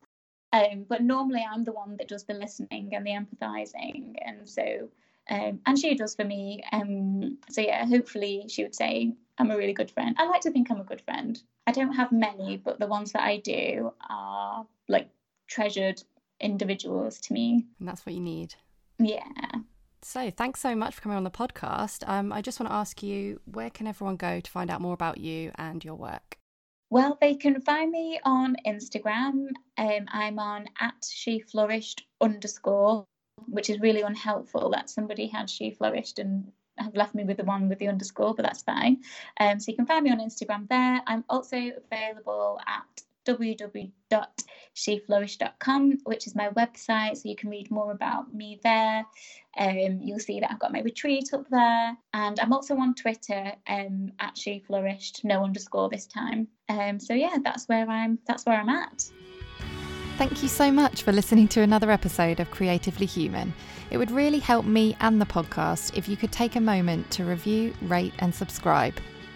Um, 0.54 0.86
but 0.88 1.02
normally 1.02 1.46
I'm 1.50 1.66
the 1.66 1.74
one 1.74 1.98
that 1.98 2.08
does 2.08 2.24
the 2.24 2.34
listening 2.34 2.92
and 2.94 3.06
the 3.06 3.12
empathizing, 3.12 4.16
and 4.26 4.48
so 4.48 4.90
um, 5.30 5.60
and 5.66 5.78
she 5.78 5.94
does 5.96 6.16
for 6.16 6.24
me. 6.24 6.64
Um, 6.72 7.38
so 7.50 7.60
yeah, 7.60 7.86
hopefully 7.86 8.46
she 8.48 8.64
would 8.64 8.76
say 8.76 9.14
I'm 9.38 9.52
a 9.52 9.58
really 9.58 9.74
good 9.74 9.92
friend. 9.92 10.16
I 10.18 10.26
like 10.28 10.42
to 10.42 10.52
think 10.52 10.72
I'm 10.72 10.80
a 10.80 10.86
good 10.86 11.02
friend. 11.02 11.42
I 11.68 11.74
don't 11.74 11.94
have 11.94 12.14
many, 12.14 12.56
but 12.56 12.80
the 12.80 12.88
ones 12.88 13.12
that 13.12 13.24
I 13.24 13.38
do 13.38 13.92
are 14.10 14.66
like 14.88 15.10
treasured 15.48 16.02
individuals 16.40 17.20
to 17.20 17.34
me. 17.34 17.66
And 17.80 17.88
that's 17.88 18.06
what 18.06 18.16
you 18.16 18.22
need. 18.22 18.56
Yeah. 19.00 19.24
So, 20.04 20.32
thanks 20.32 20.60
so 20.60 20.76
much 20.76 20.96
for 20.96 21.02
coming 21.02 21.18
on 21.18 21.24
the 21.24 21.32
podcast. 21.32 22.08
Um, 22.08 22.34
I 22.34 22.42
just 22.42 22.60
want 22.60 22.70
to 22.72 22.76
ask 22.76 23.04
you 23.04 23.40
where 23.46 23.70
can 23.70 23.86
everyone 23.86 24.16
go 24.16 24.40
to 24.40 24.52
find 24.52 24.72
out 24.72 24.82
more 24.82 24.94
about 24.94 25.20
you 25.20 25.52
and 25.56 25.84
your 25.84 25.96
work? 25.96 26.38
Well, 26.90 27.18
they 27.22 27.36
can 27.36 27.62
find 27.62 27.92
me 27.92 28.20
on 28.26 28.58
Instagram. 28.66 29.50
Um, 29.78 30.06
I'm 30.10 30.40
on 30.40 30.66
at 30.80 30.96
she 31.10 31.40
flourished 31.40 32.04
underscore, 32.20 33.06
which 33.48 33.70
is 33.70 33.80
really 33.80 34.02
unhelpful 34.02 34.72
that 34.72 34.90
somebody 34.90 35.28
had 35.28 35.50
she 35.50 35.72
flourished 35.72 36.20
and 36.20 36.52
have 36.78 36.96
left 36.96 37.16
me 37.16 37.24
with 37.24 37.38
the 37.38 37.44
one 37.44 37.70
with 37.70 37.80
the 37.80 37.88
underscore, 37.88 38.34
but 38.34 38.44
that's 38.44 38.64
fine. 38.64 39.02
Um, 39.40 39.60
so 39.60 39.72
you 39.72 39.78
can 39.78 39.86
find 39.86 40.04
me 40.04 40.12
on 40.12 40.20
Instagram 40.20 40.68
there. 40.68 41.02
I'm 41.08 41.24
also 41.30 41.58
available 41.58 42.60
at 42.68 43.04
www.sheflourish.com, 43.26 45.98
which 46.04 46.28
is 46.28 46.36
my 46.36 46.50
website, 46.50 47.18
so 47.18 47.30
you 47.30 47.36
can 47.36 47.50
read 47.50 47.72
more 47.72 47.92
about 47.92 48.32
me 48.34 48.60
there. 48.64 49.06
Um, 49.58 50.00
you'll 50.02 50.20
see 50.20 50.40
that 50.40 50.52
I've 50.52 50.60
got 50.60 50.74
my 50.74 50.82
retreat 50.82 51.30
up 51.34 51.48
there, 51.50 51.98
and 52.14 52.40
I'm 52.40 52.54
also 52.54 52.78
on 52.78 52.94
Twitter 52.96 53.54
um, 53.68 54.12
at 54.20 54.38
She 54.38 54.60
Flourished, 54.60 55.22
no 55.24 55.44
underscore 55.44 55.90
this 55.90 56.08
time. 56.08 56.48
Um, 56.70 57.00
so 57.00 57.14
yeah, 57.14 57.38
that's 57.44 57.68
where 57.68 57.90
I'm. 57.90 58.20
That's 58.28 58.46
where 58.46 58.60
I'm 58.60 58.70
at. 58.70 59.10
Thank 60.18 60.44
you 60.44 60.50
so 60.50 60.72
much 60.72 61.04
for 61.04 61.12
listening 61.12 61.48
to 61.50 61.62
another 61.62 61.90
episode 61.90 62.40
of 62.40 62.52
Creatively 62.52 63.08
Human. 63.08 63.54
It 63.90 63.98
would 63.98 64.12
really 64.12 64.40
help 64.40 64.66
me 64.66 64.96
and 65.00 65.20
the 65.20 65.26
podcast 65.26 65.98
if 65.98 66.08
you 66.08 66.16
could 66.16 66.32
take 66.32 66.56
a 66.56 66.62
moment 66.62 67.10
to 67.12 67.26
review, 67.26 67.74
rate, 67.82 68.14
and 68.20 68.34
subscribe. 68.34 68.94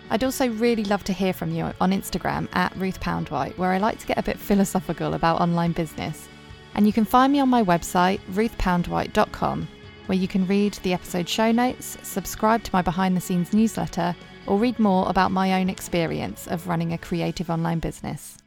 I'd 0.09 0.23
also 0.23 0.47
really 0.47 0.83
love 0.83 1.03
to 1.05 1.13
hear 1.13 1.33
from 1.33 1.51
you 1.51 1.71
on 1.81 1.91
Instagram 1.91 2.47
at 2.53 2.75
Ruth 2.75 2.99
Poundwhite, 2.99 3.57
where 3.57 3.71
I 3.71 3.79
like 3.79 3.99
to 3.99 4.07
get 4.07 4.17
a 4.17 4.23
bit 4.23 4.39
philosophical 4.39 5.13
about 5.15 5.41
online 5.41 5.71
business. 5.71 6.27
And 6.75 6.85
you 6.85 6.93
can 6.93 7.05
find 7.05 7.33
me 7.33 7.39
on 7.39 7.49
my 7.49 7.63
website, 7.63 8.19
ruthpoundwhite.com, 8.33 9.67
where 10.05 10.17
you 10.17 10.27
can 10.27 10.45
read 10.45 10.73
the 10.75 10.93
episode 10.93 11.27
show 11.27 11.51
notes, 11.51 11.97
subscribe 12.03 12.63
to 12.63 12.69
my 12.73 12.81
behind 12.81 13.17
the 13.17 13.21
scenes 13.21 13.53
newsletter, 13.53 14.15
or 14.45 14.59
read 14.59 14.77
more 14.77 15.09
about 15.09 15.31
my 15.31 15.59
own 15.59 15.69
experience 15.69 16.47
of 16.47 16.67
running 16.67 16.93
a 16.93 16.97
creative 16.97 17.49
online 17.49 17.79
business. 17.79 18.37